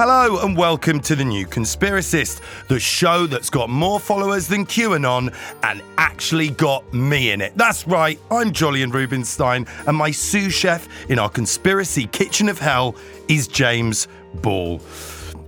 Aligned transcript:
Hello 0.00 0.46
and 0.46 0.56
welcome 0.56 1.00
to 1.00 1.16
the 1.16 1.24
New 1.24 1.44
Conspiracist, 1.44 2.40
the 2.68 2.78
show 2.78 3.26
that's 3.26 3.50
got 3.50 3.68
more 3.68 3.98
followers 3.98 4.46
than 4.46 4.64
QAnon 4.64 5.34
and 5.64 5.82
actually 5.96 6.50
got 6.50 6.94
me 6.94 7.32
in 7.32 7.40
it. 7.40 7.52
That's 7.56 7.84
right, 7.84 8.16
I'm 8.30 8.52
Jolyon 8.52 8.92
Rubinstein, 8.92 9.66
and 9.88 9.96
my 9.96 10.12
sous 10.12 10.54
chef 10.54 10.88
in 11.10 11.18
our 11.18 11.28
conspiracy 11.28 12.06
kitchen 12.06 12.48
of 12.48 12.60
hell 12.60 12.94
is 13.26 13.48
James 13.48 14.06
Ball. 14.34 14.78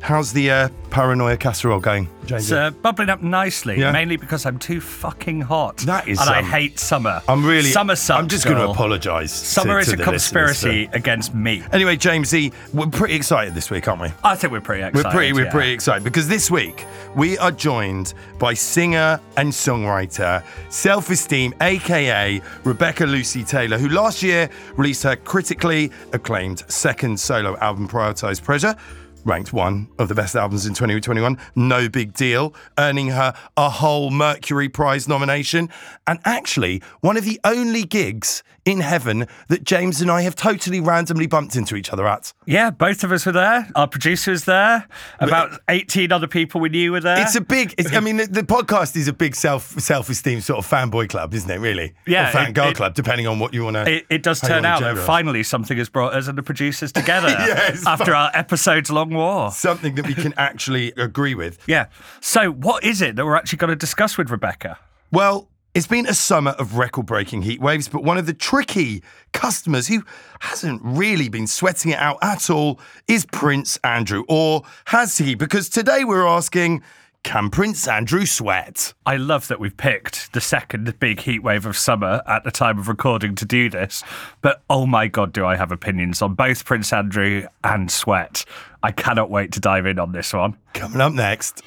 How's 0.00 0.32
the 0.32 0.50
uh, 0.50 0.68
paranoia 0.88 1.36
casserole 1.36 1.78
going, 1.78 2.08
James? 2.24 2.44
It's 2.44 2.52
uh, 2.52 2.70
bubbling 2.70 3.10
up 3.10 3.22
nicely, 3.22 3.78
Yeah. 3.78 3.92
mainly 3.92 4.16
because 4.16 4.46
I'm 4.46 4.58
too 4.58 4.80
fucking 4.80 5.42
hot. 5.42 5.76
That 5.78 6.08
is, 6.08 6.18
and 6.18 6.30
I 6.30 6.38
um, 6.38 6.46
hate 6.46 6.78
summer. 6.78 7.20
I'm 7.28 7.44
really. 7.44 7.70
summer 7.70 7.94
sucks. 7.94 8.18
I'm 8.18 8.26
just 8.28 8.44
going 8.44 8.56
to 8.56 8.62
girl. 8.62 8.72
apologise. 8.72 9.30
Summer 9.30 9.74
to, 9.74 9.78
is 9.80 9.86
to 9.88 9.92
a 9.92 9.96
the 9.96 10.10
listeners 10.10 10.50
conspiracy 10.62 10.86
for- 10.86 10.96
against 10.96 11.34
me. 11.34 11.62
Anyway, 11.72 11.96
Jamesy, 11.96 12.52
we're 12.72 12.86
pretty 12.86 13.14
excited 13.14 13.54
this 13.54 13.70
week, 13.70 13.88
aren't 13.88 14.00
we? 14.00 14.08
I 14.24 14.36
think 14.36 14.52
we're 14.52 14.62
pretty 14.62 14.82
excited. 14.84 15.04
We're 15.04 15.12
pretty, 15.12 15.32
we're 15.34 15.44
yeah. 15.44 15.52
pretty 15.52 15.72
excited 15.72 16.02
because 16.02 16.26
this 16.26 16.50
week 16.50 16.86
we 17.14 17.36
are 17.36 17.52
joined 17.52 18.14
by 18.38 18.54
singer 18.54 19.20
and 19.36 19.52
songwriter 19.52 20.42
Self 20.70 21.10
Esteem, 21.10 21.52
aka 21.60 22.40
Rebecca 22.64 23.04
Lucy 23.04 23.44
Taylor, 23.44 23.76
who 23.76 23.90
last 23.90 24.22
year 24.22 24.48
released 24.76 25.02
her 25.02 25.14
critically 25.16 25.92
acclaimed 26.14 26.60
second 26.70 27.20
solo 27.20 27.56
album, 27.58 27.86
Prioritized 27.86 28.42
Pleasure. 28.42 28.74
Ranked 29.24 29.52
one 29.52 29.88
of 29.98 30.08
the 30.08 30.14
best 30.14 30.34
albums 30.34 30.64
in 30.64 30.72
2021. 30.72 31.36
No 31.54 31.90
big 31.90 32.14
deal, 32.14 32.54
earning 32.78 33.08
her 33.08 33.34
a 33.54 33.68
whole 33.68 34.10
Mercury 34.10 34.70
Prize 34.70 35.06
nomination. 35.06 35.68
And 36.06 36.20
actually, 36.24 36.82
one 37.00 37.18
of 37.18 37.24
the 37.24 37.38
only 37.44 37.82
gigs 37.84 38.42
in 38.64 38.80
heaven 38.80 39.26
that 39.48 39.64
James 39.64 40.00
and 40.00 40.10
I 40.10 40.22
have 40.22 40.36
totally 40.36 40.80
randomly 40.80 41.26
bumped 41.26 41.56
into 41.56 41.76
each 41.76 41.92
other 41.92 42.06
at. 42.06 42.32
Yeah, 42.46 42.70
both 42.70 43.02
of 43.04 43.12
us 43.12 43.24
were 43.26 43.32
there. 43.32 43.68
Our 43.74 43.86
producer 43.88 44.30
was 44.32 44.44
there. 44.44 44.86
About 45.18 45.58
18 45.68 46.12
other 46.12 46.26
people 46.26 46.60
we 46.60 46.68
knew 46.68 46.92
were 46.92 47.00
there. 47.00 47.20
It's 47.22 47.34
a 47.34 47.40
big. 47.40 47.74
It's, 47.78 47.92
I 47.94 48.00
mean, 48.00 48.18
the, 48.18 48.26
the 48.26 48.42
podcast 48.42 48.96
is 48.96 49.08
a 49.08 49.12
big 49.12 49.34
self 49.34 49.78
self 49.80 50.08
esteem 50.08 50.40
sort 50.40 50.58
of 50.58 50.70
fanboy 50.70 51.08
club, 51.08 51.32
isn't 51.34 51.50
it? 51.50 51.58
Really, 51.58 51.94
Yeah, 52.06 52.28
or 52.28 52.32
fan 52.32 52.50
it- 52.50 52.54
girl 52.54 52.68
it- 52.68 52.76
club, 52.76 52.94
depending 52.94 53.26
on 53.26 53.38
what 53.38 53.54
you 53.54 53.64
want 53.64 53.76
to. 53.76 53.90
it, 53.90 54.06
it 54.10 54.22
does 54.22 54.40
turn 54.40 54.64
out 54.64 54.80
that 54.80 54.96
finally 54.98 55.42
something 55.42 55.78
has 55.78 55.88
brought 55.88 56.14
us 56.14 56.28
and 56.28 56.36
the 56.38 56.42
producers 56.42 56.92
together 56.92 57.28
after 57.86 58.14
our 58.14 58.30
episodes 58.34 58.90
long 58.90 59.10
war. 59.14 59.50
something 59.50 59.94
that 59.94 60.06
we 60.06 60.14
can 60.14 60.32
actually 60.36 60.92
agree 60.96 61.34
with. 61.34 61.58
Yeah. 61.66 61.86
So, 62.20 62.50
what 62.50 62.84
is 62.84 63.00
it 63.02 63.16
that 63.16 63.24
we're 63.24 63.36
actually 63.36 63.58
going 63.58 63.68
to 63.70 63.76
discuss 63.76 64.18
with 64.18 64.30
Rebecca? 64.30 64.78
Well, 65.12 65.48
it's 65.74 65.86
been 65.86 66.06
a 66.06 66.14
summer 66.14 66.52
of 66.52 66.76
record 66.76 67.06
breaking 67.06 67.42
heat 67.42 67.60
waves, 67.60 67.88
but 67.88 68.02
one 68.02 68.18
of 68.18 68.26
the 68.26 68.34
tricky 68.34 69.02
customers 69.32 69.86
who 69.86 70.02
hasn't 70.40 70.80
really 70.82 71.28
been 71.28 71.46
sweating 71.46 71.92
it 71.92 71.98
out 71.98 72.18
at 72.22 72.50
all 72.50 72.80
is 73.06 73.24
Prince 73.26 73.78
Andrew. 73.84 74.24
Or 74.28 74.62
has 74.86 75.18
he? 75.18 75.34
Because 75.34 75.68
today 75.68 76.04
we're 76.04 76.26
asking 76.26 76.82
can 77.22 77.50
Prince 77.50 77.86
Andrew 77.86 78.24
sweat? 78.24 78.94
I 79.04 79.16
love 79.16 79.48
that 79.48 79.60
we've 79.60 79.76
picked 79.76 80.32
the 80.32 80.40
second 80.40 80.98
big 80.98 81.18
heatwave 81.18 81.66
of 81.66 81.76
summer 81.76 82.22
at 82.26 82.44
the 82.44 82.50
time 82.50 82.78
of 82.78 82.88
recording 82.88 83.34
to 83.36 83.44
do 83.44 83.68
this. 83.68 84.02
But 84.40 84.62
oh 84.70 84.86
my 84.86 85.06
God, 85.06 85.32
do 85.32 85.44
I 85.44 85.56
have 85.56 85.70
opinions 85.70 86.22
on 86.22 86.34
both 86.34 86.64
Prince 86.64 86.92
Andrew 86.92 87.46
and 87.62 87.90
Sweat. 87.90 88.44
I 88.82 88.90
cannot 88.90 89.30
wait 89.30 89.52
to 89.52 89.60
dive 89.60 89.84
in 89.84 89.98
on 89.98 90.12
this 90.12 90.32
one. 90.32 90.56
Coming 90.72 91.02
up 91.02 91.12
next. 91.12 91.62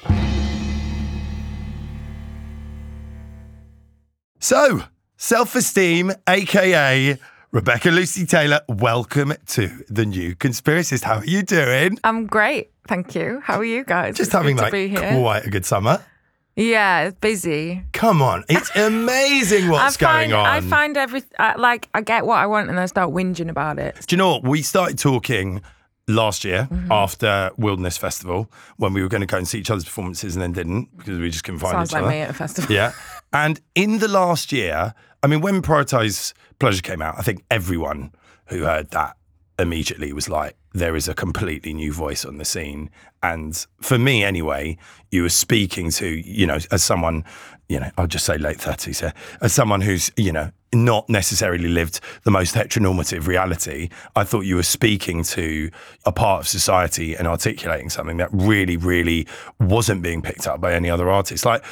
So, 4.44 4.82
self 5.16 5.54
esteem, 5.54 6.12
aka 6.28 7.16
Rebecca 7.50 7.88
Lucy 7.90 8.26
Taylor, 8.26 8.60
welcome 8.68 9.32
to 9.46 9.70
the 9.88 10.04
new 10.04 10.36
conspiracist. 10.36 11.02
How 11.04 11.20
are 11.20 11.24
you 11.24 11.42
doing? 11.42 11.98
I'm 12.04 12.26
great, 12.26 12.70
thank 12.86 13.14
you. 13.14 13.40
How 13.42 13.56
are 13.58 13.64
you 13.64 13.84
guys? 13.84 14.16
Just 14.18 14.28
It's 14.28 14.32
having 14.34 14.58
like 14.58 14.68
quite 14.68 15.46
a 15.46 15.48
good 15.48 15.64
summer. 15.64 16.04
Yeah, 16.56 17.04
it's 17.04 17.18
busy. 17.20 17.84
Come 17.94 18.20
on, 18.20 18.44
it's 18.50 18.70
amazing 18.76 19.70
what's 19.70 19.96
find, 19.96 20.30
going 20.30 20.38
on. 20.38 20.44
I 20.46 20.60
find 20.60 20.98
every 20.98 21.22
I, 21.38 21.54
like 21.54 21.88
I 21.94 22.02
get 22.02 22.26
what 22.26 22.36
I 22.36 22.44
want 22.44 22.68
and 22.68 22.78
I 22.78 22.84
start 22.84 23.14
whinging 23.14 23.48
about 23.48 23.78
it. 23.78 23.96
Do 24.06 24.14
you 24.14 24.18
know 24.18 24.32
what? 24.32 24.42
We 24.44 24.60
started 24.60 24.98
talking 24.98 25.62
last 26.06 26.44
year 26.44 26.68
Mm-hmm. 26.70 26.92
after 26.92 27.50
Wilderness 27.56 27.96
Festival 27.96 28.50
when 28.76 28.92
we 28.92 29.00
were 29.00 29.08
going 29.08 29.22
to 29.22 29.26
go 29.26 29.38
and 29.38 29.48
see 29.48 29.58
each 29.60 29.70
other's 29.70 29.86
performances 29.86 30.36
and 30.36 30.42
then 30.42 30.52
didn't 30.52 30.94
because 30.98 31.18
we 31.18 31.30
just 31.30 31.44
couldn't 31.44 31.60
find 31.60 31.72
Sounds 31.72 31.88
each 31.88 31.94
like 31.94 32.02
other. 32.02 32.10
me 32.10 32.20
at 32.20 32.28
a 32.28 32.34
festival. 32.34 32.70
Yeah. 32.74 32.92
And 33.34 33.60
in 33.74 33.98
the 33.98 34.08
last 34.08 34.52
year, 34.52 34.94
I 35.22 35.26
mean, 35.26 35.40
when 35.40 35.60
Prioritize 35.60 36.32
Pleasure 36.60 36.82
came 36.82 37.02
out, 37.02 37.16
I 37.18 37.22
think 37.22 37.44
everyone 37.50 38.12
who 38.46 38.62
heard 38.62 38.90
that 38.92 39.16
immediately 39.58 40.12
was 40.12 40.28
like, 40.28 40.56
there 40.72 40.96
is 40.96 41.08
a 41.08 41.14
completely 41.14 41.72
new 41.72 41.92
voice 41.92 42.24
on 42.24 42.38
the 42.38 42.44
scene. 42.44 42.90
And 43.22 43.66
for 43.80 43.98
me, 43.98 44.24
anyway, 44.24 44.76
you 45.10 45.22
were 45.22 45.28
speaking 45.28 45.90
to, 45.92 46.06
you 46.06 46.46
know, 46.46 46.58
as 46.70 46.82
someone, 46.82 47.24
you 47.68 47.80
know, 47.80 47.90
I'll 47.96 48.06
just 48.06 48.24
say 48.24 48.38
late 48.38 48.58
30s 48.58 49.00
here, 49.00 49.14
as 49.40 49.52
someone 49.52 49.80
who's, 49.80 50.10
you 50.16 50.32
know, 50.32 50.50
not 50.72 51.08
necessarily 51.08 51.68
lived 51.68 52.00
the 52.24 52.30
most 52.30 52.54
heteronormative 52.54 53.26
reality, 53.26 53.88
I 54.16 54.24
thought 54.24 54.40
you 54.40 54.56
were 54.56 54.64
speaking 54.64 55.22
to 55.24 55.70
a 56.04 56.12
part 56.12 56.40
of 56.40 56.48
society 56.48 57.14
and 57.14 57.28
articulating 57.28 57.90
something 57.90 58.16
that 58.16 58.30
really, 58.32 58.76
really 58.76 59.26
wasn't 59.60 60.02
being 60.02 60.22
picked 60.22 60.46
up 60.46 60.60
by 60.60 60.74
any 60.74 60.90
other 60.90 61.08
artist. 61.08 61.44
Like, 61.44 61.64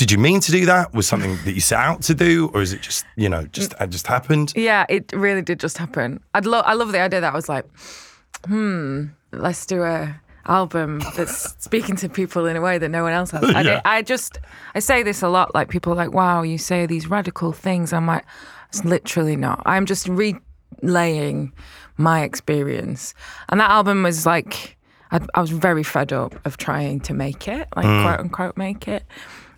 did 0.00 0.10
you 0.10 0.16
mean 0.16 0.40
to 0.40 0.50
do 0.50 0.64
that? 0.64 0.94
Was 0.94 1.06
something 1.06 1.36
that 1.44 1.52
you 1.52 1.60
set 1.60 1.78
out 1.78 2.00
to 2.04 2.14
do, 2.14 2.50
or 2.54 2.62
is 2.62 2.72
it 2.72 2.80
just 2.80 3.04
you 3.16 3.28
know 3.28 3.44
just 3.52 3.74
it 3.78 3.90
just 3.90 4.06
happened? 4.06 4.50
Yeah, 4.56 4.86
it 4.88 5.12
really 5.12 5.42
did 5.42 5.60
just 5.60 5.76
happen. 5.76 6.20
I'd 6.32 6.46
love 6.46 6.64
I 6.66 6.72
love 6.72 6.92
the 6.92 7.00
idea 7.00 7.20
that 7.20 7.34
I 7.34 7.36
was 7.36 7.50
like, 7.50 7.66
hmm, 8.46 9.08
let's 9.30 9.66
do 9.66 9.82
a 9.82 10.18
album 10.46 11.02
that's 11.16 11.54
speaking 11.62 11.96
to 11.96 12.08
people 12.08 12.46
in 12.46 12.56
a 12.56 12.62
way 12.62 12.78
that 12.78 12.88
no 12.88 13.02
one 13.02 13.12
else 13.12 13.30
has. 13.32 13.44
I, 13.44 13.60
Yeah. 13.60 13.82
I 13.84 14.00
just 14.00 14.38
I 14.74 14.78
say 14.78 15.02
this 15.02 15.20
a 15.20 15.28
lot. 15.28 15.54
Like 15.54 15.68
people 15.68 15.92
are 15.92 15.96
like, 15.96 16.14
wow, 16.14 16.40
you 16.40 16.56
say 16.56 16.86
these 16.86 17.06
radical 17.06 17.52
things. 17.52 17.92
I'm 17.92 18.06
like, 18.06 18.24
it's 18.70 18.82
literally 18.86 19.36
not. 19.36 19.62
I'm 19.66 19.84
just 19.84 20.08
relaying 20.08 21.52
my 21.98 22.22
experience. 22.22 23.12
And 23.50 23.60
that 23.60 23.68
album 23.70 24.02
was 24.02 24.24
like, 24.24 24.78
I, 25.10 25.20
I 25.34 25.42
was 25.42 25.50
very 25.50 25.82
fed 25.82 26.10
up 26.10 26.34
of 26.46 26.56
trying 26.56 27.00
to 27.00 27.12
make 27.12 27.48
it, 27.48 27.68
like 27.76 27.84
quote 27.84 28.20
unquote 28.20 28.56
make 28.56 28.88
it. 28.88 29.04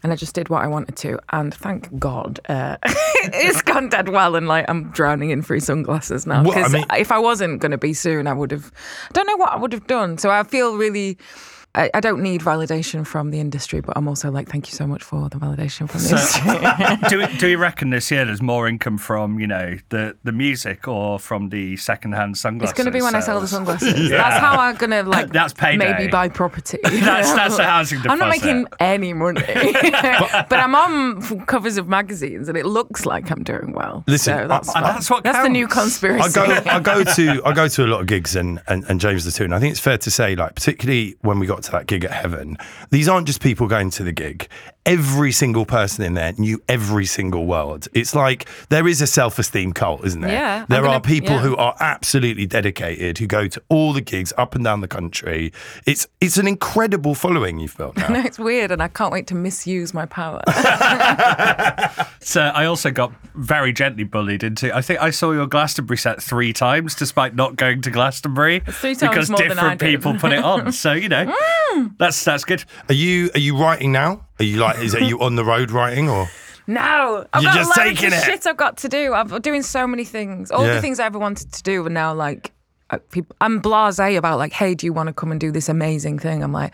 And 0.02 0.12
I 0.12 0.16
just 0.16 0.34
did 0.34 0.48
what 0.48 0.62
I 0.64 0.66
wanted 0.66 0.96
to, 0.96 1.18
and 1.30 1.54
thank 1.54 1.96
God, 1.98 2.40
uh, 2.48 2.76
it's 2.84 3.62
gone 3.62 3.88
dead 3.88 4.08
well. 4.08 4.34
And 4.34 4.48
like, 4.48 4.64
I'm 4.68 4.90
drowning 4.90 5.30
in 5.30 5.42
free 5.42 5.60
sunglasses 5.60 6.26
now. 6.26 6.42
Well, 6.42 6.52
I 6.52 6.54
Because 6.56 6.72
mean- 6.72 6.86
if 6.98 7.12
I 7.12 7.18
wasn't 7.20 7.60
going 7.60 7.70
to 7.70 7.78
be 7.78 7.92
soon, 7.94 8.26
I 8.26 8.32
would 8.32 8.50
have. 8.50 8.72
I 9.10 9.12
don't 9.12 9.26
know 9.28 9.36
what 9.36 9.52
I 9.52 9.56
would 9.56 9.72
have 9.72 9.86
done. 9.86 10.18
So 10.18 10.28
I 10.30 10.42
feel 10.42 10.76
really. 10.76 11.18
I, 11.74 11.90
I 11.94 12.00
don't 12.00 12.22
need 12.22 12.42
validation 12.42 13.06
from 13.06 13.30
the 13.30 13.40
industry, 13.40 13.80
but 13.80 13.96
I'm 13.96 14.06
also 14.06 14.30
like, 14.30 14.48
thank 14.50 14.68
you 14.70 14.74
so 14.74 14.86
much 14.86 15.02
for 15.02 15.30
the 15.30 15.38
validation 15.38 15.88
from 15.88 16.02
the 16.02 16.10
industry. 16.10 17.08
do, 17.08 17.18
we, 17.18 17.38
do 17.38 17.48
you 17.48 17.56
reckon 17.56 17.88
this 17.88 18.10
year 18.10 18.26
there's 18.26 18.42
more 18.42 18.68
income 18.68 18.98
from, 18.98 19.40
you 19.40 19.46
know, 19.46 19.78
the, 19.88 20.14
the 20.22 20.32
music 20.32 20.86
or 20.86 21.18
from 21.18 21.48
the 21.48 21.78
second-hand 21.78 22.36
sunglasses? 22.36 22.72
It's 22.72 22.76
going 22.76 22.92
to 22.92 22.96
be 22.98 23.00
when 23.00 23.14
I 23.14 23.20
sell 23.20 23.40
the 23.40 23.46
sales? 23.46 23.66
sunglasses. 23.80 24.10
That's 24.10 24.38
how 24.38 24.58
I'm 24.60 24.76
going 24.76 24.90
to 25.02 25.02
like. 25.04 25.32
That's 25.32 25.54
payday. 25.54 25.78
Maybe 25.78 26.10
buy 26.10 26.28
property. 26.28 26.78
That's- 26.82 27.32
that's 27.32 27.56
the 27.56 27.64
housing 27.64 28.00
I'm 28.06 28.18
not 28.18 28.28
making 28.28 28.66
any 28.78 29.12
money, 29.14 29.40
but 29.42 30.52
I'm 30.52 30.74
on 30.74 31.46
covers 31.46 31.78
of 31.78 31.88
magazines, 31.88 32.48
and 32.48 32.58
it 32.58 32.66
looks 32.66 33.06
like 33.06 33.30
I'm 33.30 33.42
doing 33.42 33.72
well. 33.72 34.04
Listen, 34.06 34.36
so 34.40 34.48
that's, 34.48 34.68
I- 34.68 34.72
fine. 34.74 34.82
that's 34.82 35.10
what 35.10 35.24
That's 35.24 35.42
the 35.42 35.48
new 35.48 35.66
counts. 35.66 36.02
I 36.04 36.10
conspiracy. 36.10 36.34
go 36.34 36.70
I 36.70 36.80
go 36.80 37.04
to 37.04 37.42
I 37.46 37.52
go 37.54 37.68
to 37.68 37.84
a 37.84 37.86
lot 37.86 38.00
of 38.02 38.06
gigs 38.06 38.36
and, 38.36 38.60
and 38.68 38.84
and 38.88 39.00
James 39.00 39.24
the 39.24 39.30
too, 39.30 39.44
and 39.44 39.54
I 39.54 39.58
think 39.60 39.70
it's 39.72 39.80
fair 39.80 39.96
to 39.98 40.10
say, 40.10 40.34
like 40.36 40.54
particularly 40.54 41.16
when 41.22 41.38
we 41.38 41.46
got 41.46 41.61
to 41.62 41.70
that 41.72 41.86
gig 41.86 42.04
at 42.04 42.12
Heaven, 42.12 42.58
these 42.90 43.08
aren't 43.08 43.26
just 43.26 43.42
people 43.42 43.66
going 43.66 43.90
to 43.90 44.02
the 44.02 44.12
gig. 44.12 44.48
Every 44.84 45.30
single 45.32 45.64
person 45.64 46.04
in 46.04 46.14
there 46.14 46.32
knew 46.36 46.60
every 46.68 47.06
single 47.06 47.46
word. 47.46 47.86
It's 47.94 48.14
like 48.14 48.48
there 48.68 48.88
is 48.88 49.00
a 49.00 49.06
self 49.06 49.38
esteem 49.38 49.72
cult, 49.72 50.04
isn't 50.04 50.20
there? 50.20 50.32
Yeah, 50.32 50.66
there 50.68 50.82
gonna- 50.82 50.94
are 50.94 51.00
people 51.00 51.36
yeah. 51.36 51.42
who 51.42 51.56
are 51.56 51.74
absolutely 51.78 52.46
dedicated, 52.46 53.18
who 53.18 53.26
go 53.26 53.46
to 53.46 53.62
all 53.68 53.92
the 53.92 54.00
gigs 54.00 54.32
up 54.36 54.54
and 54.54 54.64
down 54.64 54.80
the 54.80 54.88
country. 54.88 55.52
It's 55.86 56.06
it's 56.20 56.36
an 56.36 56.48
incredible 56.48 57.14
following 57.14 57.58
you've 57.58 57.76
built 57.76 57.96
now. 57.96 58.08
no, 58.10 58.20
it's 58.20 58.38
weird, 58.38 58.72
and 58.72 58.82
I 58.82 58.88
can't 58.88 59.12
wait 59.12 59.26
to 59.28 59.34
misuse 59.34 59.94
my 59.94 60.06
power. 60.06 60.42
So 62.24 62.40
I 62.40 62.66
also 62.66 62.90
got 62.90 63.12
very 63.34 63.72
gently 63.72 64.04
bullied 64.04 64.44
into. 64.44 64.74
I 64.74 64.80
think 64.80 65.02
I 65.02 65.10
saw 65.10 65.32
your 65.32 65.46
Glastonbury 65.46 65.98
set 65.98 66.22
three 66.22 66.52
times, 66.52 66.94
despite 66.94 67.34
not 67.34 67.56
going 67.56 67.82
to 67.82 67.90
Glastonbury, 67.90 68.60
three 68.60 68.94
times 68.94 69.10
because 69.10 69.30
more 69.30 69.40
than 69.40 69.50
I 69.58 69.74
different 69.74 69.80
did. 69.80 69.86
people 69.86 70.14
put 70.14 70.32
it 70.32 70.44
on. 70.44 70.72
So 70.72 70.92
you 70.92 71.08
know, 71.08 71.26
mm. 71.26 71.98
that's 71.98 72.24
that's 72.24 72.44
good. 72.44 72.64
Are 72.88 72.94
you 72.94 73.30
are 73.34 73.40
you 73.40 73.56
writing 73.56 73.90
now? 73.90 74.24
Are 74.42 74.44
you 74.44 74.56
like 74.58 74.78
is 74.80 74.92
are 74.94 75.00
you 75.00 75.20
on 75.20 75.36
the 75.36 75.44
road 75.44 75.70
writing 75.70 76.08
or? 76.10 76.28
No, 76.66 77.24
I've 77.32 77.42
You're 77.42 77.52
got 77.52 77.58
just 77.58 77.76
loads 77.78 77.90
taking 77.90 78.06
of 78.08 78.18
it. 78.18 78.24
shit 78.24 78.46
I've 78.46 78.56
got 78.56 78.76
to 78.78 78.88
do. 78.88 79.14
I'm 79.14 79.28
doing 79.40 79.62
so 79.62 79.86
many 79.86 80.04
things. 80.04 80.50
All 80.50 80.64
Yeah. 80.66 80.74
the 80.74 80.80
things 80.80 80.98
I 81.00 81.06
ever 81.06 81.18
wanted 81.18 81.52
to 81.52 81.62
do 81.62 81.86
are 81.86 81.90
now 81.90 82.12
like, 82.12 82.50
uh, 82.90 82.98
peop 83.10 83.32
I'm 83.40 83.62
blasé 83.62 84.16
about 84.16 84.38
like, 84.38 84.52
hey, 84.52 84.74
do 84.74 84.84
you 84.86 84.92
want 84.92 85.06
to 85.08 85.12
come 85.12 85.30
and 85.30 85.40
do 85.40 85.50
this 85.52 85.68
amazing 85.68 86.18
thing? 86.18 86.42
I'm 86.42 86.52
like, 86.52 86.72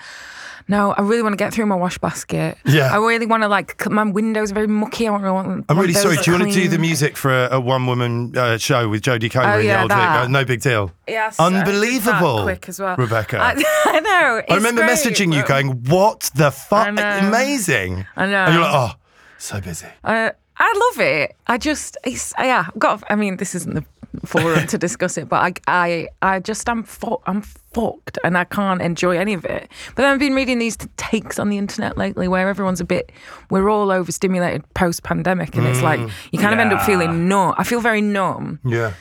no, 0.68 0.92
I 0.92 1.00
really 1.00 1.22
want 1.22 1.32
to 1.32 1.36
get 1.36 1.52
through 1.54 1.66
my 1.66 1.74
wash 1.74 1.96
basket. 1.98 2.58
Yeah. 2.66 2.92
I 2.92 2.96
really 2.98 3.24
want 3.24 3.42
to 3.42 3.48
like. 3.48 3.88
My 3.90 4.04
windows 4.04 4.50
are 4.50 4.54
very 4.54 4.66
mucky. 4.66 5.08
I 5.08 5.10
want. 5.10 5.24
want 5.24 5.64
I'm 5.68 5.78
really 5.78 5.94
sorry. 5.94 6.16
Do 6.16 6.30
you 6.30 6.38
want 6.38 6.52
to 6.52 6.60
do 6.60 6.68
the 6.68 6.78
music 6.78 7.16
for 7.16 7.30
a, 7.30 7.48
a 7.52 7.60
one 7.60 7.86
woman 7.86 8.36
uh, 8.36 8.58
show 8.58 8.88
with 8.88 9.02
Jodie 9.02 9.30
Comer 9.30 9.52
Oh, 9.52 9.54
in 9.56 9.60
the 9.60 9.64
yeah, 9.66 9.82
old 9.82 9.90
that. 9.90 10.20
Vic? 10.20 10.24
Uh, 10.26 10.28
no 10.28 10.44
big 10.44 10.60
deal. 10.60 10.92
Yes, 11.06 11.40
I 11.40 11.46
Unbelievable. 11.46 12.42
quick 12.42 12.68
as 12.68 12.78
well, 12.78 12.96
Rebecca. 12.96 13.38
I, 13.40 13.50
I 13.86 14.00
know. 14.00 14.42
I 14.48 14.54
remember 14.56 14.82
messaging 14.82 15.34
you 15.34 15.42
going, 15.46 15.84
What 15.84 16.30
the 16.34 16.50
fuck? 16.50 16.88
Amazing. 16.88 18.06
I 18.16 18.26
know. 18.26 18.44
And 18.44 18.54
you're 18.54 18.62
like, 18.62 18.74
Oh, 18.74 18.92
so 19.38 19.60
busy. 19.60 19.86
Uh, 20.04 20.30
I 20.60 20.90
love 20.92 21.00
it. 21.06 21.36
I 21.46 21.56
just, 21.56 21.96
it's, 22.04 22.34
yeah, 22.38 22.66
I've 22.68 22.78
got. 22.78 23.02
I 23.08 23.14
mean, 23.14 23.36
this 23.36 23.54
isn't 23.54 23.74
the 23.74 23.84
forum 24.24 24.66
to 24.66 24.78
discuss 24.78 25.18
it, 25.18 25.28
but 25.28 25.62
I, 25.66 26.08
I, 26.22 26.34
I 26.34 26.40
just, 26.40 26.68
I'm, 26.68 26.82
fu- 26.82 27.20
I'm 27.26 27.42
fucked, 27.42 28.18
and 28.24 28.36
I 28.36 28.44
can't 28.44 28.80
enjoy 28.82 29.18
any 29.18 29.34
of 29.34 29.44
it. 29.44 29.70
But 29.94 30.02
then 30.02 30.12
I've 30.12 30.18
been 30.18 30.34
reading 30.34 30.58
these 30.58 30.76
takes 30.96 31.38
on 31.38 31.48
the 31.48 31.58
internet 31.58 31.96
lately, 31.96 32.28
where 32.28 32.48
everyone's 32.48 32.80
a 32.80 32.84
bit, 32.84 33.12
we're 33.50 33.68
all 33.68 33.90
overstimulated 33.90 34.62
post 34.74 35.02
pandemic, 35.02 35.56
and 35.56 35.66
it's 35.66 35.82
like 35.82 36.00
mm. 36.00 36.10
you 36.32 36.38
kind 36.38 36.54
of 36.54 36.60
end 36.60 36.72
up 36.72 36.82
feeling 36.82 37.28
numb. 37.28 37.54
I 37.58 37.64
feel 37.64 37.80
very 37.80 38.00
numb, 38.00 38.60
Yeah. 38.64 38.94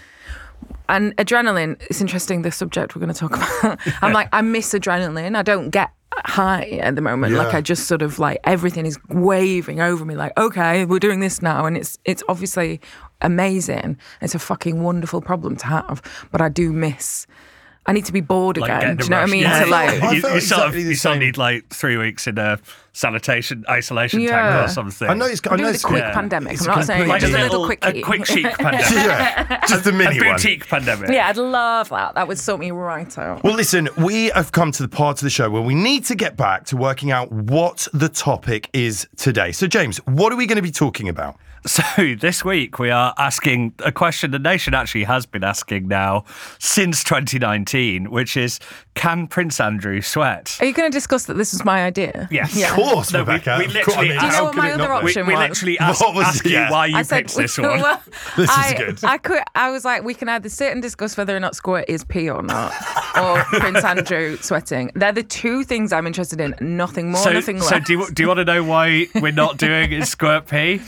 and 0.90 1.16
adrenaline. 1.18 1.82
It's 1.90 2.02
interesting 2.02 2.42
the 2.42 2.52
subject 2.52 2.96
we're 2.96 3.02
going 3.02 3.14
to 3.14 3.20
talk 3.20 3.36
about. 3.64 3.80
I'm 4.02 4.14
like, 4.14 4.30
I 4.32 4.42
miss 4.42 4.74
adrenaline. 4.74 5.36
I 5.36 5.42
don't 5.44 5.70
get 5.70 5.92
high 6.26 6.80
at 6.82 6.96
the 6.96 7.02
moment. 7.02 7.34
Like 7.34 7.54
I 7.54 7.62
just 7.62 7.88
sort 7.88 8.02
of 8.02 8.20
like 8.20 8.40
everything 8.44 8.86
is 8.86 8.98
waving 9.10 9.82
over 9.82 10.06
me. 10.06 10.16
Like, 10.16 10.38
okay, 10.38 10.86
we're 10.86 11.00
doing 11.00 11.20
this 11.20 11.42
now, 11.42 11.66
and 11.66 11.78
it's 11.78 11.98
it's 12.06 12.24
obviously 12.28 12.82
amazing. 13.22 13.98
It's 14.22 14.36
a 14.36 14.40
fucking 14.40 14.84
wonderful 14.84 15.22
problem 15.22 15.56
to 15.58 15.66
have, 15.68 16.02
but 16.32 16.42
I 16.42 16.50
do 16.50 16.72
miss. 16.72 17.28
I 17.86 17.94
need 17.94 18.06
to 18.06 18.14
be 18.14 18.22
bored 18.22 18.58
Like 18.58 18.70
again. 18.70 18.98
Do 18.98 19.06
you 19.06 19.10
know 19.10 19.18
what 19.18 19.30
I 19.30 19.32
mean? 19.32 19.44
Yeah. 19.44 19.64
To 19.64 19.70
like, 19.70 20.04
I 20.04 20.12
you, 20.14 20.22
felt 20.22 20.36
you 20.36 20.42
sort 20.42 20.68
of, 20.68 20.76
you 20.76 20.96
sort 20.96 21.16
of 21.16 21.22
need 21.22 21.38
like 21.38 21.70
three 21.70 21.96
weeks 21.96 22.28
in 22.28 22.38
a 22.38 22.60
sanitation 22.98 23.64
isolation 23.70 24.26
tank 24.26 24.66
or 24.66 24.68
something. 24.68 25.08
I 25.08 25.14
know 25.14 25.26
it's. 25.28 25.42
I 25.48 25.52
I'm 25.54 25.60
know 25.62 25.70
it's 25.70 25.84
the 25.84 25.88
quick 25.88 26.02
yeah. 26.02 26.14
pandemic. 26.14 26.54
It's 26.54 26.68
I'm 26.68 26.76
not 26.76 26.86
saying 26.86 27.04
completely- 27.04 27.20
just 27.20 27.34
a 27.34 27.36
Like 27.38 27.52
little 27.52 27.64
a 28.00 28.02
quick 28.02 28.26
chic 28.26 28.46
pandemic. 28.58 28.92
Yeah, 28.92 29.66
just 29.68 29.86
a 29.86 29.90
a 29.90 29.92
mini 29.92 30.20
one. 30.20 30.36
boutique 30.36 30.68
pandemic. 30.68 31.10
yeah, 31.12 31.28
I'd 31.28 31.38
love 31.38 31.90
that. 31.90 32.16
That 32.16 32.28
would 32.28 32.40
sort 32.40 32.60
me 32.60 32.72
right 32.72 33.16
out. 33.18 33.44
Well, 33.44 33.54
listen, 33.54 33.88
we 33.98 34.26
have 34.30 34.52
come 34.52 34.72
to 34.72 34.82
the 34.82 34.90
part 34.90 35.20
of 35.20 35.24
the 35.24 35.30
show 35.30 35.50
where 35.50 35.62
we 35.62 35.76
need 35.76 36.06
to 36.06 36.16
get 36.16 36.36
back 36.38 36.66
to 36.66 36.78
working 36.78 37.12
out 37.12 37.32
what 37.32 37.88
the 37.94 38.10
topic 38.10 38.70
is 38.74 39.08
today. 39.16 39.52
So, 39.52 39.68
James, 39.68 39.98
what 40.08 40.34
are 40.34 40.36
we 40.36 40.48
going 40.48 40.56
to 40.58 40.62
be 40.64 40.72
talking 40.72 41.08
about? 41.08 41.38
So 41.66 41.84
this 42.20 42.46
week 42.46 42.80
we 42.80 42.92
are 42.92 43.14
asking 43.18 43.74
a 43.84 43.92
question 43.92 44.32
the 44.32 44.40
nation 44.40 44.74
actually 44.74 45.04
has 45.04 45.26
been 45.26 45.44
asking 45.44 45.88
now 45.88 46.24
since 46.60 47.04
2019, 47.04 48.10
which 48.10 48.38
is 48.38 48.60
can 48.94 49.28
Prince 49.28 49.60
Andrew 49.60 50.00
sweat? 50.02 50.58
Are 50.62 50.66
you 50.66 50.74
going 50.74 50.90
to 50.90 50.96
discuss 50.96 51.26
that 51.26 51.34
this 51.34 51.52
was 51.52 51.66
my 51.66 51.84
idea? 51.84 52.28
Yes. 52.32 52.56
Yeah. 52.56 52.74
Of 52.88 52.94
course, 52.94 53.14
No, 53.14 53.20
we- 53.24 53.34
Rebecca. 53.34 53.56
we 53.60 53.66
Of 53.68 53.74
literally- 53.74 53.84
course, 53.84 53.98
I 53.98 54.02
mean, 54.02 54.08
Do 54.08 54.14
you 54.14 54.22
know 54.22 54.28
how 54.38 54.44
what 54.46 54.56
my 54.56 54.72
other 54.72 54.78
not 54.88 55.00
be? 55.02 55.06
We, 55.06 55.10
option 55.12 55.28
we 55.28 55.36
literally 55.36 55.80
asked, 55.80 56.02
What 56.02 56.16
was- 56.16 56.26
asked 56.28 56.46
you 56.46 56.60
why 56.70 56.86
you 56.88 56.98
I 56.98 57.02
said, 57.04 57.18
picked 57.18 57.36
this 57.36 57.58
well, 57.58 57.82
one. 57.82 58.00
This 58.36 58.50
is 58.50 58.58
I, 58.58 58.74
good. 58.78 59.04
I 59.04 59.18
could. 59.18 59.44
I 59.56 59.70
was 59.72 59.86
like, 59.86 60.04
we 60.04 60.14
can 60.14 60.30
either 60.30 60.50
sit 60.50 60.72
and 60.72 60.82
discuss 60.82 61.18
whether 61.18 61.36
or 61.36 61.40
not 61.40 61.56
squirt 61.56 61.86
is 61.88 62.04
pee 62.04 62.30
or 62.30 62.42
not, 62.44 62.74
or 63.18 63.44
Prince 63.60 63.84
Andrew 63.84 64.38
sweating. 64.38 64.92
They're 64.96 65.12
the 65.12 65.24
two 65.24 65.64
things 65.64 65.92
I'm 65.94 66.08
interested 66.08 66.40
in. 66.42 66.56
Nothing 66.62 67.12
more, 67.12 67.22
So, 67.22 67.34
nothing 67.34 67.62
so 67.62 67.80
do 67.80 67.94
you, 67.94 68.12
do 68.12 68.24
you 68.24 68.28
want 68.28 68.40
to 68.40 68.46
know 68.46 68.64
why 68.64 69.08
we're 69.16 69.32
not 69.32 69.58
doing 69.58 69.92
is 69.92 70.10
squirt 70.10 70.48
pee? 70.48 70.82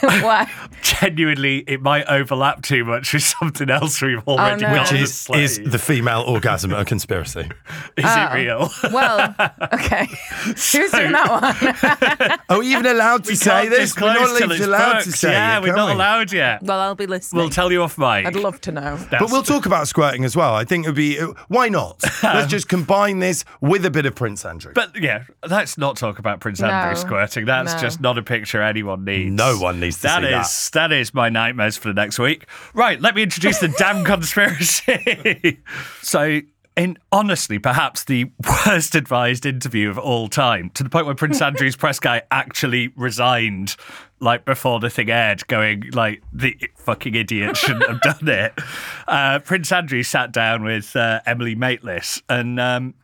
Why? 0.00 0.50
Genuinely, 0.82 1.58
it 1.66 1.82
might 1.82 2.06
overlap 2.06 2.62
too 2.62 2.82
much 2.84 3.12
with 3.12 3.22
something 3.22 3.68
else 3.68 4.00
we've 4.00 4.22
oh, 4.26 4.38
already 4.38 4.62
no. 4.62 4.74
got. 4.74 4.90
Which 4.92 4.92
on 4.92 4.96
the 5.36 5.42
is, 5.42 5.58
is 5.60 5.70
the 5.70 5.78
female 5.78 6.22
orgasm 6.22 6.72
a 6.72 6.84
conspiracy? 6.84 7.40
Is 7.40 8.04
it 8.04 8.06
uh, 8.06 8.32
real? 8.34 8.70
Well, 8.90 9.34
okay. 9.74 10.06
Who's 10.46 10.92
doing 11.12 11.24
that 11.24 12.20
one? 12.20 12.38
Are 12.56 12.58
we 12.60 12.72
even 12.72 12.86
allowed 12.86 13.24
to 13.24 13.30
We 13.30 13.34
say 13.36 13.68
this? 13.68 13.94
We're 13.96 14.12
not 14.14 14.38
till 14.38 14.52
even 14.52 14.68
allowed 14.68 15.00
to 15.02 15.12
say 15.12 15.32
Yeah, 15.32 15.58
it, 15.58 15.62
we're 15.62 15.74
not 15.74 15.86
we? 15.86 15.92
allowed 15.92 16.32
yet. 16.32 16.62
Well, 16.62 16.78
I'll 16.80 16.94
be 16.94 17.06
listening. 17.06 17.40
We'll 17.40 17.50
tell 17.50 17.70
you 17.72 17.82
off 17.82 17.98
mic. 17.98 18.26
I'd 18.26 18.36
love 18.36 18.60
to 18.62 18.72
know. 18.72 18.98
But 19.10 19.30
we'll 19.30 19.42
talk 19.42 19.66
about 19.66 19.88
squirting 19.88 20.24
as 20.24 20.36
well. 20.36 20.54
I 20.54 20.64
think 20.64 20.84
it 20.86 20.88
would 20.88 20.96
be, 20.96 21.18
uh, 21.18 21.28
why 21.48 21.68
not? 21.68 22.00
Let's 22.22 22.48
just 22.50 22.68
combine 22.68 23.18
this 23.18 23.44
with 23.60 23.84
a 23.84 23.90
bit 23.90 24.06
of 24.06 24.14
Prince 24.14 24.44
Andrew. 24.44 24.72
But 24.74 24.96
yeah, 25.00 25.24
let's 25.48 25.76
not 25.78 25.96
talk 25.96 26.18
about 26.18 26.40
Prince 26.40 26.62
Andrew 26.62 26.94
squirting. 26.96 27.44
That's 27.46 27.74
No. 27.74 27.80
just 27.80 28.00
not 28.00 28.18
a 28.18 28.22
picture 28.22 28.62
anyone 28.62 29.04
needs. 29.04 29.30
No 29.32 29.58
one 29.58 29.80
needs 29.80 29.96
to 29.96 30.02
That 30.02 30.22
see 30.22 30.30
that. 30.30 30.40
is 30.46 30.70
that 30.70 30.92
is 30.92 31.14
my 31.14 31.28
nightmares 31.28 31.76
for 31.76 31.88
the 31.88 31.94
next 31.94 32.18
week. 32.18 32.46
Right, 32.74 33.00
let 33.00 33.14
me 33.14 33.22
introduce 33.22 33.58
the 33.58 33.68
damn 33.68 34.04
conspiracy. 34.04 35.58
so. 36.02 36.40
In 36.76 36.98
honestly, 37.10 37.58
perhaps 37.58 38.04
the 38.04 38.30
worst 38.66 38.94
advised 38.94 39.44
interview 39.44 39.90
of 39.90 39.98
all 39.98 40.28
time, 40.28 40.70
to 40.70 40.82
the 40.82 40.88
point 40.88 41.06
where 41.06 41.14
Prince 41.14 41.42
Andrew's 41.42 41.76
press 41.76 41.98
guy 41.98 42.22
actually 42.30 42.88
resigned, 42.96 43.76
like 44.20 44.44
before 44.44 44.80
the 44.80 44.90
thing 44.90 45.10
aired, 45.10 45.46
going 45.48 45.90
like 45.92 46.22
the 46.32 46.56
fucking 46.76 47.14
idiot 47.14 47.56
shouldn't 47.56 47.88
have 47.88 48.00
done 48.00 48.28
it. 48.28 48.52
Uh, 49.08 49.40
Prince 49.40 49.72
Andrew 49.72 50.02
sat 50.02 50.32
down 50.32 50.62
with 50.62 50.94
uh, 50.94 51.20
Emily 51.26 51.56
Maitlis, 51.56 52.22
and 52.28 52.60
um, 52.60 52.94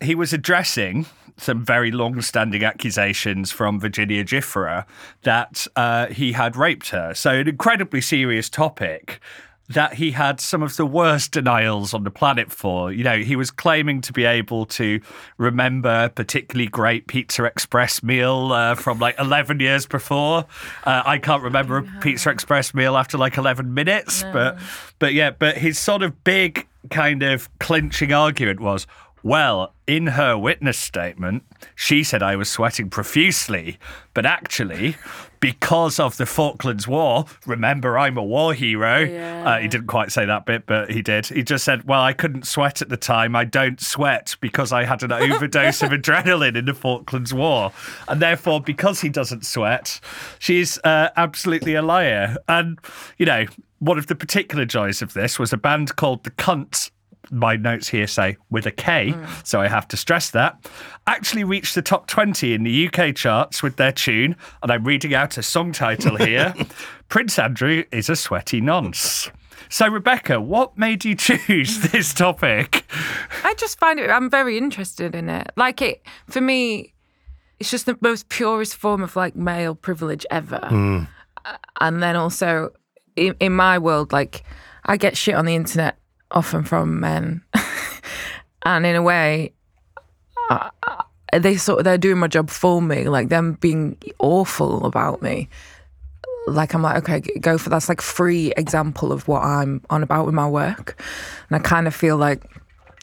he 0.00 0.14
was 0.14 0.32
addressing 0.32 1.06
some 1.36 1.64
very 1.64 1.90
long-standing 1.90 2.62
accusations 2.62 3.50
from 3.50 3.80
Virginia 3.80 4.24
Giuffre 4.24 4.84
that 5.22 5.66
uh, 5.76 6.06
he 6.06 6.32
had 6.32 6.56
raped 6.56 6.90
her. 6.90 7.12
So 7.14 7.30
an 7.30 7.48
incredibly 7.48 8.00
serious 8.00 8.48
topic 8.48 9.20
that 9.68 9.94
he 9.94 10.10
had 10.10 10.40
some 10.40 10.62
of 10.62 10.76
the 10.76 10.84
worst 10.84 11.32
denials 11.32 11.94
on 11.94 12.04
the 12.04 12.10
planet 12.10 12.52
for. 12.52 12.92
You 12.92 13.02
know, 13.02 13.18
he 13.18 13.34
was 13.34 13.50
claiming 13.50 14.02
to 14.02 14.12
be 14.12 14.24
able 14.24 14.66
to 14.66 15.00
remember 15.38 16.04
a 16.04 16.08
particularly 16.10 16.68
great 16.68 17.06
Pizza 17.06 17.44
Express 17.44 18.02
meal 18.02 18.52
uh, 18.52 18.74
from 18.74 18.98
like 18.98 19.18
11 19.18 19.60
years 19.60 19.86
before. 19.86 20.44
Uh, 20.84 21.02
I 21.06 21.18
can't 21.18 21.42
remember 21.42 21.78
a 21.78 21.82
Pizza 22.00 22.30
Express 22.30 22.74
meal 22.74 22.96
after 22.96 23.16
like 23.16 23.38
11 23.38 23.72
minutes, 23.72 24.22
but 24.32 24.58
but 24.98 25.14
yeah, 25.14 25.30
but 25.30 25.56
his 25.56 25.78
sort 25.78 26.02
of 26.02 26.24
big 26.24 26.66
kind 26.90 27.22
of 27.22 27.48
clinching 27.58 28.12
argument 28.12 28.60
was, 28.60 28.86
well, 29.24 29.72
in 29.86 30.08
her 30.08 30.36
witness 30.36 30.78
statement, 30.78 31.44
she 31.74 32.04
said 32.04 32.22
I 32.22 32.36
was 32.36 32.50
sweating 32.50 32.90
profusely, 32.90 33.78
but 34.12 34.26
actually, 34.26 34.96
because 35.40 35.98
of 35.98 36.18
the 36.18 36.26
Falklands 36.26 36.86
War, 36.86 37.24
remember 37.46 37.98
I'm 37.98 38.18
a 38.18 38.22
war 38.22 38.52
hero. 38.52 39.06
Uh, 39.44 39.60
he 39.60 39.68
didn't 39.68 39.86
quite 39.86 40.12
say 40.12 40.26
that 40.26 40.44
bit, 40.44 40.66
but 40.66 40.90
he 40.90 41.00
did. 41.00 41.24
He 41.26 41.42
just 41.42 41.64
said, 41.64 41.84
Well, 41.84 42.02
I 42.02 42.12
couldn't 42.12 42.46
sweat 42.46 42.82
at 42.82 42.90
the 42.90 42.98
time. 42.98 43.34
I 43.34 43.44
don't 43.44 43.80
sweat 43.80 44.36
because 44.42 44.72
I 44.72 44.84
had 44.84 45.02
an 45.02 45.12
overdose 45.32 45.82
of 45.82 45.90
adrenaline 45.90 46.54
in 46.54 46.66
the 46.66 46.74
Falklands 46.74 47.32
War. 47.32 47.72
And 48.08 48.20
therefore, 48.20 48.60
because 48.60 49.00
he 49.00 49.08
doesn't 49.08 49.46
sweat, 49.46 50.00
she's 50.38 50.78
uh, 50.84 51.08
absolutely 51.16 51.74
a 51.74 51.82
liar. 51.82 52.36
And, 52.46 52.78
you 53.16 53.24
know, 53.24 53.46
one 53.78 53.96
of 53.96 54.06
the 54.06 54.14
particular 54.14 54.66
joys 54.66 55.00
of 55.00 55.14
this 55.14 55.38
was 55.38 55.52
a 55.52 55.56
band 55.56 55.96
called 55.96 56.24
The 56.24 56.30
Cunts 56.30 56.90
my 57.30 57.56
notes 57.56 57.88
here 57.88 58.06
say 58.06 58.36
with 58.50 58.66
a 58.66 58.70
K, 58.70 59.14
so 59.44 59.60
I 59.60 59.68
have 59.68 59.86
to 59.88 59.96
stress 59.96 60.30
that, 60.30 60.68
actually 61.06 61.44
reached 61.44 61.74
the 61.74 61.82
top 61.82 62.06
20 62.06 62.54
in 62.54 62.62
the 62.64 62.88
UK 62.88 63.14
charts 63.14 63.62
with 63.62 63.76
their 63.76 63.92
tune, 63.92 64.36
and 64.62 64.70
I'm 64.72 64.84
reading 64.84 65.14
out 65.14 65.36
a 65.38 65.42
song 65.42 65.72
title 65.72 66.16
here 66.16 66.54
Prince 67.08 67.38
Andrew 67.38 67.84
is 67.92 68.08
a 68.08 68.16
sweaty 68.16 68.60
nonce. 68.60 69.30
So, 69.70 69.88
Rebecca, 69.88 70.40
what 70.40 70.76
made 70.76 71.04
you 71.04 71.14
choose 71.14 71.80
this 71.92 72.12
topic? 72.14 72.84
I 73.44 73.54
just 73.54 73.78
find 73.78 73.98
it. 73.98 74.10
I'm 74.10 74.28
very 74.30 74.58
interested 74.58 75.14
in 75.14 75.28
it. 75.28 75.50
Like 75.56 75.80
it 75.82 76.02
for 76.28 76.40
me, 76.40 76.92
it's 77.58 77.70
just 77.70 77.86
the 77.86 77.96
most 78.00 78.28
purest 78.28 78.76
form 78.76 79.02
of 79.02 79.16
like 79.16 79.34
male 79.36 79.74
privilege 79.74 80.26
ever. 80.30 80.60
Uh, 81.44 81.56
And 81.80 82.02
then 82.02 82.16
also, 82.16 82.72
in, 83.16 83.34
in 83.40 83.52
my 83.52 83.78
world, 83.78 84.12
like 84.12 84.44
I 84.84 84.96
get 84.96 85.16
shit 85.16 85.34
on 85.34 85.44
the 85.46 85.54
internet 85.54 85.96
often 86.34 86.64
from 86.64 87.00
men, 87.00 87.42
and 88.66 88.84
in 88.84 88.96
a 88.96 89.02
way, 89.02 89.52
they 91.32 91.56
sort 91.56 91.80
of 91.80 91.84
they're 91.84 91.98
doing 91.98 92.18
my 92.18 92.28
job 92.28 92.50
for 92.50 92.82
me. 92.82 93.08
Like 93.08 93.28
them 93.30 93.54
being 93.54 93.96
awful 94.18 94.84
about 94.84 95.22
me. 95.22 95.48
Like 96.46 96.74
I'm 96.74 96.82
like 96.82 96.98
okay, 96.98 97.20
go 97.40 97.56
for 97.56 97.70
that's 97.70 97.88
like 97.88 98.02
free 98.02 98.52
example 98.56 99.12
of 99.12 99.26
what 99.26 99.42
I'm 99.42 99.80
on 99.88 100.02
about 100.02 100.26
with 100.26 100.34
my 100.34 100.48
work, 100.48 101.00
and 101.48 101.56
I 101.56 101.58
kind 101.60 101.86
of 101.86 101.94
feel 101.94 102.18
like 102.18 102.44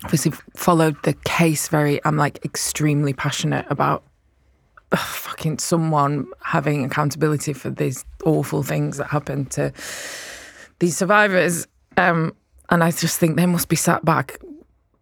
obviously 0.04 0.32
followed 0.56 0.96
the 1.04 1.14
case 1.26 1.68
very 1.68 2.04
i'm 2.06 2.18
like 2.18 2.44
extremely 2.44 3.14
passionate 3.14 3.66
about 3.70 4.04
ugh, 4.92 5.00
fucking 5.00 5.58
someone 5.58 6.26
having 6.44 6.84
accountability 6.84 7.54
for 7.54 7.70
these 7.70 8.04
awful 8.26 8.64
things 8.64 8.98
that 8.98 9.08
happened 9.08 9.52
to 9.52 9.72
these 10.80 10.98
survivors 10.98 11.68
um 11.98 12.34
and 12.72 12.84
i 12.84 12.90
just 12.92 13.20
think 13.20 13.36
they 13.36 13.46
must 13.46 13.70
be 13.70 13.76
sat 13.76 14.04
back 14.04 14.40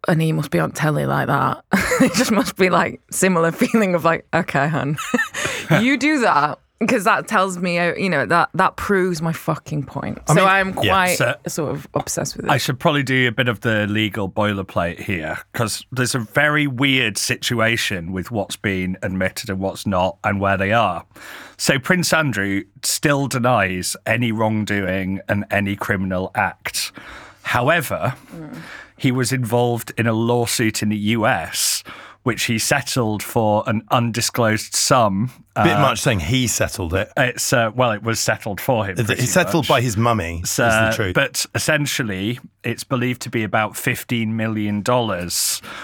and 0.08 0.22
he 0.22 0.32
must 0.32 0.52
be 0.52 0.60
on 0.60 0.72
telly 0.72 1.06
like 1.06 1.28
that 1.28 1.64
it 2.02 2.14
just 2.14 2.32
must 2.32 2.56
be 2.56 2.70
like 2.70 3.02
similar 3.12 3.52
feeling 3.52 3.96
of 3.96 4.04
like 4.04 4.26
okay 4.34 4.68
hun 4.68 4.98
you 5.82 5.98
do 5.98 6.20
that 6.20 6.60
because 6.80 7.04
that 7.04 7.28
tells 7.28 7.58
me, 7.58 7.78
uh, 7.78 7.94
you 7.96 8.10
know, 8.10 8.26
that 8.26 8.50
that 8.54 8.78
proves 8.78 9.22
my 9.22 9.34
fucking 9.34 9.84
point. 9.84 10.18
so 10.28 10.36
mean, 10.36 10.46
I'm 10.46 10.68
yeah, 10.70 10.74
quite 10.74 11.16
so- 11.18 11.36
sort 11.48 11.72
of 11.72 11.88
obsessed 11.94 12.38
with 12.38 12.46
it. 12.46 12.52
I 12.52 12.58
should 12.58 12.80
probably 12.80 13.04
do 13.04 13.28
a 13.28 13.32
bit 13.32 13.50
of 13.50 13.62
the 13.62 13.86
legal 13.88 14.30
boilerplate 14.30 15.00
here 15.00 15.38
because 15.52 15.86
there's 15.92 16.16
a 16.16 16.20
very 16.20 16.68
weird 16.68 17.18
situation 17.18 18.12
with 18.14 18.32
what's 18.32 18.56
been 18.56 18.98
admitted 19.04 19.50
and 19.50 19.60
what's 19.60 19.86
not 19.86 20.18
and 20.24 20.40
where 20.40 20.58
they 20.58 20.72
are. 20.72 21.06
So 21.58 21.78
Prince 21.78 22.14
Andrew 22.14 22.64
still 22.84 23.28
denies 23.28 23.98
any 24.06 24.32
wrongdoing 24.32 25.20
and 25.28 25.44
any 25.52 25.76
criminal 25.76 26.32
act. 26.36 26.94
However, 27.50 28.14
he 28.96 29.12
was 29.12 29.32
involved 29.32 29.92
in 29.98 30.06
a 30.06 30.14
lawsuit 30.14 30.84
in 30.84 30.90
the 30.90 30.98
US 31.18 31.84
which 32.24 32.44
he 32.44 32.60
settled 32.60 33.24
for 33.24 33.64
an 33.68 33.82
undisclosed 33.92 34.76
sum. 34.76 35.32
Bit 35.56 35.80
much 35.80 36.00
saying 36.00 36.20
he 36.22 36.48
settled 36.48 36.94
it. 36.94 37.12
It's 37.18 37.52
uh, 37.52 37.72
well, 37.76 37.92
it 37.92 38.02
was 38.02 38.20
settled 38.20 38.62
for 38.62 38.86
him. 38.86 38.96
pretty 38.96 39.24
It's 39.24 39.32
settled 39.34 39.64
much. 39.66 39.70
by 39.70 39.82
his 39.82 39.98
mummy. 39.98 40.40
is 40.44 40.58
Uh, 40.60 40.90
the 40.90 40.96
truth. 40.96 41.14
But 41.16 41.46
essentially, 41.54 42.40
it's 42.64 42.84
believed 42.86 43.22
to 43.24 43.30
be 43.30 43.44
about 43.44 43.74
$15 43.74 44.28
million, 44.30 44.84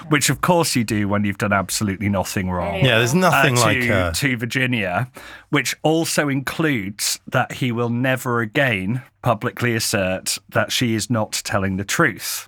which 0.10 0.30
of 0.30 0.40
course 0.42 0.76
you 0.78 0.84
do 0.86 1.08
when 1.10 1.26
you've 1.26 1.38
done 1.38 1.52
absolutely 1.54 2.08
nothing 2.10 2.50
wrong. 2.50 2.76
yeah, 2.86 3.00
there's 3.00 3.14
nothing 3.16 3.58
uh, 3.58 3.62
like. 3.62 3.82
to, 3.82 3.94
Uh, 3.94 4.12
to 4.14 4.38
Virginia, 4.38 5.10
which 5.50 5.76
also 5.84 6.30
includes 6.30 7.20
that 7.28 7.54
he 7.54 7.72
will 7.72 7.90
never 7.90 8.40
again 8.40 9.02
publicly 9.22 9.76
assert 9.76 10.38
that 10.50 10.72
she 10.72 10.94
is 10.94 11.10
not 11.10 11.34
telling 11.44 11.76
the 11.78 11.86
truth. 11.86 12.48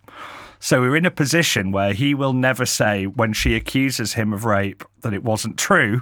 So 0.59 0.81
we're 0.81 0.95
in 0.95 1.05
a 1.05 1.11
position 1.11 1.71
where 1.71 1.93
he 1.93 2.13
will 2.13 2.33
never 2.33 2.65
say 2.65 3.05
when 3.05 3.33
she 3.33 3.55
accuses 3.55 4.13
him 4.13 4.33
of 4.33 4.45
rape 4.45 4.83
that 5.01 5.13
it 5.13 5.23
wasn't 5.23 5.57
true, 5.57 6.01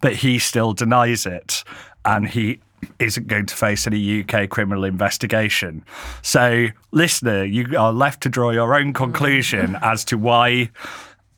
but 0.00 0.16
he 0.16 0.38
still 0.38 0.72
denies 0.72 1.26
it. 1.26 1.64
And 2.04 2.28
he 2.28 2.60
isn't 2.98 3.26
going 3.26 3.46
to 3.46 3.54
face 3.54 3.86
any 3.86 4.22
UK 4.22 4.48
criminal 4.48 4.84
investigation. 4.84 5.84
So, 6.22 6.68
listener, 6.92 7.44
you 7.44 7.76
are 7.76 7.92
left 7.92 8.22
to 8.22 8.28
draw 8.28 8.50
your 8.50 8.74
own 8.74 8.92
conclusion 8.92 9.72
mm. 9.72 9.82
as 9.82 10.04
to 10.06 10.18
why 10.18 10.70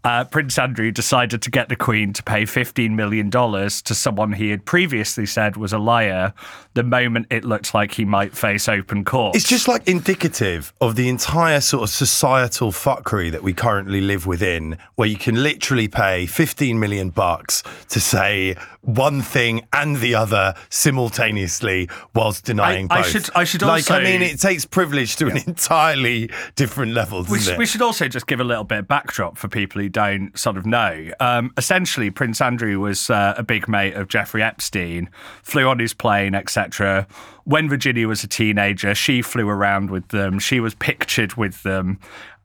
uh, 0.04 0.24
Prince 0.24 0.58
Andrew 0.58 0.90
decided 0.90 1.42
to 1.42 1.50
get 1.50 1.68
the 1.68 1.76
Queen 1.76 2.12
to 2.12 2.22
pay 2.22 2.42
$15 2.42 2.90
million 2.92 3.30
to 3.30 3.94
someone 3.94 4.32
he 4.32 4.50
had 4.50 4.64
previously 4.64 5.26
said 5.26 5.56
was 5.56 5.72
a 5.72 5.78
liar 5.78 6.32
the 6.74 6.84
moment 6.84 7.26
it 7.30 7.44
looked 7.44 7.74
like 7.74 7.94
he 7.94 8.04
might 8.04 8.36
face 8.36 8.68
open 8.68 9.04
court. 9.04 9.34
It's 9.34 9.48
just 9.48 9.66
like 9.66 9.88
indicative 9.88 10.72
of 10.80 10.94
the 10.94 11.08
entire 11.08 11.60
sort 11.60 11.82
of 11.82 11.90
societal 11.90 12.70
fuckery 12.70 13.32
that 13.32 13.42
we 13.42 13.52
currently 13.52 14.00
live 14.00 14.26
within, 14.26 14.78
where 14.94 15.08
you 15.08 15.16
can 15.16 15.42
literally 15.42 15.88
pay 15.88 16.26
15 16.26 16.78
million 16.78 17.10
bucks 17.10 17.64
to 17.88 18.00
say 18.00 18.56
one 18.88 19.20
thing 19.20 19.66
and 19.72 19.96
the 19.98 20.14
other 20.14 20.54
simultaneously 20.70 21.88
whilst 22.14 22.44
denying 22.44 22.86
I 22.90 23.02
both. 23.02 23.10
should- 23.10 23.30
I 23.34 23.44
should 23.44 23.60
like. 23.62 23.90
I 23.90 24.02
mean, 24.02 24.22
it 24.22 24.40
takes 24.40 24.64
privilege 24.64 25.16
to 25.16 25.26
an 25.28 25.36
entirely 25.46 26.30
different 26.56 26.92
level, 26.94 27.22
doesn't 27.22 27.52
We 27.54 27.58
we 27.58 27.66
should 27.66 27.82
also 27.82 28.08
just 28.08 28.26
give 28.26 28.40
a 28.40 28.44
little 28.44 28.64
bit 28.64 28.78
of 28.80 28.88
backdrop 28.88 29.36
for 29.36 29.48
people 29.48 29.82
who 29.82 29.88
don't 29.90 30.36
sort 30.38 30.56
of 30.56 30.64
know. 30.64 31.10
Um, 31.20 31.52
essentially, 31.56 32.10
Prince 32.10 32.40
Andrew 32.40 32.80
was 32.80 33.10
uh, 33.10 33.34
a 33.36 33.42
big 33.42 33.68
mate 33.68 33.94
of 33.94 34.08
Jeffrey 34.08 34.42
Epstein, 34.42 35.10
flew 35.42 35.68
on 35.68 35.78
his 35.78 35.92
plane, 35.92 36.34
etc. 36.34 37.06
When 37.44 37.68
Virginia 37.68 38.08
was 38.08 38.24
a 38.24 38.28
teenager, 38.28 38.94
she 38.94 39.20
flew 39.22 39.48
around 39.48 39.90
with 39.90 40.08
them. 40.08 40.38
She 40.38 40.60
was 40.60 40.74
pictured 40.74 41.34
with 41.34 41.62
them. 41.62 41.98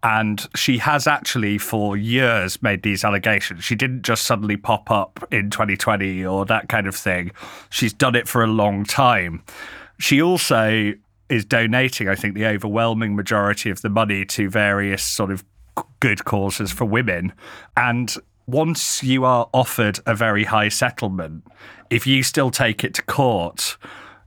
And 0.03 0.45
she 0.53 0.79
has 0.79 1.07
actually, 1.07 1.57
for 1.57 1.95
years, 1.95 2.62
made 2.62 2.83
these 2.83 3.05
allegations. 3.05 3.63
She 3.63 3.75
didn't 3.75 4.01
just 4.01 4.24
suddenly 4.24 4.57
pop 4.57 4.91
up 4.91 5.25
in 5.31 5.50
2020 5.50 6.25
or 6.25 6.45
that 6.45 6.67
kind 6.67 6.88
of 6.88 6.95
thing. 6.95 7.31
She's 7.69 7.93
done 7.93 8.13
it 8.13 8.27
for 8.27 8.43
a 8.43 8.48
long 8.48 8.83
time. 8.83 9.43
She 10.00 10.22
also 10.22 10.93
is 11.29 11.45
donating, 11.45 12.10
I 12.10 12.15
think, 12.15 12.36
the 12.36 12.45
overwhelming 12.45 13.15
majority 13.15 13.69
of 13.69 13.81
the 13.81 13.89
money 13.89 14.25
to 14.25 14.50
various 14.50 15.03
sort 15.03 15.31
of 15.31 15.45
good 16.01 16.25
causes 16.25 16.72
for 16.72 16.83
women. 16.83 17.31
And 17.77 18.13
once 18.45 19.01
you 19.03 19.24
are 19.24 19.50
offered 19.53 20.00
a 20.05 20.13
very 20.13 20.43
high 20.43 20.67
settlement, 20.67 21.48
if 21.89 22.05
you 22.05 22.24
still 22.24 22.51
take 22.51 22.83
it 22.83 22.93
to 22.95 23.03
court, 23.03 23.77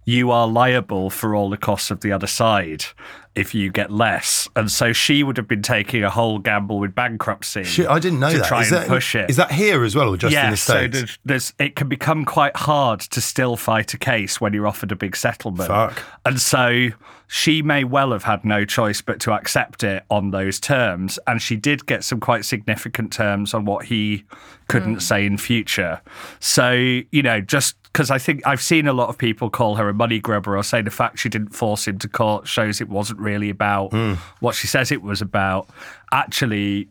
you 0.07 0.31
are 0.31 0.47
liable 0.47 1.11
for 1.11 1.35
all 1.35 1.51
the 1.51 1.57
costs 1.59 1.91
of 1.91 2.01
the 2.01 2.13
other 2.13 2.29
side 2.29 2.87
if 3.35 3.55
you 3.55 3.71
get 3.71 3.91
less. 3.91 4.49
And 4.57 4.73
so 4.73 4.95
she 4.95 5.23
would 5.23 5.37
have 5.37 5.47
been 5.47 5.61
taking 5.61 6.03
a 6.03 6.09
whole 6.09 6.39
gamble 6.39 6.79
with 6.79 6.95
bankruptcy. 6.95 7.65
Shit, 7.65 7.87
I 7.87 7.99
didn't 7.99 8.19
know 8.19 8.31
to 8.31 8.39
that. 8.39 8.47
try 8.47 8.63
Is 8.63 8.73
and 8.73 8.83
that 8.83 8.89
push 8.89 9.15
it. 9.15 9.29
Is 9.29 9.37
that 9.37 9.53
here 9.53 9.85
as 9.85 9.95
well, 9.95 10.15
or 10.15 10.17
just 10.17 10.33
in 10.33 10.39
yeah, 10.39 10.51
the 10.51 10.57
so 10.57 10.75
states? 10.75 10.97
there's, 10.97 11.19
there's, 11.27 11.55
it 11.59 11.77
can 11.77 11.89
become 11.89 12.25
quite 12.25 12.57
hard 12.57 13.01
to 13.01 13.21
still 13.21 13.57
fight 13.57 13.93
a 13.93 13.99
case 13.99 14.41
when 14.41 14.55
you're 14.55 14.67
offered 14.67 14.91
a 14.91 14.97
big 14.97 15.15
settlement. 15.15 15.69
Fuck. 15.69 16.03
And 16.25 16.41
so 16.41 16.89
she 17.27 17.61
may 17.61 17.85
well 17.85 18.13
have 18.13 18.23
had 18.23 18.43
no 18.43 18.65
choice 18.65 19.03
but 19.03 19.21
to 19.21 19.33
accept 19.33 19.85
it 19.85 20.05
on 20.09 20.31
those 20.31 20.59
terms. 20.59 21.19
And 21.27 21.43
she 21.43 21.57
did 21.57 21.85
get 21.85 22.05
some 22.05 22.21
quite 22.21 22.47
significant 22.47 23.13
terms 23.13 23.53
on 23.53 23.67
what 23.67 23.85
he 23.87 24.25
couldn't 24.69 24.95
hmm. 24.95 25.01
say 25.01 25.27
in 25.27 25.37
future. 25.37 26.01
So, 26.41 26.73
you 26.73 27.23
know, 27.23 27.43
just 27.43 27.77
because 27.97 28.11
I 28.11 28.19
think 28.19 28.47
I've 28.47 28.61
seen 28.61 28.87
a 28.87 28.93
lot 28.93 29.09
of 29.09 29.17
people 29.17 29.49
call 29.49 29.77
her 29.77 29.89
a 29.89 29.95
money 29.95 30.21
grubber 30.21 30.55
or 30.55 30.63
say 30.63 30.83
the 30.83 30.91
fact 30.91 31.19
she 31.19 31.31
didn't 31.31 31.55
force 31.55 31.89
him 31.89 31.99
to 32.01 32.09
court 32.09 32.47
shows 32.47 32.79
it 32.83 32.91
wasn't 32.91 33.21
really 33.21 33.49
about 33.49 33.95
what 34.41 34.55
she 34.55 34.67
says 34.67 34.93
it 34.93 35.01
was 35.01 35.23
about. 35.23 35.71
Actually, 36.13 36.91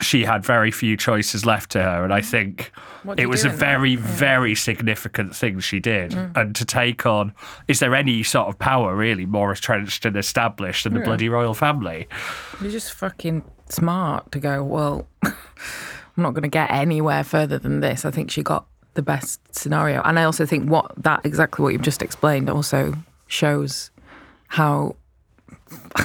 she 0.00 0.24
had 0.24 0.44
very 0.44 0.72
few 0.72 0.96
choices 0.96 1.46
left 1.46 1.70
to 1.70 1.80
her. 1.80 2.02
And 2.02 2.12
I 2.12 2.20
think 2.20 2.72
it 3.16 3.26
was 3.26 3.44
a 3.44 3.48
that? 3.48 3.58
very, 3.58 3.94
very 3.94 4.56
significant 4.56 5.36
thing 5.36 5.60
she 5.60 5.78
did. 5.78 6.10
Mm. 6.10 6.36
And 6.36 6.56
to 6.56 6.64
take 6.64 7.06
on, 7.06 7.32
is 7.68 7.78
there 7.78 7.94
any 7.94 8.24
sort 8.24 8.48
of 8.48 8.58
power 8.58 8.96
really 8.96 9.26
more 9.26 9.50
entrenched 9.50 10.04
and 10.04 10.16
established 10.16 10.82
than 10.82 10.94
the 10.94 11.00
bloody 11.00 11.28
royal 11.28 11.54
family? 11.54 12.08
You're 12.60 12.72
just 12.72 12.92
fucking 12.94 13.44
smart 13.68 14.32
to 14.32 14.40
go, 14.40 14.64
well, 14.64 15.06
I'm 15.22 15.34
not 16.16 16.34
going 16.34 16.42
to 16.42 16.48
get 16.48 16.72
anywhere 16.72 17.22
further 17.22 17.56
than 17.56 17.78
this. 17.78 18.04
I 18.04 18.10
think 18.10 18.32
she 18.32 18.42
got 18.42 18.66
the 18.94 19.02
best 19.02 19.40
scenario. 19.54 20.02
And 20.02 20.18
I 20.18 20.24
also 20.24 20.46
think 20.46 20.68
what 20.68 20.92
that 21.02 21.20
exactly 21.24 21.62
what 21.62 21.72
you've 21.72 21.82
just 21.82 22.02
explained 22.02 22.50
also 22.50 22.94
shows 23.26 23.90
how 24.48 24.96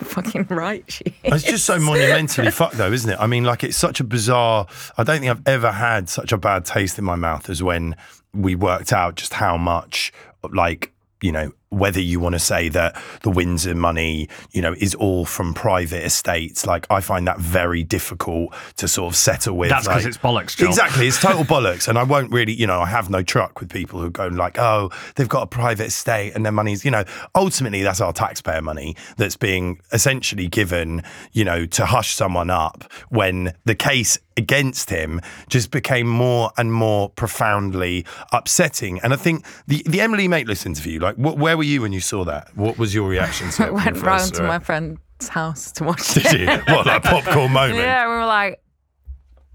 fucking 0.00 0.46
right 0.48 0.84
she 0.90 1.04
is. 1.22 1.34
It's 1.34 1.44
just 1.44 1.66
so 1.66 1.78
monumentally 1.78 2.50
fucked, 2.50 2.76
though, 2.76 2.92
isn't 2.92 3.10
it? 3.10 3.18
I 3.20 3.26
mean, 3.26 3.44
like, 3.44 3.62
it's 3.64 3.76
such 3.76 4.00
a 4.00 4.04
bizarre. 4.04 4.66
I 4.96 5.04
don't 5.04 5.20
think 5.20 5.30
I've 5.30 5.46
ever 5.46 5.70
had 5.70 6.08
such 6.08 6.32
a 6.32 6.38
bad 6.38 6.64
taste 6.64 6.98
in 6.98 7.04
my 7.04 7.16
mouth 7.16 7.50
as 7.50 7.62
when 7.62 7.96
we 8.32 8.54
worked 8.54 8.92
out 8.92 9.16
just 9.16 9.34
how 9.34 9.56
much, 9.56 10.12
like, 10.50 10.92
you 11.20 11.32
know, 11.32 11.52
whether 11.70 12.00
you 12.00 12.18
want 12.20 12.34
to 12.34 12.38
say 12.38 12.68
that 12.68 13.00
the 13.22 13.30
Windsor 13.30 13.74
money, 13.74 14.28
you 14.50 14.60
know, 14.60 14.74
is 14.78 14.94
all 14.96 15.24
from 15.24 15.54
private 15.54 16.04
estates. 16.04 16.66
Like, 16.66 16.86
I 16.90 17.00
find 17.00 17.26
that 17.28 17.38
very 17.38 17.82
difficult 17.84 18.52
to 18.76 18.88
sort 18.88 19.12
of 19.12 19.16
settle 19.16 19.56
with. 19.56 19.70
That's 19.70 19.86
'cause 19.86 19.96
like- 19.98 20.06
it's 20.06 20.18
bollocks, 20.18 20.56
Jol. 20.56 20.68
Exactly. 20.68 21.06
It's 21.06 21.20
total 21.20 21.44
bollocks. 21.54 21.86
And 21.88 21.96
I 21.96 22.02
won't 22.02 22.32
really, 22.32 22.52
you 22.52 22.66
know, 22.66 22.80
I 22.80 22.86
have 22.86 23.08
no 23.08 23.22
truck 23.22 23.60
with 23.60 23.70
people 23.70 24.00
who 24.00 24.10
go 24.10 24.26
like, 24.26 24.58
oh, 24.58 24.90
they've 25.14 25.28
got 25.28 25.42
a 25.42 25.46
private 25.46 25.86
estate 25.86 26.32
and 26.34 26.44
their 26.44 26.52
money's, 26.52 26.84
you 26.84 26.90
know, 26.90 27.04
ultimately 27.36 27.82
that's 27.82 28.00
our 28.00 28.12
taxpayer 28.12 28.62
money 28.62 28.96
that's 29.16 29.36
being 29.36 29.80
essentially 29.92 30.48
given, 30.48 31.02
you 31.32 31.44
know, 31.44 31.66
to 31.66 31.86
hush 31.86 32.14
someone 32.14 32.50
up 32.50 32.84
when 33.10 33.54
the 33.64 33.74
case 33.76 34.18
against 34.44 34.90
him 34.90 35.20
just 35.48 35.70
became 35.70 36.08
more 36.08 36.50
and 36.56 36.72
more 36.72 37.08
profoundly 37.10 38.04
upsetting. 38.32 38.98
And 39.02 39.12
I 39.12 39.16
think 39.16 39.44
the, 39.66 39.82
the 39.86 40.00
Emily 40.00 40.26
Maitlis 40.28 40.66
interview, 40.66 40.98
like, 41.00 41.16
wh- 41.16 41.36
where 41.38 41.56
were 41.56 41.62
you 41.72 41.82
when 41.82 41.92
you 41.92 42.00
saw 42.00 42.24
that? 42.24 42.44
What 42.56 42.78
was 42.78 42.94
your 42.94 43.08
reaction 43.08 43.50
to 43.50 43.62
it? 43.66 43.66
I 43.68 43.70
went 43.70 43.96
round 44.02 44.34
to 44.34 44.42
my 44.42 44.58
friend's 44.58 45.28
house 45.28 45.72
to 45.72 45.84
watch 45.84 46.14
Did 46.14 46.26
it. 46.26 46.40
you? 46.40 46.74
What, 46.74 46.86
like 46.86 47.02
popcorn 47.02 47.52
moment? 47.60 47.78
Yeah, 47.78 48.06
we 48.08 48.14
were 48.14 48.26
like, 48.26 48.60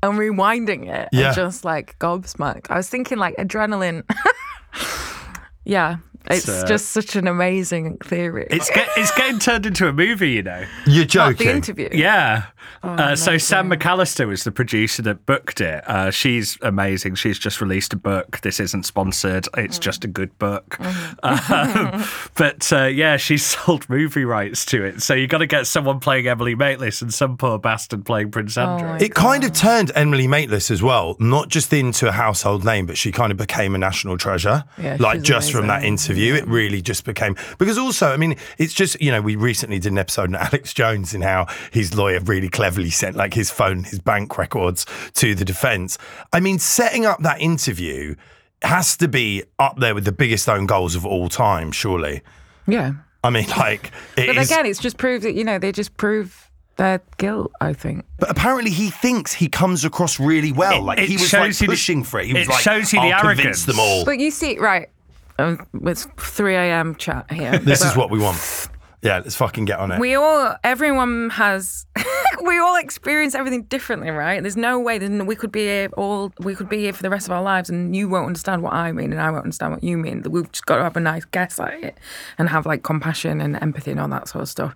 and 0.04 0.14
rewinding 0.20 0.88
it, 0.88 1.10
Yeah. 1.12 1.28
and 1.28 1.36
just 1.36 1.66
like 1.66 1.98
gobsmacked. 2.00 2.68
I 2.70 2.78
was 2.78 2.88
thinking 2.90 3.18
like 3.18 3.36
adrenaline. 3.38 4.04
yeah, 5.66 5.98
it's 6.30 6.48
uh, 6.50 6.66
just 6.68 6.90
such 6.90 7.16
an 7.16 7.28
amazing 7.28 7.98
theory. 7.98 8.48
It's, 8.50 8.70
get, 8.70 8.90
it's 8.98 9.16
getting 9.16 9.40
turned 9.40 9.66
into 9.66 9.88
a 9.88 9.94
movie, 9.94 10.32
you 10.32 10.44
know. 10.44 10.66
You're 10.86 11.04
Not 11.04 11.10
joking. 11.10 11.48
the 11.48 11.54
interview. 11.54 11.90
Yeah. 11.92 12.46
uh, 12.84 13.16
so 13.16 13.38
Sam. 13.38 13.70
McAlister 13.70 14.28
was 14.28 14.44
the 14.44 14.52
producer 14.52 15.02
that 15.04 15.26
booked 15.26 15.62
it. 15.62 15.88
Uh, 15.88 16.12
she's 16.12 16.58
amazing. 16.62 17.16
She's 17.16 17.40
just 17.40 17.60
released 17.62 17.94
a 17.94 17.98
book. 17.98 18.40
This 18.42 18.60
isn't 18.60 18.84
sponsored. 18.84 19.48
It's 19.58 19.80
just 19.80 20.04
a 20.04 20.08
good 20.08 20.38
book. 20.40 20.80
Um, 21.24 22.04
but 22.36 22.72
uh, 22.72 22.86
yeah, 22.86 23.18
she 23.18 23.38
sold 23.40 23.90
movie 23.90 24.26
rights 24.26 24.66
to 24.66 24.84
it. 24.84 25.02
So 25.02 25.14
you 25.14 25.28
got 25.28 25.40
to 25.40 25.48
get 25.48 25.68
someone 25.68 26.00
playing 26.00 26.28
Emily 26.28 26.56
Maitlis 26.56 27.02
and 27.02 27.14
some 27.14 27.38
poor 27.38 27.58
bastard 27.58 28.06
playing 28.06 28.32
Prince 28.32 28.58
Andrew. 28.58 28.88
my 28.88 28.98
It 29.00 29.14
kind 29.14 29.44
of 29.44 29.54
turned 29.54 29.92
Emily 29.96 30.28
Maitlis 30.28 30.72
as 30.72 30.82
well, 30.84 31.16
not 31.20 31.50
just 31.50 31.74
into 31.74 32.08
a 32.08 32.12
household 32.12 32.64
name, 32.64 32.86
but 32.86 32.98
she 32.98 33.12
kind 33.12 33.32
of 33.32 33.38
became 33.38 33.76
a 33.76 33.78
national 33.78 34.18
treasure. 34.18 34.64
Yeah, 34.78 34.98
like 35.00 35.18
she's 35.18 35.24
just 35.24 35.52
from 35.52 35.68
that 35.68 35.80
amazing. 35.80 35.90
Interview, 36.16 36.34
it 36.36 36.48
really 36.48 36.82
just 36.82 37.06
became 37.06 37.36
because 37.58 37.78
also, 37.78 38.12
I 38.12 38.18
mean, 38.18 38.36
it's 38.58 38.74
just 38.74 39.00
you 39.02 39.12
know 39.12 39.22
we 39.22 39.36
recently 39.36 39.80
did 39.80 39.92
an 39.92 39.98
episode 39.98 40.30
on 40.30 40.36
Alex 40.36 40.74
Jones 40.74 41.14
and 41.14 41.24
how 41.24 41.48
his 41.72 41.96
lawyer 41.96 42.20
really 42.22 42.50
cleverly 42.50 42.90
sent 42.90 43.16
like 43.16 43.34
his 43.34 43.50
phone, 43.52 43.84
his 43.84 44.00
bank 44.00 44.38
records 44.38 44.86
to 45.16 45.36
the 45.36 45.46
defence. 45.46 45.98
I 46.34 46.40
mean, 46.40 46.60
setting 46.60 47.06
up 47.06 47.22
that 47.24 47.42
interview 47.42 48.16
has 48.62 48.98
to 48.98 49.08
be 49.08 49.44
up 49.60 49.80
there 49.80 49.94
with 49.94 50.06
the 50.06 50.12
biggest 50.12 50.48
own 50.50 50.66
goals 50.66 50.96
of 50.96 51.06
all 51.06 51.30
time, 51.30 51.72
surely. 51.72 52.22
Yeah. 52.68 52.94
I 53.24 53.30
mean, 53.30 53.48
like, 53.58 53.92
it 54.18 54.28
But 54.28 54.38
is- 54.38 54.50
again, 54.52 54.66
it's 54.66 54.80
just 54.80 54.98
proved 54.98 55.24
that, 55.26 55.34
you 55.34 55.44
know, 55.44 55.58
they 55.60 55.72
just 55.72 55.98
prove 55.98 56.50
their 56.78 57.02
guilt, 57.18 57.52
I 57.62 57.74
think. 57.74 58.06
But 58.20 58.30
apparently, 58.30 58.70
he 58.72 58.90
thinks 58.90 59.34
he 59.34 59.48
comes 59.50 59.86
across 59.86 60.20
really 60.20 60.52
well. 60.52 60.82
Like 60.84 61.00
it 61.00 61.08
he 61.10 61.14
was 61.16 61.22
like 61.34 61.44
shows 61.44 61.62
you 61.62 61.68
the- 61.68 61.72
pushing 61.74 62.04
for 62.04 62.20
it. 62.20 62.26
He 62.28 62.34
was 62.34 62.44
it 62.44 62.50
like, 62.50 62.62
shows 62.62 62.92
you 62.92 63.00
the 63.02 63.08
"I'll 63.14 63.22
convince 63.22 63.40
arrogance." 63.40 63.66
them 63.66 63.80
all." 63.80 64.04
But 64.06 64.20
you 64.20 64.30
see, 64.32 64.58
right, 64.60 64.90
um, 65.38 65.66
it's 65.84 66.08
3 66.18 66.56
a.m. 66.56 66.96
chat 66.96 67.30
here. 67.32 67.60
This 67.64 67.84
is 67.84 67.96
what 67.96 68.10
we 68.10 68.20
want. 68.20 68.70
Yeah, 69.02 69.18
let's 69.18 69.36
fucking 69.36 69.66
get 69.66 69.80
on 69.80 69.92
it. 69.92 70.00
We 70.00 70.16
all, 70.16 70.56
everyone 70.64 71.30
has, 71.32 71.86
we 72.44 72.58
all 72.58 72.76
experience 72.78 73.36
everything 73.36 73.64
differently, 73.64 74.10
right? 74.10 74.42
There's 74.42 74.58
no 74.58 74.80
way 74.80 74.98
that 74.98 75.26
we 75.26 75.36
could 75.36 75.52
be 75.52 75.62
here 75.62 75.90
all, 75.96 76.32
we 76.40 76.56
could 76.56 76.70
be 76.70 76.80
here 76.80 76.94
for 76.94 77.04
the 77.04 77.10
rest 77.10 77.28
of 77.28 77.32
our 77.32 77.44
lives 77.44 77.70
and 77.70 77.96
you 77.96 78.10
won't 78.10 78.28
understand 78.28 78.64
what 78.64 78.74
I 78.74 78.92
mean 78.92 79.12
and 79.12 79.22
I 79.22 79.30
won't 79.30 79.44
understand 79.44 79.74
what 79.74 79.84
you 79.84 79.98
mean. 79.98 80.24
We've 80.28 80.52
just 80.52 80.66
got 80.66 80.78
to 80.78 80.84
have 80.84 80.98
a 80.98 81.02
nice 81.02 81.26
guess 81.26 81.60
at 81.60 81.74
it 81.84 81.98
and 82.40 82.50
have 82.50 82.66
like 82.66 82.82
compassion 82.82 83.42
and 83.42 83.56
empathy 83.62 83.92
and 83.92 84.00
all 84.00 84.08
that 84.08 84.28
sort 84.28 84.42
of 84.42 84.50
stuff. 84.50 84.74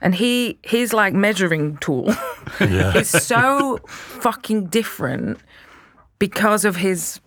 And 0.00 0.14
he, 0.14 0.58
his 0.62 0.94
like 0.94 1.12
measuring 1.12 1.76
tool 1.78 2.14
is 2.60 3.10
so 3.10 3.80
fucking 3.86 4.66
different 4.66 5.40
because 6.18 6.64
of 6.64 6.76
his 6.76 7.20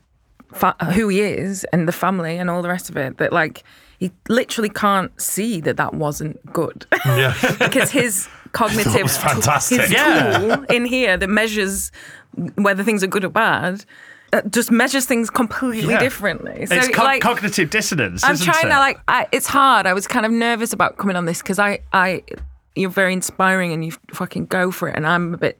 fa- 0.53 0.75
who 0.93 1.07
he 1.07 1.21
is 1.21 1.63
and 1.73 1.87
the 1.87 1.91
family 1.91 2.37
and 2.37 2.49
all 2.49 2.61
the 2.61 2.69
rest 2.69 2.89
of 2.89 2.97
it 2.97 3.17
that 3.17 3.31
like 3.33 3.63
he 3.99 4.11
literally 4.29 4.69
can't 4.69 5.11
see 5.21 5.61
that 5.61 5.77
that 5.77 5.93
wasn't 5.93 6.43
good 6.51 6.85
yeah. 7.05 7.33
because 7.59 7.91
his 7.91 8.27
cognitive 8.51 9.03
was 9.03 9.17
fantastic. 9.17 9.81
his 9.81 9.91
Yeah. 9.91 10.37
tool 10.37 10.63
in 10.75 10.85
here 10.85 11.17
that 11.17 11.27
measures 11.29 11.91
whether 12.55 12.83
things 12.83 13.03
are 13.03 13.07
good 13.07 13.23
or 13.25 13.29
bad 13.29 13.85
uh, 14.33 14.41
just 14.49 14.71
measures 14.71 15.05
things 15.05 15.29
completely 15.29 15.91
Yeah. 15.93 15.99
differently 15.99 16.65
so 16.65 16.75
it's 16.75 16.87
co- 16.89 17.03
like 17.03 17.21
cognitive 17.21 17.69
dissonance. 17.69 18.23
I'm 18.23 18.37
trying 18.37 18.67
it? 18.67 18.69
to 18.69 18.79
like. 18.79 18.97
I, 19.09 19.27
it's 19.33 19.45
hard. 19.47 19.85
I 19.85 19.93
was 19.93 20.07
kind 20.07 20.25
of 20.25 20.31
nervous 20.31 20.71
about 20.71 20.95
coming 20.97 21.17
on 21.17 21.25
this 21.25 21.41
because 21.41 21.59
I, 21.59 21.79
I, 21.91 22.23
you're 22.73 22.89
very 22.89 23.11
inspiring 23.11 23.73
and 23.73 23.83
you 23.83 23.91
fucking 24.13 24.45
go 24.45 24.71
for 24.71 24.87
it, 24.87 24.95
and 24.95 25.05
I'm 25.05 25.33
a 25.33 25.37
bit 25.37 25.59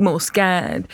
more 0.00 0.20
scared. 0.20 0.88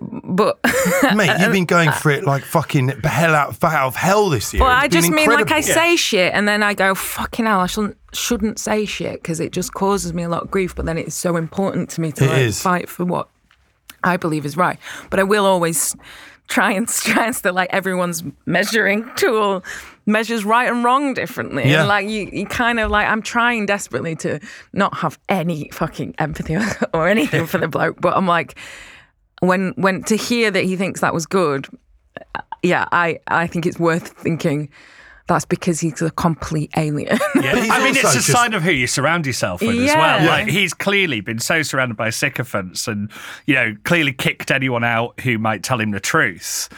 But 0.00 0.58
Mate, 1.14 1.38
you've 1.40 1.52
been 1.52 1.66
going 1.66 1.92
for 1.92 2.10
it 2.10 2.24
like 2.24 2.42
fucking 2.42 2.88
hell 3.04 3.34
out, 3.34 3.62
out 3.62 3.86
of 3.88 3.96
hell 3.96 4.30
this 4.30 4.54
year. 4.54 4.62
well, 4.62 4.70
It's 4.72 4.84
I 4.84 4.88
been 4.88 4.90
just 5.02 5.10
mean 5.10 5.28
like 5.28 5.38
I 5.52 5.58
incredible. 5.58 5.74
say 5.74 5.96
shit, 5.96 6.32
and 6.34 6.48
then 6.48 6.62
I 6.62 6.74
go 6.74 6.94
fucking 6.94 7.44
hell. 7.44 7.60
I 7.60 7.66
shouldn't 7.66 7.96
shouldn't 8.12 8.58
say 8.58 8.86
shit 8.86 9.22
because 9.22 9.40
it 9.40 9.52
just 9.52 9.74
causes 9.74 10.14
me 10.14 10.22
a 10.22 10.28
lot 10.28 10.42
of 10.44 10.50
grief. 10.50 10.74
But 10.74 10.86
then 10.86 10.96
it's 10.96 11.14
so 11.14 11.36
important 11.36 11.90
to 11.90 12.00
me 12.00 12.12
to 12.12 12.26
like, 12.26 12.38
is. 12.38 12.62
fight 12.62 12.88
for 12.88 13.04
what 13.04 13.28
I 14.02 14.16
believe 14.16 14.46
is 14.46 14.56
right. 14.56 14.78
But 15.10 15.20
I 15.20 15.24
will 15.24 15.44
always 15.44 15.94
try 16.48 16.72
and 16.72 16.88
stress 17.00 17.42
that 17.42 17.54
like 17.54 17.68
everyone's 17.72 18.22
measuring 18.46 19.08
tool 19.16 19.62
measures 20.06 20.44
right 20.44 20.68
and 20.68 20.82
wrong 20.82 21.14
differently. 21.14 21.68
Yeah. 21.70 21.80
And 21.80 21.88
like 21.88 22.08
you, 22.08 22.28
you 22.32 22.46
kind 22.46 22.80
of 22.80 22.90
like 22.90 23.06
I'm 23.06 23.22
trying 23.22 23.66
desperately 23.66 24.16
to 24.16 24.40
not 24.72 24.96
have 24.98 25.18
any 25.28 25.68
fucking 25.72 26.14
empathy 26.18 26.56
or 26.94 27.06
anything 27.06 27.46
for 27.46 27.58
the 27.58 27.68
bloke, 27.68 28.00
but 28.00 28.16
I'm 28.16 28.26
like 28.26 28.58
when 29.40 29.72
when 29.76 30.02
to 30.04 30.16
hear 30.16 30.50
that 30.50 30.64
he 30.64 30.76
thinks 30.76 31.00
that 31.00 31.12
was 31.14 31.26
good, 31.26 31.66
uh, 32.34 32.40
yeah, 32.62 32.86
I 32.92 33.18
I 33.26 33.46
think 33.46 33.66
it's 33.66 33.78
worth 33.78 34.08
thinking. 34.08 34.70
That's 35.26 35.44
because 35.44 35.78
he's 35.78 36.02
a 36.02 36.10
complete 36.10 36.72
alien. 36.76 37.16
Yeah. 37.36 37.52
I 37.70 37.84
mean, 37.84 37.94
it's 37.94 38.00
a 38.00 38.14
just- 38.14 38.26
sign 38.32 38.52
of 38.52 38.64
who 38.64 38.72
you 38.72 38.88
surround 38.88 39.26
yourself 39.26 39.60
with 39.60 39.70
as 39.70 39.94
well. 39.94 40.20
Yeah. 40.24 40.28
Like 40.28 40.48
he's 40.48 40.74
clearly 40.74 41.20
been 41.20 41.38
so 41.38 41.62
surrounded 41.62 41.96
by 41.96 42.10
sycophants, 42.10 42.88
and 42.88 43.10
you 43.46 43.54
know, 43.54 43.76
clearly 43.84 44.12
kicked 44.12 44.50
anyone 44.50 44.82
out 44.82 45.20
who 45.20 45.38
might 45.38 45.62
tell 45.62 45.80
him 45.80 45.92
the 45.92 46.00
truth. 46.00 46.68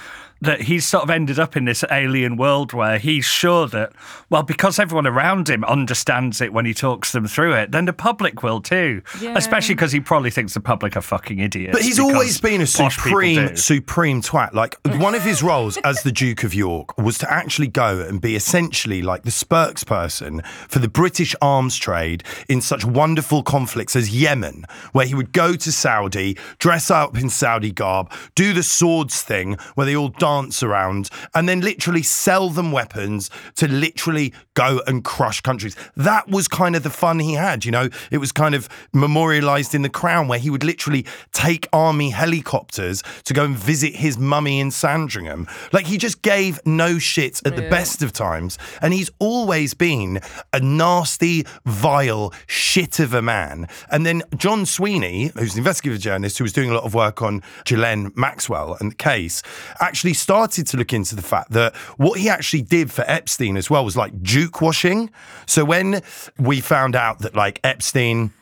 That 0.43 0.63
he's 0.63 0.87
sort 0.87 1.05
of 1.05 1.11
ended 1.11 1.39
up 1.39 1.57
in 1.57 1.65
this 1.65 1.85
alien 1.91 2.37
world 2.37 2.73
where 2.73 2.99
he's 2.99 3.25
sure 3.25 3.67
that, 3.69 3.93
well, 4.29 4.43
because 4.43 4.79
everyone 4.79 5.07
around 5.07 5.49
him 5.49 5.65
understands 5.65 6.41
it 6.41 6.53
when 6.53 6.67
he 6.67 6.75
talks 6.75 7.13
them 7.13 7.27
through 7.27 7.55
it, 7.55 7.71
then 7.71 7.85
the 7.85 7.93
public 7.93 8.43
will 8.43 8.61
too. 8.61 9.03
Yeah. 9.21 9.35
Especially 9.37 9.75
because 9.75 9.93
he 9.93 10.01
probably 10.01 10.31
thinks 10.31 10.55
the 10.55 10.61
public 10.61 10.97
are 10.97 11.01
fucking 11.01 11.39
idiots. 11.39 11.73
But 11.73 11.83
he's 11.83 11.99
always 12.01 12.41
been 12.41 12.61
a 12.61 12.67
supreme, 12.67 13.57
supreme 13.57 14.21
twat. 14.21 14.53
Like 14.53 14.77
one 14.85 15.15
of 15.15 15.23
his 15.23 15.43
roles 15.53 15.77
as 15.79 16.03
the 16.03 16.13
Duke 16.13 16.43
of 16.43 16.55
York 16.55 16.99
was 16.99 17.19
to 17.19 17.33
actually 17.33 17.69
go 17.69 18.01
and 18.01 18.21
be 18.21 18.35
essentially 18.35 19.01
like 19.01 19.23
the 19.23 19.31
spokesperson 19.31 20.45
for 20.69 20.81
the 20.81 20.89
British 20.89 21.37
arms 21.41 21.77
trade 21.77 22.25
in 22.49 22.61
such 22.61 22.85
wonderful 22.85 23.43
conflicts 23.43 23.95
as 23.95 24.11
Yemen, 24.11 24.65
where 24.93 25.07
he 25.07 25.15
would 25.15 25.33
go 25.33 25.55
to 25.55 25.71
Saudi, 25.71 26.37
dress 26.59 26.91
up 26.91 27.17
in 27.17 27.31
Saudi 27.31 27.71
garb, 27.71 28.11
do 28.35 28.53
the 28.53 28.63
swords 28.63 29.23
thing 29.23 29.57
where 29.75 29.87
they 29.87 29.95
all 29.95 30.09
dance 30.09 30.32
around, 30.63 31.09
and 31.35 31.49
then 31.49 31.61
literally 31.61 32.03
sell 32.03 32.51
them 32.51 32.73
weapons 32.73 33.31
to 33.57 33.69
literally 33.69 34.33
go 34.55 34.81
and 34.87 35.05
crush 35.05 35.41
countries. 35.41 35.77
That 35.97 36.29
was 36.29 36.49
kind 36.49 36.77
of 36.77 36.83
the 36.83 36.91
fun 36.91 37.19
he 37.19 37.35
had, 37.35 37.65
you 37.65 37.71
know. 37.71 37.89
It 38.11 38.19
was 38.19 38.33
kind 38.33 38.55
of 38.55 38.69
memorialized 38.93 39.75
in 39.75 39.83
The 39.83 39.89
Crown, 39.89 40.29
where 40.29 40.39
he 40.39 40.51
would 40.51 40.65
literally 40.65 41.07
take 41.33 41.69
army 41.73 42.11
helicopters 42.11 43.03
to 43.25 43.35
go 43.35 43.45
and 43.45 43.57
visit 43.57 43.97
his 43.97 44.19
mummy 44.19 44.61
in 44.61 44.71
Sandringham. 44.71 45.47
Like 45.73 45.87
he 45.87 45.99
just 45.99 46.23
gave 46.23 46.61
no 46.67 46.99
shit 46.99 47.41
at 47.47 47.57
the 47.57 47.69
best 47.69 48.03
of 48.03 48.13
times, 48.13 48.59
and 48.81 48.93
he's 48.93 49.11
always 49.19 49.75
been 49.75 50.21
a 50.53 50.61
nasty, 50.61 51.47
vile 51.65 52.33
shit 52.47 52.99
of 52.99 53.15
a 53.15 53.23
man. 53.23 53.69
And 53.91 54.05
then 54.05 54.23
John 54.37 54.67
Sweeney, 54.67 55.33
who's 55.35 55.55
an 55.55 55.59
investigative 55.59 56.01
journalist 56.01 56.39
who 56.39 56.45
was 56.45 56.53
doing 56.53 56.71
a 56.71 56.75
lot 56.75 56.85
of 56.85 56.95
work 56.95 57.23
on 57.23 57.43
Ghislaine 57.65 58.13
Maxwell 58.15 58.77
and 58.81 58.93
the 58.93 58.97
case, 58.97 59.43
actually 59.81 60.15
started 60.23 60.67
to 60.69 60.77
look 60.77 60.93
into 60.93 61.17
the 61.17 61.23
fact 61.23 61.51
that 61.51 61.75
what 61.97 62.19
he 62.19 62.29
actually 62.29 62.63
did 62.63 62.91
for 62.91 63.05
Epstein 63.07 63.57
as 63.57 63.69
well 63.69 63.85
was 63.85 63.97
like 63.97 64.23
juke 64.23 64.61
washing. 64.61 65.11
So 65.47 65.65
when 65.65 66.03
we 66.39 66.61
found 66.61 66.97
out 66.97 67.19
that 67.21 67.35
like 67.35 67.61
Epstein 67.65 68.33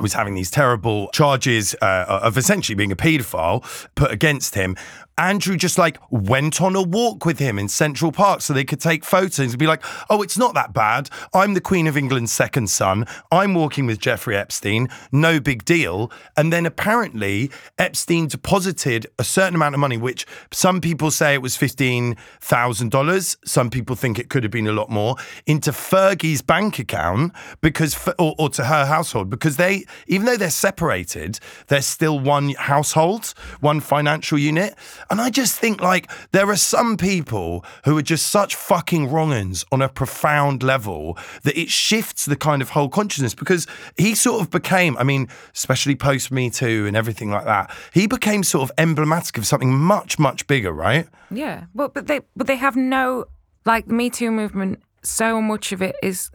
was 0.00 0.12
having 0.12 0.34
these 0.34 0.50
terrible 0.50 1.08
charges 1.12 1.74
uh, 1.82 2.20
of 2.22 2.36
essentially 2.36 2.76
being 2.76 2.92
a 2.92 2.96
paedophile 2.96 3.64
put 3.94 4.10
against 4.10 4.54
him. 4.54 4.76
Andrew 5.18 5.56
just 5.56 5.78
like 5.78 5.98
went 6.10 6.62
on 6.62 6.76
a 6.76 6.82
walk 6.82 7.26
with 7.26 7.40
him 7.40 7.58
in 7.58 7.68
Central 7.68 8.12
Park 8.12 8.40
so 8.40 8.52
they 8.52 8.64
could 8.64 8.80
take 8.80 9.04
photos 9.04 9.40
and 9.40 9.58
be 9.58 9.66
like, 9.66 9.82
oh, 10.08 10.22
it's 10.22 10.38
not 10.38 10.54
that 10.54 10.72
bad. 10.72 11.10
I'm 11.34 11.54
the 11.54 11.60
Queen 11.60 11.88
of 11.88 11.96
England's 11.96 12.32
second 12.32 12.70
son. 12.70 13.04
I'm 13.32 13.54
walking 13.54 13.84
with 13.84 13.98
Jeffrey 13.98 14.36
Epstein. 14.36 14.88
No 15.10 15.40
big 15.40 15.64
deal. 15.64 16.12
And 16.36 16.52
then 16.52 16.64
apparently 16.66 17.50
Epstein 17.78 18.28
deposited 18.28 19.08
a 19.18 19.24
certain 19.24 19.56
amount 19.56 19.74
of 19.74 19.80
money, 19.80 19.96
which 19.96 20.24
some 20.52 20.80
people 20.80 21.10
say 21.10 21.34
it 21.34 21.42
was 21.42 21.56
$15,000. 21.56 23.36
Some 23.44 23.70
people 23.70 23.96
think 23.96 24.18
it 24.18 24.30
could 24.30 24.44
have 24.44 24.52
been 24.52 24.68
a 24.68 24.72
lot 24.72 24.88
more 24.88 25.16
into 25.46 25.72
Fergie's 25.72 26.42
bank 26.42 26.78
account 26.78 27.32
because, 27.60 28.08
or, 28.20 28.36
or 28.38 28.48
to 28.50 28.64
her 28.64 28.86
household, 28.86 29.30
because 29.30 29.56
they, 29.56 29.84
even 30.06 30.26
though 30.26 30.36
they're 30.36 30.50
separated, 30.50 31.40
they're 31.66 31.82
still 31.82 32.20
one 32.20 32.50
household, 32.50 33.34
one 33.60 33.80
financial 33.80 34.38
unit. 34.38 34.76
And 35.10 35.20
I 35.20 35.30
just 35.30 35.58
think 35.58 35.80
like 35.80 36.10
there 36.32 36.48
are 36.50 36.56
some 36.56 36.96
people 36.96 37.64
who 37.84 37.96
are 37.96 38.02
just 38.02 38.26
such 38.26 38.54
fucking 38.54 39.10
wrong 39.10 39.32
uns 39.32 39.64
on 39.72 39.80
a 39.80 39.88
profound 39.88 40.62
level 40.62 41.16
that 41.44 41.58
it 41.58 41.70
shifts 41.70 42.26
the 42.26 42.36
kind 42.36 42.60
of 42.60 42.70
whole 42.70 42.88
consciousness 42.88 43.34
because 43.34 43.66
he 43.96 44.14
sort 44.14 44.42
of 44.42 44.50
became, 44.50 44.96
I 44.98 45.04
mean, 45.04 45.28
especially 45.54 45.96
post 45.96 46.30
Me 46.30 46.50
Too 46.50 46.86
and 46.86 46.96
everything 46.96 47.30
like 47.30 47.44
that, 47.44 47.70
he 47.94 48.06
became 48.06 48.42
sort 48.42 48.68
of 48.68 48.74
emblematic 48.78 49.38
of 49.38 49.46
something 49.46 49.72
much, 49.72 50.18
much 50.18 50.46
bigger, 50.46 50.72
right? 50.72 51.08
Yeah, 51.30 51.64
but 51.74 51.94
but 51.94 52.06
they 52.06 52.20
but 52.36 52.46
they 52.46 52.56
have 52.56 52.76
no 52.76 53.24
like 53.64 53.86
the 53.86 53.94
Me 53.94 54.10
Too 54.10 54.30
movement. 54.30 54.82
So 55.02 55.40
much 55.40 55.72
of 55.72 55.80
it 55.80 55.96
is, 56.02 56.30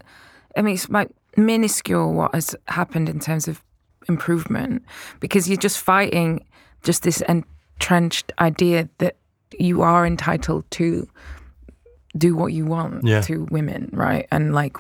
I 0.57 0.61
mean, 0.61 0.75
it's 0.75 0.89
like 0.89 1.09
minuscule 1.37 2.13
what 2.13 2.33
has 2.33 2.55
happened 2.67 3.09
in 3.09 3.19
terms 3.19 3.47
of 3.47 3.63
improvement 4.07 4.83
because 5.19 5.47
you're 5.47 5.57
just 5.57 5.79
fighting 5.79 6.45
just 6.83 7.03
this 7.03 7.21
entrenched 7.83 8.31
idea 8.39 8.87
that 8.99 9.15
you 9.59 9.81
are 9.81 10.05
entitled 10.05 10.63
to 10.71 11.07
do 12.17 12.35
what 12.35 12.53
you 12.53 12.65
want 12.65 13.03
Yeah. 13.05 13.21
to 13.21 13.45
women, 13.51 13.89
right? 13.91 14.25
And 14.31 14.53
like 14.53 14.77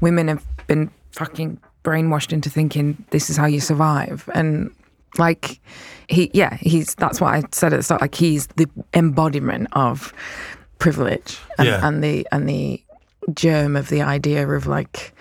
women 0.00 0.28
have 0.28 0.44
been 0.66 0.90
fucking 1.12 1.60
brainwashed 1.84 2.32
into 2.32 2.50
thinking 2.50 3.04
this 3.10 3.30
is 3.30 3.36
how 3.36 3.46
you 3.46 3.60
survive. 3.60 4.28
And 4.34 4.70
like 5.16 5.60
he 6.08 6.30
yeah, 6.34 6.56
he's 6.56 6.94
that's 6.96 7.20
what 7.20 7.34
I 7.34 7.42
said 7.52 7.72
at 7.72 7.76
the 7.76 7.82
start, 7.82 8.00
like 8.00 8.14
he's 8.16 8.48
the 8.56 8.68
embodiment 8.94 9.68
of 9.72 10.12
privilege 10.78 11.38
and, 11.58 11.68
Yeah. 11.68 11.86
and 11.86 12.02
the 12.02 12.26
and 12.32 12.48
the 12.48 12.82
germ 13.32 13.76
of 13.76 13.88
the 13.90 14.02
idea 14.02 14.48
of 14.48 14.66
like 14.66 15.14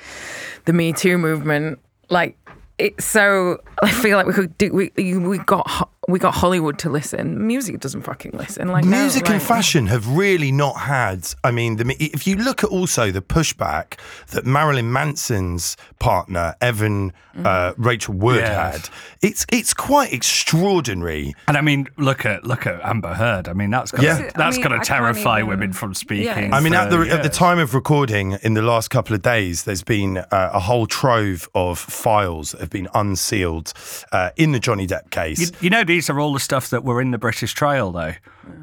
the 0.65 0.73
Me 0.73 0.93
Too 0.93 1.17
movement. 1.19 1.80
Like 2.10 2.38
it's 2.80 3.06
so 3.06 3.60
I 3.84 3.91
feel 3.91 4.17
like 4.17 4.26
we 4.26 4.34
could 4.34 4.58
do. 4.58 4.72
We 4.74 4.91
we 4.96 5.38
got 5.39 5.89
we 6.08 6.19
got 6.19 6.34
Hollywood 6.34 6.78
to 6.80 6.89
listen. 6.89 7.46
Music 7.48 7.80
doesn't 7.80 8.02
fucking 8.02 8.32
listen. 8.34 8.67
Like 8.69 8.84
no, 8.86 8.98
Music 9.02 9.30
and 9.30 9.41
fashion 9.41 9.88
have 9.88 10.08
really 10.08 10.52
not 10.52 10.74
had. 10.78 11.28
I 11.43 11.52
mean, 11.52 11.78
the, 11.78 11.96
if 12.00 12.26
you 12.28 12.36
look 12.36 12.63
at 12.63 12.69
also 12.69 13.12
the 13.12 13.22
pushback 13.22 13.98
that 14.32 14.46
Marilyn 14.46 14.91
Manson's 14.91 15.78
partner 16.00 16.56
Evan 16.62 17.13
uh, 17.43 17.74
Rachel 17.78 18.13
Wood 18.15 18.38
Yes. 18.41 18.74
had, 18.88 18.89
it's 19.22 19.46
it's 19.52 19.74
quite 19.74 20.12
extraordinary. 20.13 21.34
And 21.48 21.58
I 21.58 21.62
mean, 21.62 21.88
look 21.98 22.26
at 22.26 22.43
look 22.46 22.67
at 22.67 22.82
Amber 22.84 23.13
Heard. 23.13 23.48
I 23.48 23.54
mean, 23.54 23.69
that's 23.72 23.91
gonna, 23.91 24.04
Yeah. 24.08 24.32
that's 24.36 24.58
I 24.58 24.60
mean, 24.60 24.67
going 24.67 24.80
to 24.80 24.86
terrify 24.86 25.38
even- 25.39 25.50
women 25.50 25.74
from 25.74 25.93
speaking. 25.93 26.26
Yeah. 26.26 26.50
I 26.56 26.60
mean, 26.60 26.74
at 26.74 26.89
the 26.89 26.98
for 26.98 27.12
at 27.12 27.24
the 27.24 27.30
time 27.30 27.60
of 27.60 27.74
recording, 27.74 28.38
in 28.43 28.54
the 28.54 28.62
last 28.62 28.89
couple 28.89 29.15
of 29.15 29.22
days, 29.22 29.63
there's 29.63 29.84
been 29.84 30.17
uh, 30.17 30.26
a 30.32 30.60
whole 30.60 30.86
trove 30.86 31.50
of 31.56 31.80
files 31.80 32.52
that 32.52 32.62
have 32.62 32.69
been 32.69 32.88
unsealed 32.93 33.72
uh, 34.12 34.31
in 34.36 34.51
the 34.51 34.59
Johnny 34.59 34.88
Depp 34.88 35.09
case. 35.09 35.39
You, 35.39 35.57
you 35.62 35.69
know, 35.69 35.83
these 35.83 36.09
are 36.09 36.19
all 36.19 36.33
the 36.33 36.39
stuff 36.39 36.69
that 36.69 36.83
were 36.83 37.01
in 37.01 37.12
the 37.12 37.17
British 37.17 37.53
trial, 37.53 37.91
though. 37.91 38.13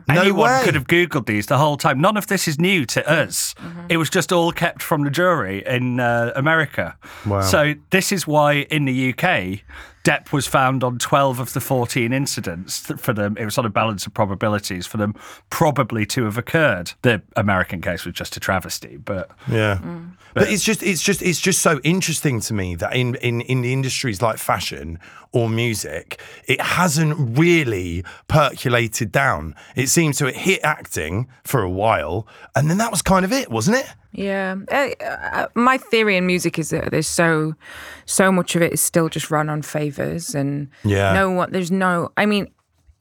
No 0.09 0.21
Anyone 0.23 0.51
way. 0.51 0.61
could 0.65 0.75
have 0.75 0.87
Googled 0.87 1.27
these 1.27 1.47
the 1.47 1.59
whole 1.59 1.77
time. 1.77 2.01
None 2.01 2.17
of 2.17 2.27
this 2.27 2.49
is 2.49 2.59
new 2.59 2.85
to 2.87 3.09
us. 3.11 3.55
It 3.89 3.97
was 3.97 4.11
just 4.11 4.33
all 4.33 4.53
kept 4.53 4.83
from 4.83 5.05
the 5.05 5.11
jury 5.11 5.63
in 5.67 6.01
uh, 6.01 6.33
America. 6.35 6.97
Wow. 7.27 7.43
So, 7.43 7.75
this 7.91 8.11
is 8.13 8.27
why 8.27 8.63
in 8.71 8.87
the 8.87 9.11
UK, 9.13 9.61
Depp 10.03 10.33
was 10.33 10.47
found 10.47 10.83
on 10.83 10.99
12 10.99 11.39
of 11.41 11.53
the 11.53 11.61
14 11.61 12.13
incidents 12.13 12.91
for 12.99 13.13
them. 13.13 13.37
It 13.39 13.45
was 13.45 13.59
on 13.59 13.67
a 13.67 13.71
balance 13.71 14.07
of 14.07 14.15
probabilities 14.15 14.87
for 14.87 14.97
them 14.97 15.15
probably 15.51 16.07
to 16.07 16.25
have 16.25 16.39
occurred. 16.39 16.93
The 17.03 17.23
American 17.37 17.81
case 17.83 18.05
was 18.07 18.15
just 18.15 18.37
a 18.37 18.41
travesty, 18.41 18.97
but 18.97 19.31
Yeah. 19.51 19.79
But 20.33 20.49
it's 20.49 20.63
just 20.63 20.83
it's 20.83 21.03
just 21.03 21.23
it's 21.23 21.41
just 21.41 21.61
so 21.61 21.81
interesting 21.83 22.41
to 22.43 22.55
me 22.55 22.77
that 22.77 22.95
in, 22.95 23.17
in, 23.17 23.41
in 23.43 23.63
the 23.63 23.73
industries 23.73 24.23
like 24.23 24.39
fashion 24.39 24.99
or 25.33 25.49
music, 25.49 26.21
it 26.47 26.61
hasn't 26.61 27.39
really 27.39 28.05
percolated 28.29 29.11
down. 29.13 29.55
It 29.77 29.89
seems 29.89 30.19
to 30.19 30.27
have 30.27 30.35
hit 30.35 30.61
acting 30.63 31.29
for 31.45 31.63
a 31.63 31.71
while, 31.71 32.27
and 32.57 32.69
then 32.71 32.79
that 32.79 32.91
was 32.91 33.03
kind 33.03 33.25
of 33.25 33.33
it, 33.33 33.51
wasn't 33.51 33.77
it? 33.79 33.87
Yeah, 34.13 34.57
uh, 34.71 34.89
uh, 35.05 35.47
my 35.55 35.79
theory 35.79 36.17
in 36.17 36.27
music 36.27 36.59
is 36.59 36.71
that 36.71 36.91
there's 36.91 37.07
so 37.07 37.55
so 38.07 38.33
much 38.33 38.57
of 38.57 38.63
it 38.63 38.73
is 38.73 38.81
still 38.81 39.09
just 39.09 39.31
run 39.31 39.49
on 39.49 39.63
favors 39.63 40.35
and 40.35 40.69
Yeah. 40.85 41.13
no 41.13 41.31
one. 41.31 41.53
There's 41.53 41.71
no. 41.71 42.11
I 42.17 42.27
mean, 42.27 42.49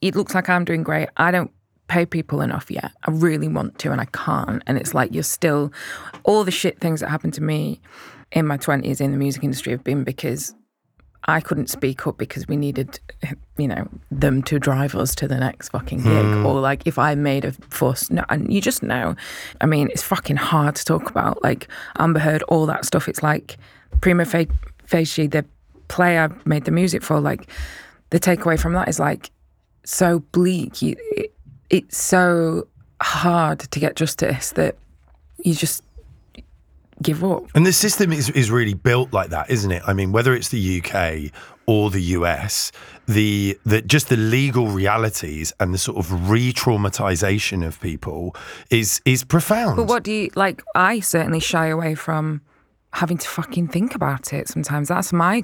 it 0.01 0.15
looks 0.15 0.35
like 0.35 0.49
I'm 0.49 0.65
doing 0.65 0.83
great. 0.83 1.09
I 1.17 1.31
don't 1.31 1.51
pay 1.87 2.05
people 2.05 2.41
enough 2.41 2.69
yet. 2.69 2.91
I 3.07 3.11
really 3.11 3.47
want 3.47 3.79
to, 3.79 3.91
and 3.91 3.99
I 3.99 4.05
can't. 4.05 4.61
And 4.67 4.77
it's 4.77 4.93
like 4.93 5.11
you're 5.13 5.23
still 5.23 5.73
all 6.23 6.43
the 6.43 6.51
shit 6.51 6.79
things 6.79 6.99
that 6.99 7.09
happened 7.09 7.33
to 7.33 7.41
me 7.43 7.81
in 8.31 8.45
my 8.45 8.57
twenties 8.57 9.01
in 9.01 9.11
the 9.11 9.17
music 9.17 9.43
industry 9.43 9.71
have 9.71 9.83
been 9.83 10.03
because 10.03 10.53
I 11.25 11.41
couldn't 11.41 11.69
speak 11.69 12.07
up 12.07 12.17
because 12.17 12.47
we 12.47 12.55
needed, 12.55 12.99
you 13.57 13.67
know, 13.67 13.87
them 14.09 14.41
to 14.43 14.57
drive 14.57 14.95
us 14.95 15.13
to 15.15 15.27
the 15.27 15.37
next 15.37 15.69
fucking 15.69 16.01
gig. 16.01 16.25
Hmm. 16.25 16.45
Or 16.45 16.59
like 16.59 16.87
if 16.87 16.97
I 16.97 17.13
made 17.15 17.45
a 17.45 17.51
fuss, 17.51 18.09
no, 18.09 18.23
and 18.29 18.51
you 18.51 18.61
just 18.61 18.81
know. 18.81 19.15
I 19.61 19.65
mean, 19.65 19.89
it's 19.91 20.01
fucking 20.01 20.37
hard 20.37 20.75
to 20.75 20.85
talk 20.85 21.09
about. 21.09 21.43
Like 21.43 21.67
Amber 21.97 22.19
Heard, 22.19 22.43
all 22.43 22.65
that 22.67 22.85
stuff. 22.85 23.07
It's 23.07 23.21
like 23.21 23.57
prima 24.01 24.25
facie, 24.25 25.27
the 25.27 25.45
play 25.87 26.19
I 26.19 26.29
made 26.45 26.65
the 26.65 26.71
music 26.71 27.03
for. 27.03 27.19
Like 27.19 27.49
the 28.11 28.19
takeaway 28.19 28.59
from 28.59 28.73
that 28.73 28.87
is 28.87 28.99
like 28.99 29.29
so 29.83 30.19
bleak. 30.31 30.81
You, 30.81 30.95
it, 31.11 31.33
it's 31.69 31.97
so 31.97 32.67
hard 33.01 33.59
to 33.59 33.79
get 33.79 33.95
justice 33.95 34.51
that 34.53 34.77
you 35.43 35.53
just 35.53 35.83
give 37.01 37.23
up. 37.23 37.45
And 37.55 37.65
the 37.65 37.73
system 37.73 38.11
is, 38.11 38.29
is 38.29 38.51
really 38.51 38.73
built 38.73 39.13
like 39.13 39.29
that, 39.29 39.49
isn't 39.49 39.71
it? 39.71 39.83
I 39.87 39.93
mean, 39.93 40.11
whether 40.11 40.33
it's 40.33 40.49
the 40.49 40.81
UK 40.81 41.31
or 41.65 41.89
the 41.89 42.01
US, 42.17 42.71
the 43.07 43.57
the 43.65 43.81
just 43.81 44.09
the 44.09 44.17
legal 44.17 44.67
realities 44.67 45.53
and 45.59 45.73
the 45.73 45.77
sort 45.77 45.97
of 45.97 46.29
re-traumatization 46.29 47.65
of 47.65 47.79
people 47.79 48.35
is 48.69 49.01
is 49.05 49.23
profound. 49.23 49.77
But 49.77 49.87
what 49.87 50.03
do 50.03 50.11
you 50.11 50.29
like? 50.35 50.63
I 50.75 50.99
certainly 50.99 51.39
shy 51.39 51.67
away 51.67 51.95
from 51.95 52.41
having 52.93 53.17
to 53.19 53.27
fucking 53.27 53.67
think 53.67 53.93
about 53.93 54.33
it 54.33 54.47
sometimes. 54.47 54.87
That's 54.87 55.13
my 55.13 55.43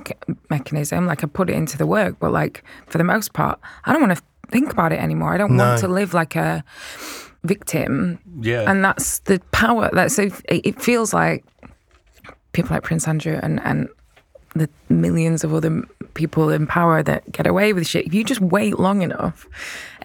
mechanism. 0.49 1.05
Like 1.05 1.23
I 1.23 1.27
put 1.27 1.49
it 1.49 1.53
into 1.53 1.77
the 1.77 1.85
work, 1.85 2.17
but 2.19 2.31
like 2.31 2.63
for 2.87 2.97
the 2.97 3.03
most 3.03 3.33
part, 3.33 3.59
I 3.85 3.93
don't 3.93 4.01
want 4.01 4.17
to 4.17 4.23
think 4.49 4.71
about 4.71 4.91
it 4.91 4.99
anymore. 4.99 5.33
I 5.33 5.37
don't 5.37 5.55
want 5.55 5.79
to 5.79 5.87
live 5.87 6.13
like 6.13 6.35
a 6.35 6.63
victim. 7.45 8.19
Yeah. 8.41 8.69
And 8.69 8.83
that's 8.83 9.19
the 9.19 9.39
power. 9.51 9.89
that 9.93 10.11
so 10.11 10.29
it 10.45 10.81
feels 10.81 11.13
like 11.13 11.43
people 12.51 12.73
like 12.73 12.83
Prince 12.83 13.07
Andrew 13.07 13.39
and 13.41 13.59
and 13.63 13.89
the 14.55 14.69
millions 14.89 15.43
of 15.43 15.53
other 15.53 15.83
people 16.13 16.49
in 16.49 16.65
power 16.65 17.03
that 17.03 17.29
get 17.31 17.45
away 17.45 17.73
with 17.73 17.85
shit. 17.85 18.07
If 18.07 18.13
you 18.13 18.23
just 18.23 18.39
wait 18.39 18.79
long 18.79 19.01
enough, 19.01 19.47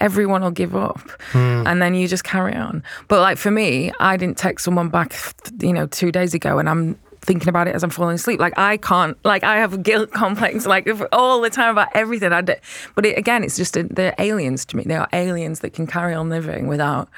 everyone 0.00 0.42
will 0.42 0.50
give 0.50 0.74
up, 0.74 1.00
hmm. 1.30 1.66
and 1.66 1.80
then 1.80 1.94
you 1.94 2.08
just 2.08 2.24
carry 2.24 2.54
on. 2.54 2.82
But 3.08 3.20
like 3.20 3.38
for 3.38 3.50
me, 3.50 3.92
I 4.00 4.16
didn't 4.16 4.36
text 4.36 4.64
someone 4.64 4.88
back, 4.88 5.14
you 5.60 5.72
know, 5.72 5.86
two 5.86 6.10
days 6.10 6.34
ago, 6.34 6.58
and 6.58 6.68
I'm 6.68 6.98
thinking 7.22 7.48
about 7.48 7.68
it 7.68 7.74
as 7.74 7.82
I'm 7.82 7.90
falling 7.90 8.14
asleep. 8.14 8.40
Like 8.40 8.58
I 8.58 8.76
can't, 8.76 9.16
like 9.24 9.44
I 9.44 9.56
have 9.58 9.74
a 9.74 9.78
guilt 9.78 10.10
complex, 10.12 10.66
like 10.66 10.88
all 11.12 11.40
the 11.40 11.50
time 11.50 11.70
about 11.70 11.88
everything 11.94 12.32
I 12.32 12.40
do. 12.40 12.54
But 12.94 13.06
it, 13.06 13.18
again, 13.18 13.44
it's 13.44 13.56
just 13.56 13.76
a, 13.76 13.84
they're 13.84 14.14
aliens 14.18 14.64
to 14.66 14.76
me. 14.76 14.84
They 14.84 14.96
are 14.96 15.08
aliens 15.12 15.60
that 15.60 15.72
can 15.72 15.86
carry 15.86 16.14
on 16.14 16.28
living 16.28 16.66
without 16.66 17.08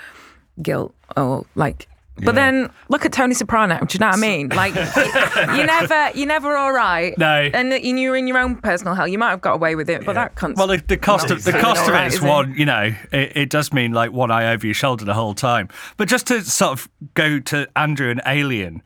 guilt 0.60 0.94
or 1.16 1.46
like. 1.54 1.88
But 2.24 2.34
then 2.34 2.70
look 2.90 3.06
at 3.06 3.12
Tony 3.12 3.32
Soprano. 3.34 3.78
Do 3.78 3.94
you 3.94 3.98
know 3.98 4.08
what 4.08 4.18
I 4.18 4.20
mean? 4.20 4.50
Like 4.54 4.74
you 4.74 5.66
never, 5.66 6.10
you 6.14 6.26
never 6.26 6.56
all 6.56 6.72
right. 6.72 7.16
No. 7.16 7.50
And 7.52 7.72
you're 7.72 8.14
in 8.14 8.26
your 8.26 8.36
own 8.38 8.56
personal 8.56 8.94
hell. 8.94 9.08
You 9.08 9.18
might 9.18 9.30
have 9.30 9.40
got 9.40 9.54
away 9.54 9.74
with 9.74 9.88
it, 9.88 10.04
but 10.04 10.12
that 10.12 10.36
can't. 10.36 10.56
Well, 10.56 10.66
the, 10.66 10.76
the 10.76 10.98
cost 10.98 11.30
of 11.30 11.42
the 11.42 11.52
cost 11.52 11.88
of 11.88 11.94
it 11.94 12.12
is 12.12 12.20
one. 12.20 12.54
You 12.54 12.66
know, 12.66 12.94
it, 13.12 13.36
it 13.36 13.50
does 13.50 13.72
mean 13.72 13.92
like 13.92 14.12
one 14.12 14.30
eye 14.30 14.52
over 14.52 14.66
your 14.66 14.74
shoulder 14.74 15.06
the 15.06 15.14
whole 15.14 15.34
time. 15.34 15.68
But 15.96 16.06
just 16.06 16.26
to 16.26 16.42
sort 16.42 16.72
of 16.72 16.88
go 17.14 17.40
to 17.40 17.66
Andrew 17.76 18.10
and 18.10 18.20
Alien, 18.26 18.82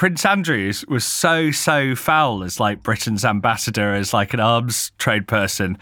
Prince 0.00 0.24
Andrews 0.24 0.82
was 0.86 1.04
so 1.04 1.50
so 1.50 1.94
foul 1.94 2.42
as 2.42 2.58
like 2.58 2.82
Britain's 2.82 3.22
ambassador 3.22 3.92
as 3.92 4.14
like 4.14 4.32
an 4.32 4.40
arms 4.40 4.92
trade 4.96 5.28
person. 5.28 5.76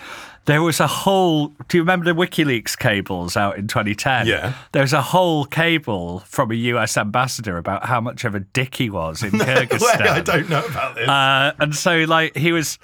There 0.47 0.61
was 0.61 0.81
a 0.81 0.89
whole. 0.89 1.55
Do 1.69 1.77
you 1.77 1.83
remember 1.83 2.05
the 2.05 2.21
WikiLeaks 2.21 2.77
cables 2.77 3.37
out 3.37 3.59
in 3.59 3.69
2010? 3.69 4.27
Yeah. 4.27 4.55
There 4.73 4.83
was 4.83 4.93
a 4.93 5.03
whole 5.03 5.45
cable 5.45 6.19
from 6.27 6.51
a 6.51 6.57
US 6.57 6.97
ambassador 6.97 7.59
about 7.59 7.85
how 7.85 8.01
much 8.01 8.25
of 8.25 8.35
a 8.35 8.41
dick 8.41 8.75
he 8.75 8.91
was 8.91 9.23
in 9.23 9.31
Kyrgyzstan. 9.35 10.09
I 10.09 10.21
don't 10.21 10.51
know 10.51 10.67
about 10.67 10.97
this. 10.97 11.09
Uh, 11.09 11.53
and 11.61 11.73
so 11.73 11.99
like 11.99 12.37
he 12.37 12.51
was 12.51 12.77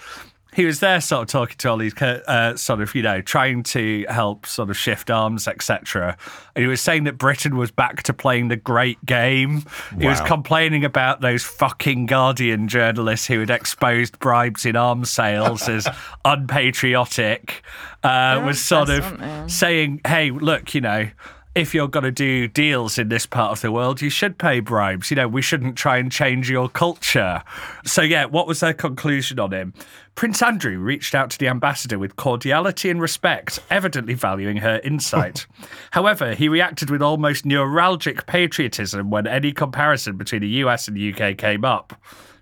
he 0.54 0.64
was 0.64 0.80
there 0.80 1.00
sort 1.00 1.22
of 1.22 1.28
talking 1.28 1.56
to 1.58 1.70
all 1.70 1.76
these 1.76 1.94
uh, 2.00 2.56
sort 2.56 2.80
of 2.80 2.94
you 2.94 3.02
know 3.02 3.20
trying 3.20 3.62
to 3.62 4.04
help 4.08 4.46
sort 4.46 4.70
of 4.70 4.76
shift 4.76 5.10
arms 5.10 5.46
etc 5.48 6.16
and 6.54 6.62
he 6.62 6.68
was 6.68 6.80
saying 6.80 7.04
that 7.04 7.18
britain 7.18 7.56
was 7.56 7.70
back 7.70 8.02
to 8.02 8.12
playing 8.12 8.48
the 8.48 8.56
great 8.56 9.04
game. 9.04 9.64
He 9.98 10.06
was 10.06 10.20
complaining 10.20 10.84
about 10.84 11.20
those 11.20 11.44
fucking 11.44 12.06
guardian 12.06 12.68
journalists 12.68 13.26
who 13.26 13.40
had 13.40 13.50
exposed 13.50 14.18
bribes 14.18 14.64
in 14.64 14.76
arms 14.76 15.10
sales 15.10 15.68
as 15.68 15.88
unpatriotic 16.24 17.62
uh, 18.02 18.42
was 18.44 18.62
sort 18.62 18.90
of 18.90 19.04
aren't 19.20 19.50
saying 19.50 20.00
hey 20.06 20.30
look 20.30 20.74
you 20.74 20.80
know 20.80 21.08
if 21.54 21.72
you're 21.72 21.88
going 21.88 22.04
to 22.04 22.10
do 22.10 22.48
deals 22.48 22.98
in 22.98 23.08
this 23.08 23.26
part 23.26 23.52
of 23.52 23.60
the 23.60 23.70
world, 23.70 24.00
you 24.00 24.10
should 24.10 24.38
pay 24.38 24.58
bribes. 24.58 25.10
You 25.10 25.16
know, 25.16 25.28
we 25.28 25.40
shouldn't 25.40 25.76
try 25.76 25.98
and 25.98 26.10
change 26.10 26.50
your 26.50 26.68
culture. 26.68 27.42
So, 27.84 28.02
yeah, 28.02 28.24
what 28.24 28.48
was 28.48 28.60
their 28.60 28.74
conclusion 28.74 29.38
on 29.38 29.52
him? 29.52 29.72
Prince 30.16 30.42
Andrew 30.42 30.78
reached 30.78 31.14
out 31.14 31.30
to 31.30 31.38
the 31.38 31.48
ambassador 31.48 31.98
with 31.98 32.16
cordiality 32.16 32.90
and 32.90 33.00
respect, 33.00 33.60
evidently 33.70 34.14
valuing 34.14 34.58
her 34.58 34.80
insight. 34.82 35.46
However, 35.92 36.34
he 36.34 36.48
reacted 36.48 36.90
with 36.90 37.02
almost 37.02 37.44
neuralgic 37.44 38.26
patriotism 38.26 39.10
when 39.10 39.26
any 39.26 39.52
comparison 39.52 40.16
between 40.16 40.42
the 40.42 40.48
US 40.48 40.88
and 40.88 40.96
the 40.96 41.12
UK 41.12 41.36
came 41.36 41.64
up. 41.64 41.94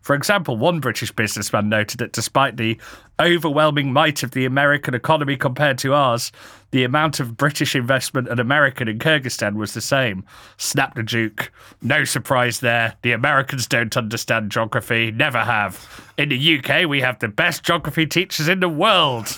For 0.02 0.14
example, 0.14 0.56
one 0.56 0.80
British 0.80 1.12
businessman 1.12 1.68
noted 1.68 1.98
that 1.98 2.12
despite 2.12 2.56
the 2.56 2.78
overwhelming 3.20 3.92
might 3.92 4.22
of 4.22 4.32
the 4.32 4.44
American 4.44 4.94
economy 4.94 5.36
compared 5.36 5.78
to 5.78 5.94
ours, 5.94 6.32
the 6.72 6.84
amount 6.84 7.20
of 7.20 7.36
British 7.36 7.76
investment 7.76 8.28
and 8.28 8.40
American 8.40 8.88
in 8.88 8.98
Kyrgyzstan 8.98 9.54
was 9.54 9.74
the 9.74 9.80
same. 9.80 10.24
Snapped 10.56 10.96
the 10.96 11.02
Duke. 11.02 11.52
No 11.82 12.04
surprise 12.04 12.60
there. 12.60 12.96
The 13.02 13.12
Americans 13.12 13.66
don't 13.66 13.96
understand 13.96 14.50
geography, 14.50 15.12
never 15.12 15.38
have. 15.38 16.12
In 16.18 16.30
the 16.30 16.58
UK, 16.58 16.88
we 16.88 17.00
have 17.00 17.18
the 17.20 17.28
best 17.28 17.62
geography 17.62 18.06
teachers 18.06 18.48
in 18.48 18.60
the 18.60 18.68
world. 18.68 19.28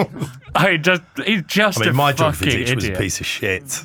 I 0.54 0.76
just, 0.76 1.02
he's 1.24 1.42
just 1.46 1.78
I 1.78 1.82
mean, 1.82 1.90
a 1.90 1.92
my 1.94 2.12
geography 2.12 2.50
teacher 2.50 2.74
was 2.74 2.88
a 2.88 2.92
piece 2.92 3.20
of 3.20 3.26
shit. 3.26 3.84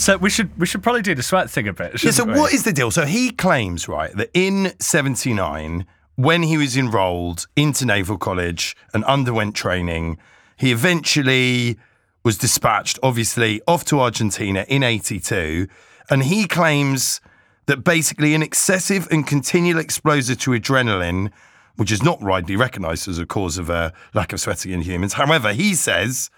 So 0.00 0.16
we 0.16 0.30
should 0.30 0.58
we 0.58 0.66
should 0.66 0.82
probably 0.82 1.02
do 1.02 1.14
the 1.14 1.22
sweat 1.22 1.50
thing 1.50 1.68
a 1.68 1.74
bit. 1.74 2.02
Yeah, 2.02 2.10
so 2.10 2.24
we? 2.24 2.32
what 2.32 2.54
is 2.54 2.64
the 2.64 2.72
deal? 2.72 2.90
So 2.90 3.04
he 3.04 3.30
claims, 3.30 3.86
right, 3.86 4.10
that 4.16 4.30
in 4.32 4.72
79, 4.80 5.84
when 6.16 6.42
he 6.42 6.56
was 6.56 6.74
enrolled 6.74 7.46
into 7.54 7.84
Naval 7.84 8.16
College 8.16 8.74
and 8.94 9.04
underwent 9.04 9.54
training, 9.54 10.16
he 10.56 10.72
eventually 10.72 11.78
was 12.24 12.38
dispatched, 12.38 12.98
obviously, 13.02 13.60
off 13.68 13.84
to 13.86 14.00
Argentina 14.00 14.64
in 14.68 14.82
82. 14.82 15.66
And 16.08 16.22
he 16.22 16.46
claims 16.46 17.20
that 17.66 17.84
basically 17.84 18.34
an 18.34 18.42
excessive 18.42 19.06
and 19.10 19.26
continual 19.26 19.78
exposure 19.78 20.34
to 20.34 20.50
adrenaline, 20.52 21.30
which 21.76 21.92
is 21.92 22.02
not 22.02 22.22
widely 22.22 22.56
recognized 22.56 23.06
as 23.06 23.18
a 23.18 23.26
cause 23.26 23.58
of 23.58 23.68
a 23.68 23.92
lack 24.14 24.32
of 24.32 24.40
sweating 24.40 24.72
in 24.72 24.80
humans. 24.80 25.12
However, 25.12 25.52
he 25.52 25.74
says 25.74 26.30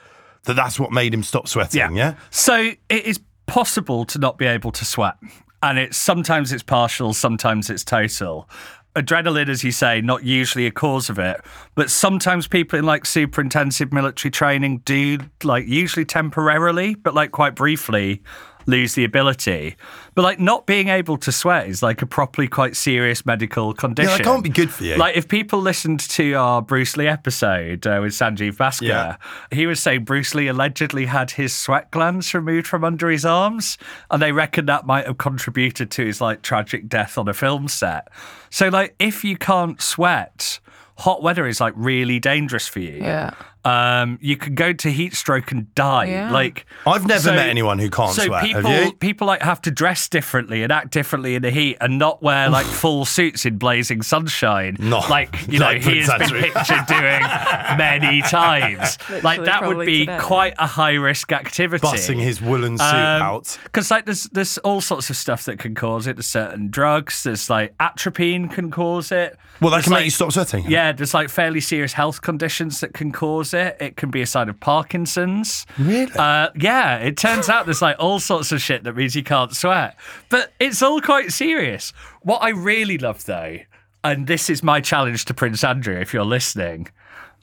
that 0.45 0.55
that's 0.55 0.81
what 0.81 0.91
made 0.91 1.15
him 1.15 1.23
stop 1.23 1.47
sweating, 1.47 1.97
yeah? 1.97 2.17
So 2.31 2.73
it 2.89 3.07
is 3.07 3.21
possible 3.47 4.05
to 4.07 4.19
not 4.19 4.39
be 4.39 4.47
able 4.47 4.73
to 4.73 4.85
sweat, 4.85 5.17
and 5.63 5.79
it's 5.79 5.97
sometimes 5.97 6.53
it's 6.53 6.63
partial, 6.63 7.13
sometimes 7.13 7.71
it's 7.71 7.85
total. 7.85 8.49
Adrenaline, 8.95 9.49
as 9.49 9.65
you 9.65 9.73
say, 9.73 10.03
not 10.03 10.23
usually 10.23 10.67
a 10.67 10.71
cause 10.71 11.09
of 11.09 11.19
it, 11.19 11.41
but 11.75 11.91
sometimes 11.91 12.47
people 12.47 12.79
in 12.79 12.85
like 12.85 13.07
super 13.07 13.41
intensive 13.41 13.91
military 13.91 14.31
training 14.31 14.79
do, 14.85 15.19
like 15.43 15.67
usually 15.67 16.05
temporarily, 16.05 16.95
but 16.95 17.15
like 17.15 17.33
quite 17.33 17.55
briefly, 17.55 18.23
lose 18.67 18.95
the 18.95 19.05
ability. 19.05 19.77
But 20.15 20.23
like 20.23 20.39
not 20.41 20.67
being 20.67 20.89
able 20.89 21.17
to 21.19 21.33
sweat 21.33 21.69
is 21.69 21.83
like 21.83 22.03
a 22.03 22.07
properly 22.07 22.49
quite 22.49 22.77
serious 22.77 23.25
medical 23.25 23.73
condition. 23.73 24.11
Yeah, 24.11 24.17
that 24.19 24.25
can't 24.25 24.43
be 24.43 24.51
good 24.51 24.71
for 24.71 24.85
you. 24.85 24.97
Like 24.97 25.17
if 25.17 25.27
people 25.29 25.61
listened 25.61 26.01
to 26.01 26.35
our 26.35 26.61
Bruce 26.63 26.97
Lee 26.97 27.07
episode 27.07 27.87
uh, 27.87 27.99
with 28.03 28.13
Sanjeev 28.13 28.57
Bhaskar, 28.57 28.83
Yeah. 28.83 29.17
he 29.51 29.67
was 29.67 29.81
saying 29.81 30.05
Bruce 30.05 30.35
Lee 30.35 30.49
allegedly 30.49 31.07
had 31.07 31.33
his 31.33 31.55
sweat 31.55 31.91
glands 31.91 32.33
removed 32.35 32.67
from 32.67 32.85
under 32.85 33.09
his 33.11 33.25
arms, 33.25 33.79
and 34.11 34.21
they 34.21 34.33
reckon 34.33 34.67
that 34.67 34.87
might 34.87 35.07
have 35.07 35.19
contributed 35.19 35.91
to 35.93 36.05
his 36.05 36.21
like 36.21 36.43
tragic 36.43 36.89
death 36.89 37.17
on 37.17 37.29
a 37.29 37.35
film 37.35 37.69
set. 37.69 38.09
So 38.51 38.69
like 38.69 38.95
if 38.99 39.25
you 39.25 39.37
can't 39.37 39.81
sweat, 39.81 40.61
hot 40.99 41.23
weather 41.23 41.47
is 41.47 41.61
like 41.61 41.73
really 41.77 42.21
dangerous 42.21 42.69
for 42.69 42.81
you. 42.81 42.99
Yeah. 43.01 43.31
Um, 43.65 44.19
you 44.21 44.37
could 44.37 44.57
go 44.57 44.73
to 44.73 44.91
heat 44.91 45.15
stroke 45.15 45.53
and 45.53 45.73
die. 45.75 46.07
Yeah. 46.07 46.33
Like 46.33 46.67
I've 46.87 47.07
never 47.07 47.21
so- 47.21 47.35
met 47.35 47.49
anyone 47.49 47.79
who 47.79 47.91
can't 47.91 48.13
so 48.13 48.25
sweat. 48.25 48.45
people, 48.45 48.63
have 48.63 48.87
you? 48.87 48.93
people 48.95 49.27
like 49.27 49.43
have 49.43 49.61
to 49.63 49.71
dress 49.71 50.09
differently 50.09 50.63
and 50.63 50.73
act 50.73 50.91
differently 50.91 51.37
in 51.37 51.43
the 51.43 51.51
heat 51.51 51.77
and 51.81 51.99
not 51.99 52.23
wear 52.23 52.51
like 52.51 52.67
full 52.83 53.05
suits 53.05 53.47
in 53.47 53.59
blazing 53.59 54.03
sunshine. 54.03 54.77
Not 54.81 55.09
like 55.09 55.47
you 55.49 55.59
know 55.61 55.67
like 55.67 55.83
he 55.83 56.01
has 56.01 56.09
Prince 56.09 56.33
been 56.33 56.43
pictured 56.43 56.87
doing 56.87 57.23
many 57.79 58.23
times. 58.23 58.99
like 59.23 59.45
that 59.45 59.65
would 59.67 59.87
be 59.87 60.07
today. 60.07 60.19
quite 60.21 60.55
a 60.59 60.67
high 60.67 60.95
risk 60.95 61.31
activity. 61.33 61.87
Bussing 61.87 62.21
his 62.21 62.41
woolen 62.43 62.79
suit 62.79 62.85
out. 62.85 63.59
Because 63.65 63.91
like 63.91 64.07
there's 64.07 64.25
there's 64.25 64.59
all 64.59 64.81
sorts 64.81 65.09
of 65.11 65.17
stuff 65.17 65.45
that 65.45 65.59
can 65.59 65.75
cause 65.75 66.07
it. 66.07 66.17
There's 66.17 66.27
certain 66.27 66.69
drugs. 66.71 67.23
There's 67.23 67.49
like 67.49 67.75
atropine 67.79 68.49
can 68.49 68.71
cause 68.71 69.13
it. 69.13 69.37
Well, 69.61 69.71
that 69.71 69.77
There's, 69.77 69.85
can 69.85 69.93
make 69.93 70.05
you 70.07 70.11
stop 70.11 70.33
sweating. 70.33 70.65
Yeah, 70.69 70.91
there's 70.91 71.15
like 71.15 71.29
fairly 71.29 71.61
serious 71.61 71.93
health 71.93 72.21
conditions 72.23 72.81
that 72.81 72.95
can 72.95 73.13
cause 73.13 73.52
it. 73.55 73.77
It 73.81 73.97
can 73.97 74.11
be 74.11 74.23
a 74.23 74.27
sign 74.27 74.49
of 74.49 74.59
Parkinson's. 74.61 75.67
Really? 75.79 76.13
Uh, 76.15 76.51
yeah, 76.55 76.99
it 76.99 77.17
turns 77.17 77.49
out 77.49 77.67
there's 77.67 77.83
like 77.83 77.97
all 77.99 78.21
sorts 78.21 78.53
of 78.53 78.61
shit 78.61 78.85
that 78.85 78.97
means 78.97 79.17
you 79.17 79.23
can't 79.23 79.55
sweat. 79.55 79.97
But 80.29 80.53
it's 80.61 80.83
all 80.83 81.01
quite 81.01 81.33
serious. 81.33 81.93
What 82.23 82.43
I 82.43 82.51
really 82.51 82.99
love 82.99 83.25
though, 83.25 83.59
and 84.05 84.27
this 84.27 84.51
is 84.51 84.63
my 84.63 84.81
challenge 84.81 85.25
to 85.27 85.35
Prince 85.35 85.65
Andrew 85.65 85.99
if 85.99 86.13
you're 86.13 86.25
listening, 86.25 86.89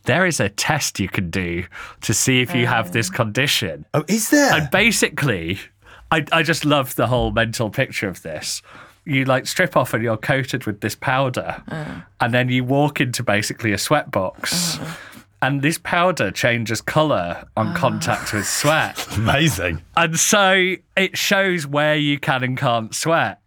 there 0.05 0.25
is 0.25 0.39
a 0.39 0.49
test 0.49 0.99
you 0.99 1.09
can 1.09 1.29
do 1.29 1.65
to 2.01 2.13
see 2.13 2.41
if 2.41 2.55
you 2.55 2.67
have 2.67 2.91
this 2.91 3.09
um. 3.09 3.15
condition. 3.15 3.85
Oh, 3.93 4.03
is 4.07 4.29
there? 4.29 4.53
And 4.53 4.69
basically, 4.71 5.59
I, 6.11 6.25
I 6.31 6.43
just 6.43 6.65
love 6.65 6.95
the 6.95 7.07
whole 7.07 7.31
mental 7.31 7.69
picture 7.69 8.07
of 8.07 8.21
this. 8.21 8.61
You 9.05 9.25
like 9.25 9.47
strip 9.47 9.75
off 9.75 9.93
and 9.93 10.03
you're 10.03 10.17
coated 10.17 10.65
with 10.65 10.81
this 10.81 10.95
powder, 10.95 11.63
uh. 11.67 12.01
and 12.19 12.33
then 12.33 12.49
you 12.49 12.63
walk 12.63 13.01
into 13.01 13.23
basically 13.23 13.71
a 13.71 13.77
sweat 13.77 14.11
box. 14.11 14.77
Uh-huh. 14.77 14.95
And 15.41 15.61
this 15.61 15.77
powder 15.77 16.31
changes 16.31 16.81
colour 16.81 17.45
on 17.55 17.73
contact 17.73 18.33
with 18.33 18.45
sweat. 18.45 19.07
Amazing. 19.17 19.81
And 19.95 20.19
so 20.19 20.75
it 20.97 21.17
shows 21.17 21.65
where 21.65 21.95
you 21.95 22.19
can 22.19 22.43
and 22.43 22.57
can't 22.57 22.93
sweat. 22.93 23.39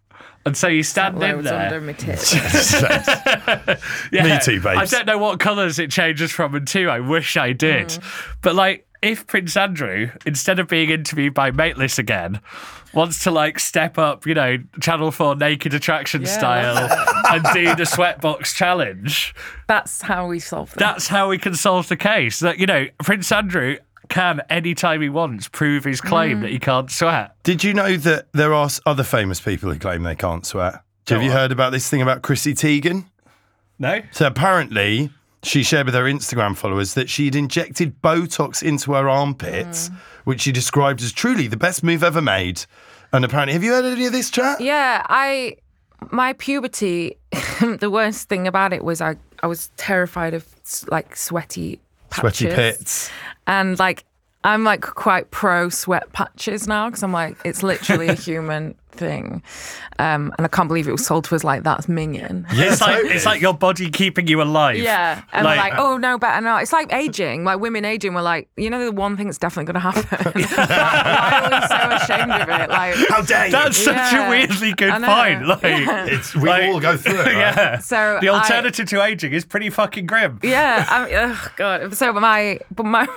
And 0.45 0.57
so 0.57 0.67
you 0.67 0.83
stand 0.83 1.15
in 1.15 1.21
Loads 1.21 1.43
there. 1.49 1.65
under 1.65 1.79
my 1.81 1.93
tits. 1.93 2.33
Yeah. 4.11 4.23
Me 4.23 4.39
too, 4.43 4.59
babes. 4.59 4.93
I 4.93 4.97
don't 4.97 5.05
know 5.05 5.17
what 5.17 5.39
colours 5.39 5.79
it 5.79 5.89
changes 5.91 6.31
from 6.31 6.53
and 6.55 6.67
to. 6.69 6.89
I 6.89 6.99
wish 6.99 7.37
I 7.37 7.53
did. 7.53 7.87
Mm. 7.87 8.03
But 8.41 8.55
like, 8.55 8.87
if 9.03 9.27
Prince 9.27 9.55
Andrew, 9.57 10.09
instead 10.25 10.57
of 10.59 10.67
being 10.67 10.89
interviewed 10.89 11.33
by 11.33 11.51
Maitlis 11.51 11.99
again, 11.99 12.39
wants 12.93 13.23
to 13.23 13.31
like 13.31 13.59
step 13.59 13.97
up, 13.97 14.25
you 14.25 14.33
know, 14.33 14.57
Channel 14.79 15.11
4 15.11 15.35
naked 15.35 15.73
attraction 15.73 16.21
Yeah. 16.21 16.27
style 16.27 16.77
and 17.33 17.43
do 17.53 17.75
the 17.75 17.83
sweatbox 17.83 18.55
challenge, 18.55 19.35
That's 19.67 20.01
how 20.01 20.27
we 20.27 20.39
solve 20.39 20.71
that. 20.71 20.79
that's 20.79 21.07
how 21.07 21.29
we 21.29 21.37
can 21.37 21.53
solve 21.55 21.87
the 21.89 21.97
case. 21.97 22.39
That, 22.39 22.57
you 22.59 22.65
know, 22.65 22.87
Prince 23.03 23.31
Andrew 23.31 23.77
can, 24.09 24.41
anytime 24.49 25.01
he 25.01 25.09
wants, 25.09 25.47
prove 25.47 25.83
his 25.85 26.01
claim 26.01 26.39
Mm. 26.39 26.41
that 26.41 26.51
he 26.51 26.59
can't 26.59 26.89
sweat. 26.91 27.35
Did 27.43 27.63
you 27.63 27.73
know 27.73 27.97
that 27.97 28.27
there 28.33 28.53
are 28.53 28.69
other 28.85 29.03
famous 29.03 29.39
people 29.39 29.71
who 29.71 29.79
claim 29.79 30.03
they 30.03 30.15
can't 30.15 30.45
sweat? 30.45 30.81
Have 31.09 31.21
you 31.23 31.31
heard 31.31 31.51
about 31.51 31.71
this 31.71 31.89
thing 31.89 32.01
about 32.01 32.21
Chrissy 32.21 32.53
Teigen? 32.53 33.05
No? 33.79 34.01
So 34.11 34.27
apparently, 34.27 35.09
she 35.43 35.61
shared 35.63 35.85
with 35.85 35.95
her 35.95 36.03
Instagram 36.05 36.55
followers 36.55 36.93
that 36.95 37.09
she'd 37.09 37.35
injected 37.35 38.01
Botox 38.01 38.63
into 38.63 38.93
her 38.93 39.07
armpits, 39.09 39.89
Mm. 39.89 39.95
which 40.23 40.41
she 40.41 40.51
described 40.51 41.01
as 41.01 41.11
truly 41.11 41.47
the 41.47 41.57
best 41.57 41.83
move 41.83 42.03
ever 42.03 42.21
made. 42.21 42.65
And 43.11 43.23
apparently, 43.23 43.53
have 43.53 43.63
you 43.63 43.71
heard 43.73 43.85
any 43.85 44.05
of 44.05 44.11
this 44.11 44.29
chat? 44.31 44.59
Yeah, 44.61 45.05
I 45.07 45.57
my 46.11 46.33
puberty. 46.33 47.17
the 47.79 47.89
worst 47.89 48.27
thing 48.29 48.47
about 48.47 48.73
it 48.73 48.83
was 48.83 49.01
I 49.01 49.15
I 49.41 49.47
was 49.47 49.69
terrified 49.77 50.33
of 50.33 50.45
like 50.89 51.15
sweaty 51.15 51.79
patches. 52.09 52.37
Sweaty 52.39 52.55
pits. 52.55 53.11
and 53.47 53.77
like 53.79 54.03
I'm 54.45 54.63
like 54.63 54.81
quite 54.81 55.31
pro 55.31 55.69
sweat 55.69 56.11
patches 56.13 56.67
now 56.67 56.89
because 56.89 57.03
I'm 57.03 57.13
like 57.13 57.37
it's 57.45 57.63
literally 57.63 58.07
a 58.09 58.13
human 58.29 58.75
thing, 58.93 59.41
um, 59.99 60.33
and 60.37 60.45
I 60.45 60.47
can't 60.47 60.67
believe 60.67 60.87
it 60.87 60.91
was 60.91 61.05
sold 61.05 61.25
to 61.25 61.35
us 61.35 61.43
like 61.43 61.63
that's 61.63 61.87
minging. 61.87 62.45
It's 62.51 62.81
like 62.81 63.03
it's 63.05 63.25
like 63.25 63.41
your 63.41 63.53
body 63.53 63.89
keeping 63.89 64.27
you 64.27 64.41
alive. 64.41 64.77
Yeah, 64.77 65.21
and 65.33 65.45
Like- 65.45 65.57
like, 65.59 65.73
oh 65.77 65.97
no, 65.97 66.17
better 66.17 66.41
not. 66.41 66.61
It's 66.63 66.73
like 66.73 66.91
aging, 66.93 67.43
like 67.43 67.59
women 67.59 67.85
aging. 67.85 68.13
We're 68.13 68.21
like, 68.21 68.49
you 68.57 68.69
know, 68.69 68.83
the 68.85 68.91
one 68.91 69.17
thing 69.17 69.27
that's 69.27 69.37
definitely 69.37 69.71
going 69.73 69.81
to 69.81 70.01
happen. 70.01 70.43
Why 70.43 71.41
are 71.43 71.61
we 71.61 71.67
so 71.67 72.13
ashamed 72.15 72.31
of 72.31 72.49
it? 72.49 72.69
Like, 72.69 72.95
How 73.09 73.21
dare 73.21 73.45
you? 73.47 73.51
That's 73.51 73.77
such 73.77 73.95
Yeah. 73.95 74.27
a 74.27 74.29
weirdly 74.29 74.73
good 74.73 74.89
I 74.89 74.97
know. 74.97 75.07
point. 75.07 75.47
Like, 75.47 75.63
Yeah. 75.63 76.05
it's, 76.09 76.35
we 76.35 76.49
like- 76.49 76.63
all 76.65 76.79
go 76.79 76.97
through 76.97 77.13
it. 77.21 77.25
Right? 77.25 77.35
yeah. 77.35 77.77
So 77.79 78.19
the 78.21 78.29
I- 78.29 78.39
alternative 78.39 78.87
to 78.89 79.01
aging 79.03 79.33
is 79.33 79.45
pretty 79.45 79.69
fucking 79.69 80.05
grim. 80.05 80.39
Yeah, 80.43 80.85
I 80.89 81.05
mean, 81.05 81.13
oh 81.15 81.47
god. 81.55 81.93
So 81.95 82.13
my, 82.13 82.59
but 82.73 82.85
my, 82.85 83.07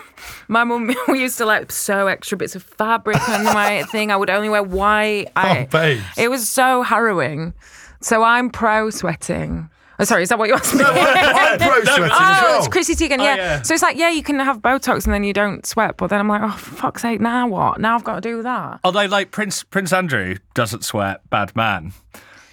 my 0.49 0.65
mum 0.65 0.95
we 1.09 1.21
used 1.21 1.39
to 1.39 1.47
like 1.47 1.71
sew 1.73 2.07
extra 2.07 2.37
bits 2.39 2.55
of 2.57 2.63
fabric 2.63 3.17
on 3.29 3.45
my 3.45 3.83
thing. 3.85 4.11
I 4.11 4.17
would 4.17 4.31
only 4.31 4.49
wear 4.49 4.63
white. 4.63 5.29
I, 5.37 5.66
Oh, 5.67 5.79
babes. 5.79 6.03
It 6.17 6.29
was 6.29 6.49
so 6.49 6.83
harrowing. 6.83 7.55
So 8.01 8.23
I'm 8.23 8.51
pro 8.51 8.91
sweating. 8.91 9.71
Oh, 9.99 10.05
sorry, 10.05 10.23
is 10.25 10.29
that 10.29 10.39
what 10.39 10.49
you 10.49 10.55
asked 10.55 10.75
me? 10.75 10.85
I'm 10.87 11.59
pro 11.59 11.83
sweating 11.85 12.05
as 12.05 12.11
Oh, 12.13 12.41
well. 12.43 12.59
it's 12.59 12.69
Chrissy 12.69 12.95
Teigen, 12.95 13.19
yeah. 13.19 13.33
Oh, 13.33 13.37
yeah. 13.37 13.63
So 13.63 13.73
it's 13.73 13.83
like, 13.83 13.97
yeah, 13.97 14.11
you 14.11 14.23
can 14.23 14.39
have 14.41 14.61
Botox 14.61 15.07
and 15.07 15.15
then 15.15 15.25
you 15.25 15.33
don't 15.33 15.65
sweat, 15.65 15.97
but 15.97 16.09
then 16.09 16.21
I'm 16.21 16.29
like, 16.29 16.43
oh, 16.43 16.51
for 16.51 16.75
fuck's 16.75 17.01
sake, 17.03 17.21
now 17.21 17.49
what? 17.49 17.81
Now 17.81 17.95
I've 17.95 18.05
got 18.05 18.17
to 18.17 18.21
do 18.21 18.43
that. 18.43 18.81
Although, 18.85 19.07
like 19.07 19.31
Prince 19.31 19.65
Prince 19.65 19.93
Andrew 19.95 20.37
doesn't 20.55 20.85
sweat, 20.85 21.29
bad 21.31 21.57
man. 21.57 21.93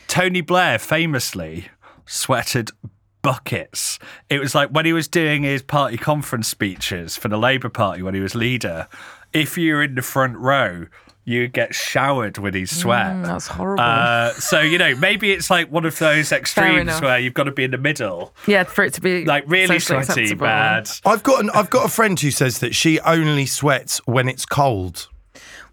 Tony 0.08 0.40
Blair 0.42 0.80
famously 0.80 1.68
sweated 2.06 2.70
buckets. 3.22 4.00
It 4.30 4.40
was 4.40 4.54
like 4.56 4.70
when 4.70 4.86
he 4.86 4.94
was 4.94 5.08
doing 5.08 5.44
his 5.44 5.62
party 5.62 5.98
conference 5.98 6.48
speeches 6.48 7.18
for 7.18 7.28
the 7.28 7.38
Labour 7.38 7.70
Party 7.70 8.02
when 8.04 8.14
he 8.14 8.20
was 8.22 8.36
leader. 8.36 8.88
If 9.34 9.58
you 9.58 9.74
were 9.76 9.84
in 9.84 9.96
the 9.96 10.02
front 10.02 10.38
row, 10.38 10.86
you 11.26 11.48
get 11.48 11.74
showered 11.74 12.38
with 12.38 12.54
his 12.54 12.76
sweat. 12.78 13.14
Mm, 13.14 13.26
That's 13.26 13.48
horrible. 13.48 13.84
Uh, 13.84 14.34
so 14.34 14.60
you 14.62 14.78
know, 14.78 14.96
maybe 14.96 15.32
it's 15.32 15.50
like 15.50 15.72
one 15.72 15.86
of 15.86 15.98
those 16.00 16.32
extremes 16.32 17.00
where 17.02 17.18
you've 17.20 17.34
got 17.34 17.46
to 17.46 17.52
be 17.52 17.64
in 17.64 17.72
the 17.72 17.78
middle, 17.78 18.34
yeah, 18.48 18.64
for 18.64 18.84
it 18.84 18.94
to 18.96 19.02
be 19.02 19.26
like 19.26 19.44
really 19.48 19.80
socially 19.80 20.04
sweaty, 20.04 20.22
acceptable. 20.24 20.46
bad. 20.46 20.90
I've 21.06 21.24
got 21.24 21.42
an, 21.44 21.50
I've 21.52 21.70
got 21.70 21.86
a 21.86 21.90
friend 21.90 22.20
who 22.20 22.32
says 22.32 22.60
that 22.60 22.76
she 22.76 23.00
only 23.02 23.46
sweats 23.46 24.00
when 24.06 24.28
it's 24.28 24.46
cold. 24.46 25.08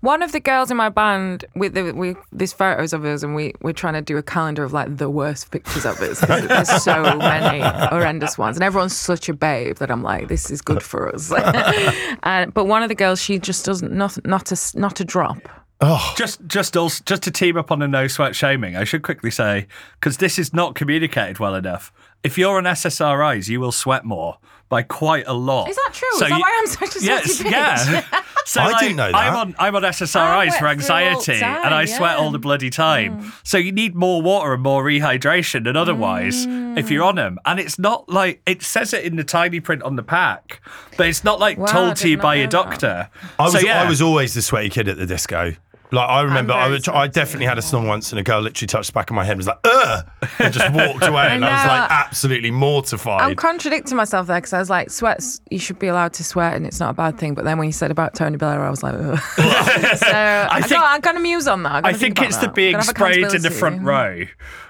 One 0.01 0.23
of 0.23 0.33
the 0.33 0.41
girls 0.41 0.71
in 0.71 0.79
my 0.79 0.89
band 0.89 1.45
with 1.55 1.75
the 1.75 1.93
we 1.93 2.17
there's 2.33 2.55
photos 2.55 2.95
of 2.95 3.05
us 3.05 3.23
and 3.23 3.35
we 3.35 3.53
we're 3.61 3.75
trying 3.75 3.95
to 3.95 4.01
do 4.01 4.17
a 4.17 4.23
calendar 4.23 4.65
of 4.65 4.73
like 4.73 4.97
the 4.97 5.11
worst 5.11 5.51
pictures 5.51 5.85
of 5.85 6.01
us. 6.01 6.21
There's 6.21 6.83
so 6.83 7.03
many 7.19 7.61
horrendous 7.61 8.39
ones, 8.39 8.57
and 8.57 8.65
everyone's 8.65 8.97
such 8.97 9.29
a 9.29 9.35
babe 9.35 9.77
that 9.77 9.91
I'm 9.91 10.03
like, 10.03 10.29
this 10.29 10.51
is 10.51 10.63
good 10.63 10.83
for 10.83 11.15
us. 11.15 11.31
and, 12.23 12.55
but 12.55 12.65
one 12.65 12.83
of 12.83 12.89
the 12.89 12.95
girls, 12.95 13.21
she 13.21 13.39
just 13.39 13.67
doesn't 13.67 13.93
not 13.93 14.25
not 14.25 14.51
a 14.53 14.79
not 14.79 15.01
a 15.01 15.05
drop. 15.05 15.49
Oh. 15.83 16.15
Just, 16.17 16.47
just, 16.47 16.77
also, 16.77 17.03
just 17.07 17.23
to 17.23 17.31
team 17.31 17.57
up 17.57 17.71
on 17.71 17.79
the 17.79 17.89
no 17.89 18.07
sweat 18.07 18.37
shaming, 18.37 18.77
I 18.77 18.85
should 18.85 19.03
quickly 19.03 19.31
say 19.31 19.67
because 19.95 20.19
this 20.19 20.39
is 20.39 20.53
not 20.53 20.75
communicated 20.75 21.39
well 21.39 21.55
enough. 21.55 21.91
If 22.23 22.37
you're 22.37 22.59
on 22.59 22.65
SSRIs, 22.65 23.49
you 23.49 23.61
will 23.61 23.73
sweat 23.73 24.05
more 24.05 24.39
by 24.69 24.83
quite 24.83 25.27
a 25.27 25.33
lot. 25.33 25.69
Is 25.69 25.77
that 25.77 25.91
true? 25.93 26.09
So 26.13 26.25
is 26.27 26.31
that 26.31 26.37
you- 26.37 26.43
why 26.43 26.59
I'm 26.61 26.67
such 26.67 26.97
a 26.97 27.01
Yes, 27.05 27.37
sweaty 27.39 27.51
bitch? 27.51 27.53
yeah. 27.53 28.23
So 28.47 28.61
I 28.61 28.71
like, 28.71 28.81
didn't 28.81 28.97
know 28.97 29.05
I'm 29.05 29.13
that. 29.13 29.37
on 29.37 29.55
I'm 29.59 29.77
on 29.77 29.83
SSRIs 29.83 30.59
for 30.59 30.67
anxiety, 30.67 31.39
time, 31.39 31.65
and 31.65 31.75
I 31.75 31.85
sweat 31.85 32.17
all 32.17 32.31
the 32.33 32.39
bloody 32.39 32.71
time. 32.71 33.21
Mm. 33.23 33.33
So 33.45 33.59
you 33.59 33.71
need 33.71 33.95
more 33.95 34.23
water 34.23 34.55
and 34.55 34.63
more 34.63 34.83
rehydration 34.83 35.65
than 35.65 35.77
otherwise 35.77 36.47
if 36.49 36.91
you're 36.91 37.05
on 37.05 37.13
mm. 37.13 37.17
them. 37.17 37.39
And 37.45 37.61
it's 37.61 37.79
not 37.79 38.09
like 38.09 38.43
it 38.47 38.63
says 38.63 38.93
it 38.93 39.05
in 39.05 39.17
the 39.17 39.25
tiny 39.25 39.61
print 39.61 39.83
on 39.83 39.95
the 39.97 40.03
pack, 40.03 40.63
but 40.97 41.07
it's 41.07 41.23
not 41.23 41.39
like 41.39 41.59
Wow, 41.59 41.67
told 41.67 41.97
to 41.97 42.09
you 42.09 42.17
by 42.17 42.37
your 42.37 42.47
know 42.47 42.63
that. 42.65 42.81
doctor. 42.81 43.11
I 43.39 43.43
was 43.45 43.53
so, 43.53 43.59
yeah. 43.61 43.83
I 43.83 43.89
was 43.89 44.03
always 44.03 44.35
the 44.35 44.43
sweaty 44.43 44.71
kid 44.71 44.89
at 44.89 44.97
the 44.97 45.07
disco. 45.07 45.53
Like 45.93 46.09
I 46.09 46.23
remember, 46.23 46.53
I, 46.53 46.69
would, 46.69 46.89
I 46.89 47.07
definitely 47.09 47.47
had 47.47 47.59
a 47.59 47.63
song 47.63 47.87
once, 47.87 48.13
and 48.13 48.19
a 48.19 48.23
girl 48.23 48.41
literally 48.41 48.67
touched 48.69 48.89
the 48.89 48.93
back 48.93 49.11
of 49.11 49.17
my 49.17 49.25
head, 49.25 49.33
and 49.33 49.39
was 49.39 49.47
like, 49.49 49.59
"Ugh," 49.65 50.07
and 50.39 50.55
just 50.55 50.73
walked 50.73 51.05
away, 51.07 51.27
and 51.31 51.45
I 51.45 51.53
was 51.53 51.65
know. 51.65 51.73
like 51.73 51.91
absolutely 51.91 52.51
mortified. 52.51 53.23
I'm 53.23 53.35
contradicting 53.37 53.97
myself 53.97 54.27
there 54.27 54.37
because 54.39 54.53
I 54.53 54.59
was 54.61 54.71
like, 54.71 54.91
sweats, 54.91 55.41
you 55.51 55.59
should 55.59 55.79
be 55.79 55.89
allowed 55.89 56.13
to 56.15 56.25
sweat 56.25 56.55
and 56.55 56.67
it's 56.67 56.79
not 56.81 56.91
a 56.91 56.95
bad 56.95 57.19
thing. 57.19 57.35
But 57.35 57.45
then 57.45 57.59
when 57.59 57.67
you 57.67 57.73
said 57.73 57.91
about 57.91 58.15
Tony 58.15 58.37
Blair, 58.37 58.63
I 58.63 58.71
was 58.71 58.83
like, 58.83 58.95
Ugh. 58.95 59.19
so 59.37 59.43
I 59.43 60.61
think- 60.61 60.71
got, 60.71 60.95
I'm 60.95 61.01
going 61.01 61.17
to 61.17 61.23
muse 61.23 61.49
on 61.49 61.63
that. 61.65 61.85
I 61.85 61.93
think 61.93 62.21
it's 62.23 62.37
the 62.39 62.49
being 62.49 62.81
sprayed 62.83 63.33
in 63.35 63.43
the 63.43 63.51
front 63.51 63.83
row. 63.83 64.25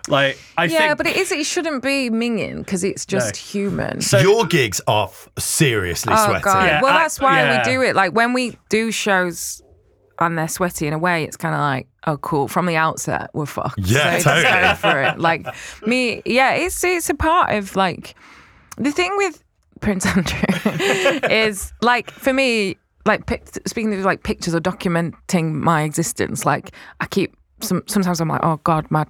Like 0.09 0.39
I 0.57 0.67
think 0.67 0.81
Yeah, 0.81 0.87
think 0.89 0.99
but 0.99 1.07
it 1.07 1.17
is. 1.17 1.31
It 1.31 1.45
shouldn't 1.45 1.83
be 1.83 2.09
minging 2.11 2.59
because 2.59 2.83
it's 2.83 3.05
just 3.05 3.37
human. 3.37 4.01
So- 4.01 4.19
Your 4.19 4.47
gigs 4.47 4.81
are 4.87 5.09
f- 5.09 5.29
seriously 5.39 6.13
oh 6.17 6.25
sweaty. 6.27 6.43
god. 6.43 6.67
Yeah, 6.67 6.83
well, 6.83 6.95
I- 6.97 7.03
that's 7.03 7.21
why 7.21 7.41
yeah. 7.43 7.59
we 7.67 7.73
do 7.73 7.83
it. 7.83 7.95
Like 7.95 8.13
when 8.15 8.33
we 8.33 8.57
do 8.71 8.91
shows 8.91 9.60
and 10.21 10.37
they're 10.37 10.49
sweaty 10.49 10.87
in 10.87 10.93
a 10.93 10.99
way, 10.99 11.25
it's 11.25 11.37
kind 11.37 11.55
of 11.55 11.61
like, 11.61 11.89
oh, 12.07 12.19
cool. 12.19 12.47
From 12.47 12.67
the 12.67 12.77
outset, 12.77 13.31
we're 13.33 13.47
fucked. 13.47 13.79
Yeah, 13.79 14.19
so 14.19 14.31
just 14.31 14.47
totally. 14.47 14.63
go 14.63 14.75
for 14.75 15.03
it. 15.03 15.19
Like 15.19 15.47
me, 15.87 16.23
yeah. 16.27 16.53
It's 16.55 16.83
it's 16.85 17.09
a 17.09 17.15
part 17.15 17.55
of 17.55 17.75
like 17.75 18.15
the 18.77 18.93
thing 18.93 19.17
with 19.17 19.43
Prince 19.81 20.07
Andrew 20.17 21.29
is 21.31 21.73
like 21.81 22.11
for 22.11 22.33
me, 22.33 22.77
like 23.07 23.27
pic- 23.27 23.49
speaking 23.67 23.95
of 23.95 24.05
like 24.05 24.23
pictures 24.23 24.55
or 24.55 24.61
documenting 24.61 25.53
my 25.53 25.83
existence. 25.83 26.45
Like 26.45 26.73
I 27.01 27.07
keep 27.07 27.35
some 27.61 27.83
sometimes 27.87 28.21
I'm 28.21 28.29
like, 28.29 28.45
oh 28.45 28.61
god, 28.65 28.91
my 28.91 29.07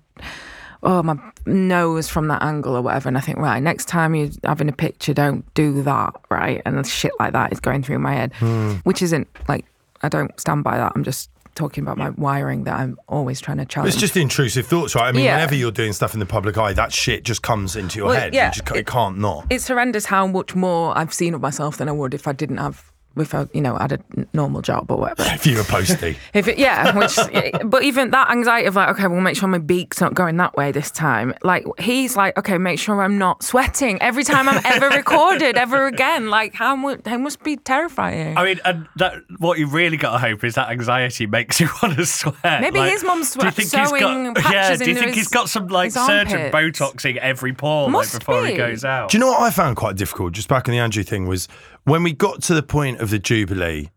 oh 0.83 1.03
my 1.03 1.19
nose 1.45 2.09
from 2.09 2.29
that 2.29 2.43
angle 2.43 2.77
or 2.77 2.83
whatever, 2.83 3.09
and 3.09 3.19
I 3.19 3.21
think 3.21 3.39
right 3.39 3.61
next 3.61 3.87
time 3.87 4.15
you're 4.15 4.31
having 4.45 4.69
a 4.69 4.73
picture, 4.73 5.13
don't 5.13 5.53
do 5.55 5.83
that, 5.83 6.15
right? 6.31 6.63
And 6.65 6.87
shit 6.87 7.13
like 7.19 7.33
that 7.33 7.53
is 7.53 7.59
going 7.61 7.83
through 7.83 7.99
my 7.99 8.15
head, 8.15 8.33
hmm. 8.35 8.75
which 8.85 9.03
isn't 9.03 9.29
like 9.49 9.67
I 10.03 10.09
don't 10.09 10.39
stand 10.41 10.65
by 10.65 10.77
that. 10.79 10.93
I'm 10.95 11.05
just 11.05 11.31
talking 11.57 11.83
about 11.83 11.99
my 11.99 12.11
wiring 12.11 12.65
that 12.65 12.79
I'm 12.79 12.97
always 13.09 13.41
trying 13.41 13.59
to 13.59 13.65
challenge. 13.65 13.93
It's 13.93 14.01
just 14.01 14.17
intrusive 14.17 14.67
thoughts, 14.67 14.95
right? 14.95 15.09
I 15.09 15.13
mean, 15.13 15.25
Yeah. 15.25 15.35
whenever 15.35 15.55
you're 15.55 15.73
doing 15.73 15.93
stuff 15.93 16.15
in 16.15 16.21
the 16.21 16.27
public 16.27 16.57
eye, 16.57 16.73
that 16.75 16.93
shit 16.93 17.25
just 17.25 17.43
comes 17.43 17.75
into 17.77 17.99
your 17.99 18.09
Well, 18.09 18.21
head. 18.21 18.33
yeah. 18.35 18.47
You 18.47 18.53
just, 18.53 18.65
ca- 18.67 18.75
it 18.77 18.87
can't 18.87 19.19
not. 19.19 19.47
it's 19.51 19.67
horrendous 19.69 20.07
how 20.07 20.27
much 20.29 20.55
more 20.55 20.97
I've 20.97 21.13
seen 21.13 21.35
of 21.35 21.41
myself 21.41 21.77
than 21.77 21.89
I 21.89 21.93
would 21.93 22.15
if 22.15 22.29
I 22.29 22.33
didn't 22.33 22.59
have 22.59 22.90
if 23.17 23.35
I 23.35 23.47
you 23.53 23.61
know 23.61 23.77
had 23.77 23.93
a 23.93 23.99
normal 24.33 24.63
job 24.63 24.91
or 24.91 24.99
whatever. 24.99 25.23
if 25.35 25.47
you 25.47 25.57
were 25.57 25.65
posty. 25.65 26.17
If 26.35 26.49
it, 26.49 26.59
yeah, 26.59 26.97
which 26.97 27.17
but 27.65 27.83
even 27.83 28.11
that 28.11 28.31
anxiety 28.31 28.67
of 28.67 28.77
like 28.77 28.89
okay, 28.91 29.07
we'll 29.07 29.21
make 29.21 29.37
sure 29.37 29.49
my 29.49 29.59
beak's 29.59 30.01
not 30.01 30.15
going 30.15 30.37
that 30.39 30.57
way 30.57 30.73
this 30.73 30.91
time. 30.91 31.35
Like 31.43 31.65
he's 31.79 32.17
like 32.17 32.39
okay, 32.39 32.59
make 32.59 32.79
sure 32.79 33.03
I'm 33.03 33.19
not 33.19 33.43
sweating 33.43 34.01
every 34.01 34.25
time 34.25 34.49
I'm 34.49 34.61
ever 34.65 34.89
recorded 34.97 35.57
ever 35.57 35.87
again. 35.87 36.31
Like 36.31 36.55
how 36.55 36.77
much 36.77 37.03
that 37.05 37.19
must 37.21 37.43
be 37.43 37.57
terrifying. 37.57 38.37
I 38.37 38.45
mean, 38.45 38.61
and 38.65 38.87
that 38.97 39.15
what 39.39 39.59
you 39.59 39.67
really 39.67 39.97
got 39.97 40.13
to 40.13 40.19
hope 40.19 40.45
is 40.45 40.55
that 40.55 40.71
anxiety 40.71 41.27
makes 41.27 41.61
you 41.61 41.69
want 41.83 41.97
to 41.97 42.07
sweat. 42.07 42.61
Maybe 42.61 42.79
Like, 42.79 42.93
his 42.93 43.05
mum's 43.05 43.35
do 43.35 43.45
you 43.45 43.51
swe- 43.51 43.55
think 43.55 43.73
he's 43.73 43.89
sewing 43.89 44.35
got, 44.35 44.53
Yeah, 44.53 44.77
do 44.77 44.85
you 44.89 44.95
think 44.95 45.09
his- 45.09 45.17
he's 45.17 45.29
got 45.29 45.49
some 45.49 45.67
like 45.69 45.87
his 45.87 45.95
surgeon 45.95 46.53
armpits. 46.53 46.81
botoxing 46.81 47.17
every 47.17 47.53
pore 47.53 47.85
like, 47.85 47.93
Must 47.93 48.19
before 48.19 48.47
he 48.47 48.57
goes 48.57 48.85
out? 48.85 49.11
Do 49.11 49.17
you 49.19 49.21
know 49.25 49.31
what 49.31 49.41
I 49.43 49.51
found 49.51 49.77
quite 49.77 49.97
difficult 49.97 50.33
just 50.33 50.49
back 50.49 50.69
in 50.69 50.73
the 50.73 50.79
Andrew 50.79 51.03
thing 51.03 51.27
was 51.27 51.49
when 51.91 52.03
we 52.03 52.13
got 52.13 52.43
to 52.43 52.55
the 52.55 52.63
point 52.63 53.01
of 53.01 53.11
the 53.11 53.19
Jubilee 53.19 53.91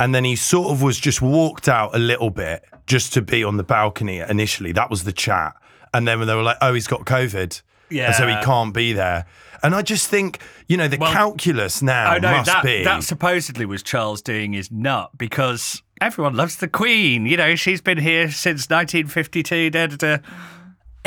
and 0.00 0.14
then 0.14 0.24
he 0.24 0.36
sort 0.36 0.70
of 0.70 0.82
was 0.82 0.98
just 0.98 1.20
walked 1.22 1.68
out 1.68 1.94
a 1.94 1.98
little 1.98 2.30
bit 2.30 2.64
just 2.86 3.12
to 3.14 3.22
be 3.22 3.42
on 3.44 3.56
the 3.56 3.62
balcony 3.64 4.18
initially. 4.20 4.72
That 4.72 4.90
was 4.90 5.04
the 5.04 5.12
chat. 5.12 5.54
And 5.92 6.06
then 6.06 6.18
when 6.18 6.28
they 6.28 6.34
were 6.34 6.42
like, 6.42 6.56
oh, 6.60 6.74
he's 6.74 6.86
got 6.86 7.00
COVID. 7.04 7.62
And 7.90 8.14
so 8.14 8.26
he 8.28 8.34
can't 8.44 8.74
be 8.74 8.92
there. 8.92 9.24
And 9.62 9.74
I 9.74 9.82
just 9.82 10.08
think, 10.08 10.40
you 10.68 10.76
know, 10.76 10.86
the 10.88 10.98
Well, 10.98 11.12
calculus 11.12 11.82
now 11.82 12.14
Oh 12.14 12.18
no, 12.18 12.30
must 12.32 12.46
that, 12.46 12.64
be. 12.64 12.84
that 12.84 13.02
supposedly 13.02 13.64
was 13.66 13.82
Charles 13.82 14.22
doing 14.22 14.52
his 14.52 14.70
nut 14.70 15.10
because 15.16 15.82
everyone 16.00 16.36
loves 16.36 16.56
the 16.56 16.68
Queen. 16.68 17.26
You 17.26 17.36
know, 17.36 17.56
she's 17.56 17.80
been 17.80 17.98
here 17.98 18.30
since 18.30 18.68
1952. 18.70 19.70
Da, 19.70 19.86
da, 19.88 19.96
da. 19.96 20.18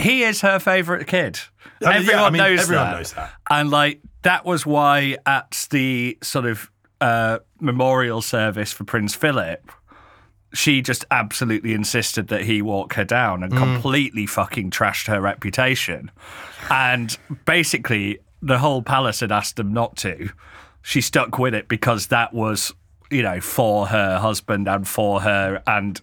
He 0.01 0.23
is 0.23 0.41
her 0.41 0.59
favourite 0.59 1.07
kid. 1.07 1.39
I 1.81 1.85
mean, 1.85 1.91
yeah, 1.93 1.97
everyone 1.99 2.23
I 2.23 2.29
mean, 2.31 2.37
knows 2.41 2.59
everyone 2.61 2.85
that. 2.87 2.97
knows 2.97 3.13
that. 3.13 3.33
And 3.49 3.69
like 3.69 4.01
that 4.23 4.45
was 4.45 4.65
why 4.65 5.17
at 5.25 5.67
the 5.71 6.17
sort 6.21 6.45
of 6.45 6.71
uh, 6.99 7.39
memorial 7.59 8.21
service 8.21 8.71
for 8.71 8.83
Prince 8.83 9.15
Philip, 9.15 9.71
she 10.53 10.81
just 10.81 11.05
absolutely 11.09 11.73
insisted 11.73 12.27
that 12.27 12.43
he 12.43 12.61
walk 12.61 12.93
her 12.93 13.05
down 13.05 13.43
and 13.43 13.55
completely 13.55 14.25
fucking 14.25 14.69
trashed 14.69 15.07
her 15.07 15.21
reputation. 15.21 16.11
And 16.69 17.17
basically, 17.45 18.19
the 18.41 18.59
whole 18.59 18.81
palace 18.81 19.21
had 19.21 19.31
asked 19.31 19.55
them 19.55 19.73
not 19.73 19.95
to. 19.97 20.29
She 20.81 20.99
stuck 21.01 21.39
with 21.39 21.53
it 21.53 21.67
because 21.67 22.07
that 22.07 22.33
was, 22.33 22.73
you 23.09 23.23
know, 23.23 23.39
for 23.39 23.87
her 23.87 24.19
husband 24.19 24.67
and 24.67 24.87
for 24.87 25.21
her 25.21 25.63
and 25.65 26.01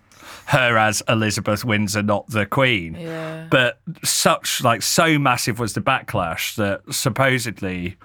her 0.48 0.76
as 0.78 1.02
Elizabeth 1.08 1.64
Windsor, 1.64 2.02
not 2.02 2.28
the 2.28 2.46
Queen. 2.46 2.94
Yeah. 2.98 3.46
But 3.50 3.78
such, 4.02 4.62
like, 4.62 4.82
so 4.82 5.18
massive 5.18 5.58
was 5.58 5.74
the 5.74 5.80
backlash 5.82 6.54
that 6.56 6.80
supposedly, 6.92 7.96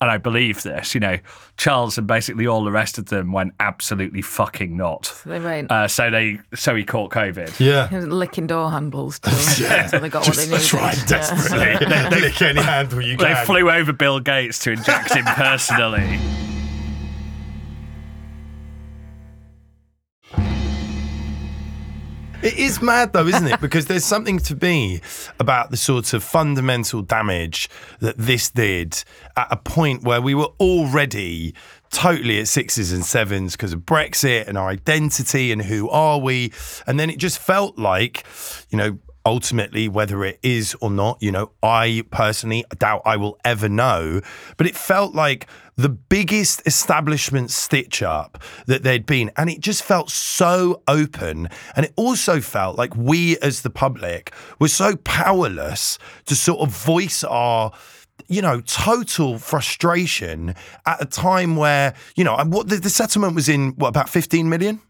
and 0.00 0.10
I 0.10 0.18
believe 0.18 0.62
this, 0.62 0.94
you 0.94 1.00
know, 1.00 1.18
Charles 1.56 1.96
and 1.96 2.06
basically 2.06 2.46
all 2.46 2.64
the 2.64 2.70
rest 2.70 2.98
of 2.98 3.06
them 3.06 3.32
went 3.32 3.54
absolutely 3.60 4.20
fucking 4.20 4.76
not. 4.76 5.22
they 5.24 5.40
went 5.40 5.72
Uh, 5.72 5.88
so 5.88 6.10
they, 6.10 6.38
so 6.54 6.74
he 6.74 6.84
caught 6.84 7.10
COVID. 7.12 7.58
yeah. 7.58 7.88
he 7.88 7.96
was 7.96 8.06
licking 8.06 8.46
door 8.46 8.70
handles 8.70 9.18
too, 9.20 9.30
until 9.66 10.00
they 10.00 10.10
got 10.10 10.26
what 10.28 10.36
they 10.36 10.46
Just 10.48 10.50
needed. 10.50 10.66
try 10.66 10.92
Yeah. 10.92 11.04
desperately. 11.06 11.86
Lick 12.20 12.42
any 12.42 12.60
handle 12.60 13.00
you 13.00 13.16
They 13.16 13.32
can. 13.32 13.46
flew 13.46 13.70
over 13.70 13.94
Bill 13.94 14.20
Gates 14.20 14.58
to 14.60 14.72
inject 14.72 15.14
him 15.14 15.24
personally. 15.28 16.18
It 22.42 22.58
is 22.58 22.82
mad 22.82 23.12
though, 23.12 23.26
isn't 23.26 23.46
it? 23.46 23.60
Because 23.60 23.86
there's 23.86 24.04
something 24.04 24.38
to 24.40 24.54
be 24.54 25.00
about 25.40 25.70
the 25.70 25.76
sort 25.76 26.12
of 26.12 26.22
fundamental 26.22 27.02
damage 27.02 27.68
that 28.00 28.16
this 28.18 28.50
did 28.50 29.02
at 29.36 29.48
a 29.50 29.56
point 29.56 30.02
where 30.02 30.20
we 30.20 30.34
were 30.34 30.50
already 30.60 31.54
totally 31.90 32.38
at 32.38 32.46
sixes 32.46 32.92
and 32.92 33.04
sevens 33.04 33.52
because 33.52 33.72
of 33.72 33.80
Brexit 33.80 34.48
and 34.48 34.58
our 34.58 34.68
identity 34.68 35.50
and 35.50 35.62
who 35.62 35.88
are 35.88 36.18
we. 36.20 36.52
And 36.86 37.00
then 37.00 37.10
it 37.10 37.18
just 37.18 37.38
felt 37.38 37.78
like, 37.78 38.24
you 38.70 38.78
know, 38.78 38.98
ultimately 39.26 39.88
whether 39.88 40.24
it 40.24 40.38
is 40.42 40.76
or 40.80 40.88
not 40.88 41.20
you 41.20 41.32
know 41.32 41.50
i 41.62 42.02
personally 42.12 42.64
doubt 42.78 43.02
i 43.04 43.16
will 43.16 43.36
ever 43.44 43.68
know 43.68 44.20
but 44.56 44.66
it 44.66 44.76
felt 44.76 45.14
like 45.14 45.48
the 45.74 45.88
biggest 45.88 46.62
establishment 46.64 47.50
stitch 47.50 48.02
up 48.02 48.40
that 48.66 48.84
there'd 48.84 49.04
been 49.04 49.30
and 49.36 49.50
it 49.50 49.60
just 49.60 49.82
felt 49.82 50.08
so 50.10 50.80
open 50.86 51.48
and 51.74 51.84
it 51.84 51.92
also 51.96 52.40
felt 52.40 52.78
like 52.78 52.94
we 52.96 53.36
as 53.38 53.62
the 53.62 53.68
public 53.68 54.32
were 54.60 54.68
so 54.68 54.94
powerless 54.96 55.98
to 56.24 56.36
sort 56.36 56.60
of 56.60 56.70
voice 56.70 57.24
our 57.24 57.72
you 58.28 58.42
know, 58.42 58.60
total 58.62 59.38
frustration 59.38 60.54
at 60.84 61.00
a 61.00 61.04
time 61.04 61.54
where, 61.54 61.94
you 62.16 62.24
know, 62.24 62.36
what 62.46 62.68
the, 62.68 62.76
the 62.76 62.90
settlement 62.90 63.34
was 63.34 63.48
in, 63.48 63.72
what, 63.72 63.88
about 63.88 64.08
15 64.08 64.48
million? 64.48 64.80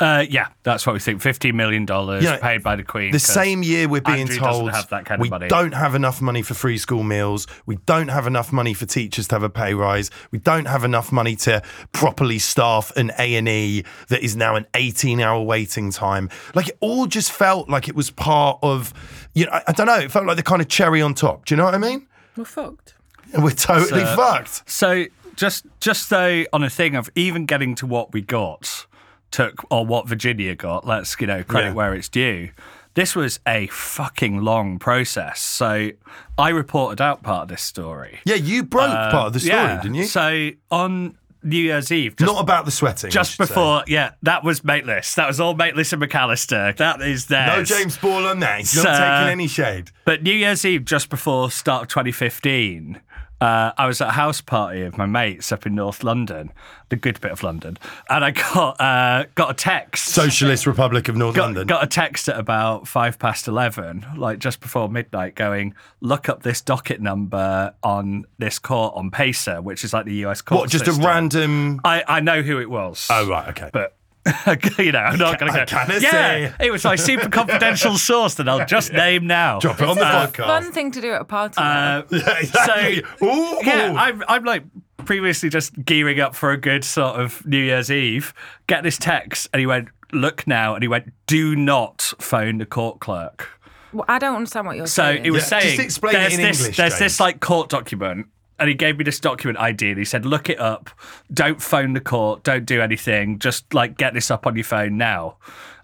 Uh, 0.00 0.24
yeah, 0.30 0.48
that's 0.62 0.86
what 0.86 0.92
we 0.92 1.00
think. 1.00 1.20
Fifty 1.20 1.50
million 1.50 1.84
dollars 1.84 2.22
You 2.22 2.30
know, 2.30 2.38
paid 2.38 2.62
by 2.62 2.76
the 2.76 2.84
Queen. 2.84 3.10
The 3.10 3.18
same 3.18 3.64
year 3.64 3.88
we're 3.88 4.00
being 4.00 4.20
Andrew 4.20 4.38
told 4.38 4.70
have 4.70 4.88
that 4.90 5.04
kind 5.06 5.20
of 5.20 5.24
we 5.24 5.28
money. 5.28 5.48
don't 5.48 5.72
have 5.74 5.94
enough 5.96 6.22
money 6.22 6.42
for 6.42 6.54
free 6.54 6.78
school 6.78 7.02
meals. 7.02 7.48
We 7.66 7.76
don't 7.86 8.08
have 8.08 8.26
enough 8.26 8.52
money 8.52 8.74
for 8.74 8.86
teachers 8.86 9.26
to 9.28 9.34
have 9.34 9.42
a 9.42 9.50
pay 9.50 9.74
rise. 9.74 10.10
We 10.30 10.38
don't 10.38 10.66
have 10.66 10.84
enough 10.84 11.10
money 11.10 11.34
to 11.36 11.62
properly 11.92 12.38
staff 12.38 12.92
an 12.96 13.10
A 13.18 13.34
and 13.34 13.48
E 13.48 13.84
that 14.08 14.22
is 14.22 14.36
now 14.36 14.54
an 14.54 14.66
18 14.74 15.20
hour 15.20 15.42
waiting 15.42 15.90
time. 15.90 16.30
Like 16.54 16.68
it 16.68 16.76
all 16.80 17.06
just 17.06 17.32
felt 17.32 17.68
like 17.68 17.88
it 17.88 17.96
was 17.96 18.10
part 18.10 18.60
of, 18.62 18.94
you 19.34 19.46
know, 19.46 19.52
I, 19.52 19.62
I 19.68 19.72
don't 19.72 19.86
know. 19.86 19.98
It 19.98 20.12
felt 20.12 20.26
like 20.26 20.36
the 20.36 20.42
kind 20.44 20.62
of 20.62 20.68
cherry 20.68 21.02
on 21.02 21.14
top. 21.14 21.44
Do 21.46 21.54
you 21.54 21.56
know 21.56 21.64
what 21.64 21.74
I 21.74 21.78
mean? 21.78 22.06
We're 22.36 22.44
fucked. 22.44 22.94
We're 23.36 23.50
totally 23.50 24.04
So- 24.04 24.16
fucked. 24.16 24.70
So 24.70 25.06
just 25.34 25.66
just 25.80 26.08
though 26.08 26.44
on 26.52 26.62
a 26.62 26.70
thing 26.70 26.94
of 26.94 27.10
even 27.16 27.46
getting 27.46 27.74
to 27.76 27.86
what 27.86 28.12
we 28.12 28.20
got, 28.22 28.86
took 29.30 29.64
or 29.70 29.84
what 29.86 30.08
Virginia 30.08 30.54
got. 30.54 30.86
Let's 30.86 31.16
you 31.20 31.26
know 31.26 31.42
credit 31.42 31.68
Yeah. 31.68 31.74
where 31.74 31.94
it's 31.94 32.08
due. 32.08 32.50
This 32.94 33.14
was 33.14 33.38
a 33.46 33.68
fucking 33.68 34.40
long 34.42 34.78
process. 34.78 35.40
So 35.40 35.90
I 36.36 36.48
reported 36.48 37.00
out 37.00 37.22
part 37.22 37.42
of 37.42 37.48
this 37.48 37.62
story. 37.62 38.18
Yeah, 38.24 38.34
you 38.36 38.64
broke 38.64 38.90
part 38.90 39.28
of 39.28 39.32
the 39.34 39.40
story, 39.40 39.58
Uh, 39.58 39.66
Yeah. 39.74 39.80
didn't 39.82 39.94
you? 39.94 40.04
So 40.04 40.50
on 40.70 41.16
New 41.44 41.56
Year's 41.58 41.92
Eve, 41.92 42.16
just 42.16 42.32
Not 42.32 42.40
about 42.42 42.64
the 42.64 42.72
sweating. 42.72 43.10
Just 43.10 43.36
should 43.36 43.46
say. 43.46 43.54
before, 43.54 43.84
yeah, 43.86 44.10
that 44.22 44.42
was 44.42 44.62
Maitlis. 44.62 45.14
That 45.14 45.28
was 45.28 45.38
all 45.38 45.54
Maitlis 45.54 45.92
and 45.92 46.02
McAlister. 46.02 46.76
That 46.76 47.00
is 47.00 47.26
there. 47.26 47.46
No 47.58 47.62
James 47.62 47.96
Ball 47.96 48.26
on 48.26 48.40
that. 48.40 48.58
He's 48.58 48.74
not 48.74 48.96
taking 48.98 49.30
any 49.32 49.46
shade. 49.46 49.92
But 50.04 50.24
New 50.24 50.32
Year's 50.34 50.64
Eve, 50.64 50.84
just 50.84 51.08
before 51.10 51.52
start 51.52 51.82
of 51.82 51.88
2015, 51.88 53.00
uh, 53.40 53.72
I 53.76 53.86
was 53.86 54.00
at 54.00 54.08
a 54.08 54.12
house 54.12 54.40
party 54.40 54.82
of 54.82 54.98
my 54.98 55.06
mates 55.06 55.52
up 55.52 55.66
in 55.66 55.74
North 55.74 56.02
London, 56.02 56.52
the 56.88 56.96
good 56.96 57.20
bit 57.20 57.30
of 57.30 57.42
London, 57.42 57.78
and 58.10 58.24
I 58.24 58.30
got 58.32 58.80
uh, 58.80 59.26
got 59.34 59.50
a 59.50 59.54
text. 59.54 60.06
Socialist 60.06 60.66
Republic 60.66 61.08
of 61.08 61.16
North 61.16 61.36
got, 61.36 61.44
London. 61.44 61.66
got 61.66 61.84
a 61.84 61.86
text 61.86 62.28
at 62.28 62.38
about 62.38 62.88
five 62.88 63.18
past 63.18 63.46
11, 63.46 64.06
like 64.16 64.38
just 64.38 64.60
before 64.60 64.88
midnight, 64.88 65.34
going, 65.34 65.74
look 66.00 66.28
up 66.28 66.42
this 66.42 66.60
docket 66.60 67.00
number 67.00 67.74
on 67.82 68.24
this 68.38 68.58
court 68.58 68.94
on 68.96 69.10
Pacer, 69.10 69.62
which 69.62 69.84
is 69.84 69.92
like 69.92 70.06
the 70.06 70.26
US 70.26 70.40
court. 70.40 70.62
what, 70.62 70.70
just 70.70 70.84
system. 70.86 71.04
a 71.04 71.06
random. 71.06 71.80
I, 71.84 72.04
I 72.08 72.20
know 72.20 72.42
who 72.42 72.58
it 72.58 72.70
was. 72.70 73.06
Oh, 73.10 73.28
right, 73.28 73.48
okay. 73.50 73.70
But 73.72 73.94
you 74.78 74.92
know, 74.92 74.98
I'm 74.98 75.18
not 75.18 75.38
going 75.38 75.52
to 75.52 75.60
I 75.60 75.64
go. 75.64 75.78
kinda 75.78 76.00
yeah, 76.00 76.48
see. 76.58 76.66
it 76.66 76.70
was 76.70 76.84
my 76.84 76.96
super 76.96 77.28
confidential 77.28 77.96
source 77.98 78.34
that 78.34 78.48
I'll 78.48 78.66
just 78.66 78.92
name 78.92 79.26
now. 79.26 79.58
Drop 79.58 79.80
it 79.80 79.88
on 79.88 79.96
the 79.96 80.04
podcast. 80.04 80.46
Fun 80.46 80.72
thing 80.72 80.90
to 80.92 81.00
do 81.00 81.12
at 81.12 81.20
a 81.20 81.24
party. 81.24 81.54
though. 81.56 81.62
Uh, 81.62 82.02
Yeah, 82.10 82.38
exactly. 82.40 83.04
Ooh. 83.22 83.58
yeah, 83.64 83.94
I'm, 83.96 84.22
I'm 84.28 84.44
like 84.44 84.64
previously 85.04 85.48
just 85.48 85.72
gearing 85.84 86.20
up 86.20 86.34
for 86.34 86.50
a 86.52 86.56
good 86.56 86.84
sort 86.84 87.20
of 87.20 87.44
New 87.46 87.58
Year's 87.62 87.90
Eve. 87.90 88.34
Get 88.66 88.82
this 88.82 88.98
text, 88.98 89.48
and 89.52 89.60
he 89.60 89.66
went, 89.66 89.88
"Look 90.12 90.46
now," 90.46 90.74
and 90.74 90.82
he 90.82 90.88
went, 90.88 91.12
"Do 91.26 91.54
not 91.56 92.12
phone 92.18 92.58
the 92.58 92.66
court 92.66 93.00
clerk." 93.00 93.48
Well, 93.92 94.04
I 94.08 94.18
don't 94.18 94.36
understand 94.36 94.66
what 94.66 94.76
you're 94.76 94.86
saying. 94.86 95.06
So 95.06 95.12
saying. 95.14 95.24
he 95.24 95.30
was 95.30 95.50
Yeah, 95.50 95.60
just 95.60 95.66
saying, 95.76 95.80
explain 95.80 96.14
it 96.14 96.18
"There's 96.18 96.34
in 96.34 96.40
this, 96.42 96.60
English, 96.60 96.76
there's 96.76 96.92
James. 96.92 96.98
this 96.98 97.20
like 97.20 97.40
court 97.40 97.70
document." 97.70 98.26
And 98.58 98.68
he 98.68 98.74
gave 98.74 98.98
me 98.98 99.04
this 99.04 99.20
document 99.20 99.58
ID 99.58 99.90
and 99.90 99.98
he 99.98 100.04
said, 100.04 100.26
Look 100.26 100.48
it 100.48 100.58
up. 100.58 100.90
Don't 101.32 101.62
phone 101.62 101.92
the 101.92 102.00
court. 102.00 102.42
Don't 102.42 102.66
do 102.66 102.80
anything. 102.80 103.38
Just 103.38 103.72
like 103.72 103.96
get 103.96 104.14
this 104.14 104.30
up 104.30 104.46
on 104.46 104.56
your 104.56 104.64
phone 104.64 104.96
now. 104.96 105.36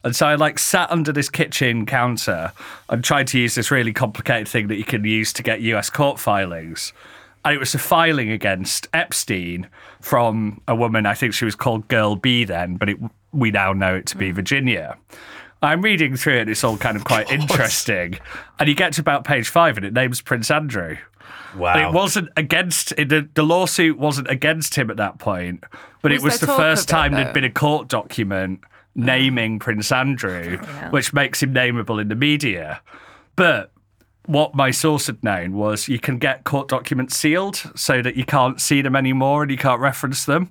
And 0.02 0.14
so 0.14 0.26
I 0.26 0.34
like 0.34 0.58
sat 0.58 0.90
under 0.90 1.12
this 1.12 1.30
kitchen 1.30 1.86
counter 1.86 2.52
and 2.90 3.02
tried 3.02 3.26
to 3.28 3.38
use 3.38 3.54
this 3.54 3.70
really 3.70 3.92
complicated 3.92 4.46
thing 4.46 4.68
that 4.68 4.76
you 4.76 4.84
can 4.84 5.04
use 5.04 5.32
to 5.32 5.42
get 5.42 5.62
US 5.62 5.88
court 5.88 6.20
filings. 6.20 6.92
And 7.44 7.54
it 7.54 7.58
was 7.58 7.74
a 7.74 7.78
filing 7.78 8.30
against 8.30 8.86
Epstein 8.92 9.68
from 10.00 10.60
a 10.68 10.74
woman, 10.74 11.06
I 11.06 11.14
think 11.14 11.32
she 11.32 11.44
was 11.44 11.54
called 11.54 11.88
Girl 11.88 12.16
B 12.16 12.44
then, 12.44 12.76
but 12.76 12.90
it, 12.90 12.98
we 13.32 13.50
now 13.50 13.72
know 13.72 13.94
it 13.94 14.06
to 14.06 14.16
be 14.16 14.30
mm. 14.30 14.34
Virginia. 14.34 14.96
I'm 15.62 15.80
reading 15.80 16.16
through 16.16 16.40
it, 16.40 16.48
it's 16.50 16.62
all 16.62 16.76
kind 16.76 16.96
of 16.96 17.04
quite 17.04 17.30
interesting. 17.30 18.18
And 18.58 18.68
you 18.68 18.74
get 18.74 18.92
to 18.94 19.00
about 19.00 19.24
page 19.24 19.48
five 19.48 19.78
and 19.78 19.86
it 19.86 19.94
names 19.94 20.20
Prince 20.20 20.50
Andrew. 20.50 20.98
Wow. 21.56 21.74
And 21.74 21.80
it 21.82 21.92
wasn't 21.92 22.30
against 22.36 22.92
it, 22.98 23.08
the, 23.08 23.28
the 23.34 23.42
lawsuit 23.42 23.98
wasn't 23.98 24.30
against 24.30 24.74
him 24.74 24.90
at 24.90 24.96
that 24.96 25.18
point, 25.18 25.64
but 26.02 26.12
Was 26.12 26.22
it 26.22 26.24
was 26.24 26.40
the 26.40 26.46
first 26.46 26.90
of 26.90 26.94
it, 26.94 26.98
time 26.98 27.12
there'd 27.12 27.34
been 27.34 27.44
a 27.44 27.50
court 27.50 27.88
document 27.88 28.60
naming 28.94 29.58
Prince 29.58 29.90
Andrew, 29.90 30.58
which 30.90 31.12
makes 31.12 31.42
him 31.42 31.52
nameable 31.52 32.00
in 32.00 32.08
the 32.08 32.14
media. 32.14 32.80
But 33.36 33.72
what 34.26 34.54
my 34.54 34.70
source 34.70 35.06
had 35.06 35.22
known 35.22 35.52
was 35.52 35.88
you 35.88 35.98
can 35.98 36.18
get 36.18 36.44
court 36.44 36.68
documents 36.68 37.16
sealed 37.16 37.62
so 37.74 38.00
that 38.00 38.16
you 38.16 38.24
can't 38.24 38.60
see 38.60 38.80
them 38.80 38.96
anymore 38.96 39.42
and 39.42 39.50
you 39.50 39.58
can't 39.58 39.80
reference 39.80 40.24
them. 40.24 40.50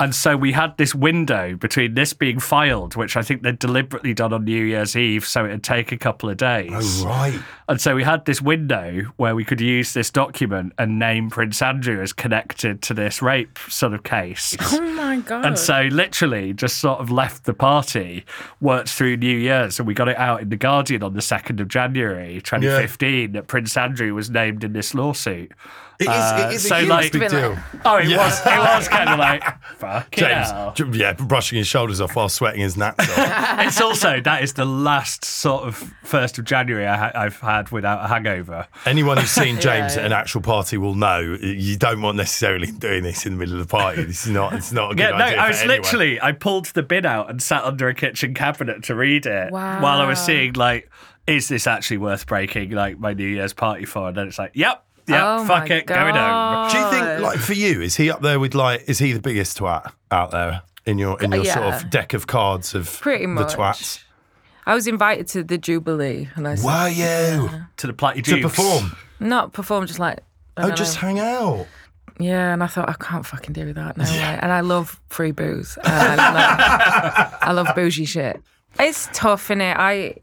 And 0.00 0.14
so 0.14 0.34
we 0.34 0.52
had 0.52 0.78
this 0.78 0.94
window 0.94 1.54
between 1.56 1.92
this 1.92 2.14
being 2.14 2.40
filed, 2.40 2.96
which 2.96 3.18
I 3.18 3.22
think 3.22 3.42
they'd 3.42 3.58
deliberately 3.58 4.14
done 4.14 4.32
on 4.32 4.44
New 4.44 4.64
Year's 4.64 4.96
Eve, 4.96 5.26
so 5.26 5.44
it'd 5.44 5.62
take 5.62 5.92
a 5.92 5.98
couple 5.98 6.30
of 6.30 6.38
days. 6.38 7.02
Oh, 7.04 7.06
right. 7.06 7.38
And 7.68 7.78
so 7.78 7.94
we 7.94 8.02
had 8.02 8.24
this 8.24 8.40
window 8.40 9.02
where 9.16 9.36
we 9.36 9.44
could 9.44 9.60
use 9.60 9.92
this 9.92 10.10
document 10.10 10.72
and 10.78 10.98
name 10.98 11.28
Prince 11.28 11.60
Andrew 11.60 12.00
as 12.00 12.14
connected 12.14 12.80
to 12.82 12.94
this 12.94 13.20
rape 13.20 13.58
sort 13.68 13.92
of 13.92 14.02
case. 14.02 14.56
oh 14.60 14.80
my 14.80 15.18
god! 15.18 15.44
And 15.44 15.58
so 15.58 15.82
literally 15.92 16.54
just 16.54 16.78
sort 16.78 17.00
of 17.00 17.10
left 17.10 17.44
the 17.44 17.54
party, 17.54 18.24
worked 18.60 18.88
through 18.88 19.18
New 19.18 19.36
Year's, 19.36 19.78
and 19.78 19.86
we 19.86 19.92
got 19.92 20.08
it 20.08 20.16
out 20.16 20.40
in 20.40 20.48
The 20.48 20.56
Guardian 20.56 21.02
on 21.02 21.12
the 21.12 21.20
2nd 21.20 21.60
of 21.60 21.68
January 21.68 22.40
2015 22.40 23.32
that 23.32 23.46
Prince 23.48 23.76
Andrew 23.76 24.14
was 24.14 24.30
named 24.30 24.64
in 24.64 24.72
this 24.72 24.94
lawsuit. 24.94 25.52
It 26.00 26.04
is, 26.04 26.08
Uh, 26.08 26.48
it 26.50 26.54
is 26.54 26.68
so, 26.68 26.76
a 26.76 26.78
huge 26.80 26.88
like- 26.88 27.12
be 27.12 27.18
deal. 27.28 27.50
like- 27.50 27.58
Oh, 27.84 27.96
it 27.96 28.08
Yeah. 28.08 28.16
was 28.18 28.40
it 28.40 28.58
was 28.58 28.88
kind 28.88 29.08
of 29.10 29.18
like, 29.18 29.42
fuck 29.78 30.10
James, 30.10 30.48
James. 30.74 30.96
yeah, 30.96 31.12
brushing 31.12 31.58
his 31.58 31.66
shoulders 31.66 32.00
off 32.00 32.16
while 32.16 32.28
sweating 32.28 32.60
his 32.60 32.76
naps 32.76 33.08
off. 33.08 33.60
It's 33.66 33.80
also, 33.80 34.20
that 34.20 34.42
is 34.42 34.54
the 34.54 34.64
last 34.64 35.24
sort 35.24 35.64
of 35.64 35.92
1st 36.06 36.38
of 36.38 36.44
January 36.44 36.86
I 36.86 36.96
ha- 36.96 37.12
I've 37.14 37.38
had 37.40 37.70
without 37.70 38.04
a 38.04 38.08
hangover. 38.08 38.66
Anyone 38.86 39.18
who's 39.18 39.30
seen 39.30 39.60
James 39.60 39.94
yeah. 39.94 40.00
at 40.00 40.06
an 40.06 40.12
actual 40.12 40.40
party 40.40 40.76
will 40.78 40.94
know 40.94 41.20
you 41.40 41.76
don't 41.76 42.02
want 42.02 42.16
necessarily 42.16 42.70
doing 42.72 43.02
this 43.02 43.26
in 43.26 43.32
the 43.32 43.38
middle 43.38 43.54
of 43.60 43.60
the 43.66 43.70
party. 43.70 44.02
This 44.04 44.26
is 44.26 44.32
not. 44.32 44.54
It's 44.54 44.72
not 44.72 44.92
a 44.92 44.94
good 44.94 45.02
Yeah, 45.02 45.10
no, 45.18 45.24
idea. 45.24 45.38
I 45.40 45.42
for 45.44 45.48
was 45.48 45.58
anyone. 45.60 45.76
literally, 45.82 46.20
I 46.20 46.32
pulled 46.32 46.66
the 46.66 46.82
bin 46.82 47.06
out 47.06 47.30
and 47.30 47.42
sat 47.42 47.64
under 47.64 47.88
a 47.88 47.94
kitchen 47.94 48.34
cabinet 48.34 48.82
to 48.84 48.94
read 48.94 49.26
it 49.26 49.52
Wow. 49.52 49.80
while 49.82 50.00
I 50.00 50.06
was 50.06 50.18
seeing, 50.18 50.54
like, 50.54 50.90
is 51.26 51.48
this 51.48 51.66
actually 51.66 51.98
worth 51.98 52.26
breaking, 52.26 52.70
like, 52.72 52.98
my 52.98 53.12
New 53.12 53.26
Year's 53.26 53.52
party 53.52 53.84
for? 53.84 54.08
And 54.08 54.16
then 54.16 54.26
it's 54.28 54.38
like, 54.38 54.52
yep, 54.54 54.82
yep, 55.06 55.22
Oh 55.24 55.44
fuck 55.46 55.68
my 55.68 55.74
it, 55.76 55.86
going 55.86 56.14
home. 56.14 56.70
Do 56.70 56.78
you 56.78 56.90
think, 56.90 57.20
like, 57.22 57.38
for 57.38 57.52
you, 57.54 57.80
is 57.80 57.96
he 57.96 58.10
up 58.10 58.22
there 58.22 58.38
with 58.40 58.54
like, 58.54 58.84
is 58.88 58.98
he 58.98 59.12
the 59.12 59.20
biggest 59.20 59.58
twat 59.58 59.92
out 60.10 60.30
there 60.30 60.62
in 60.86 60.98
your 60.98 61.20
in 61.22 61.32
uh, 61.32 61.36
your 61.36 61.44
sort 61.46 61.66
of 61.74 61.90
deck 61.90 62.14
of 62.14 62.26
cards 62.26 62.74
of 62.74 63.00
Pretty 63.00 63.24
the 63.24 63.28
much. 63.28 63.54
twats? 63.54 64.02
I 64.66 64.74
was 64.74 64.86
invited 64.86 65.26
to 65.28 65.42
the 65.42 65.58
Jubilee, 65.58 66.28
and 66.36 66.46
I 66.46 66.54
said, 66.54 66.66
Were 66.66 66.88
you 66.88 67.66
To 67.78 67.86
the 67.86 67.92
Platty 67.92 68.22
to 68.24 68.36
Dukes. 68.36 68.42
perform? 68.42 68.96
not 69.18 69.52
perform, 69.52 69.86
just 69.86 69.98
like. 69.98 70.20
I 70.56 70.68
Oh, 70.68 70.70
just 70.70 70.96
know. 70.96 71.08
hang 71.08 71.18
out. 71.20 71.66
Yeah, 72.18 72.52
and 72.52 72.62
I 72.62 72.66
thought 72.66 72.88
I 72.88 72.92
can't 72.92 73.24
fucking 73.24 73.54
do 73.54 73.72
that. 73.72 73.96
No 73.96 74.04
way. 74.04 74.38
And 74.42 74.52
I 74.52 74.60
love 74.60 75.00
free 75.08 75.32
booze. 75.32 75.78
And 75.82 76.20
I, 76.20 76.32
love, 76.34 77.38
I 77.42 77.52
love 77.52 77.68
bougie 77.74 78.04
shit. 78.04 78.42
It's 78.78 79.08
tough, 79.14 79.48
innit? 79.48 79.74
I. 79.78 80.16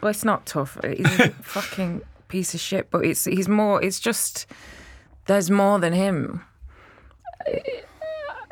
Well, 0.00 0.10
it's 0.10 0.24
not 0.24 0.46
tough. 0.46 0.78
He's 0.82 1.20
a 1.20 1.28
fucking 1.42 2.00
piece 2.28 2.54
of 2.54 2.60
shit. 2.60 2.90
But 2.90 3.04
it's 3.04 3.24
he's 3.24 3.48
more. 3.48 3.82
It's 3.82 4.00
just 4.00 4.46
there's 5.26 5.50
more 5.50 5.78
than 5.78 5.92
him 5.92 6.42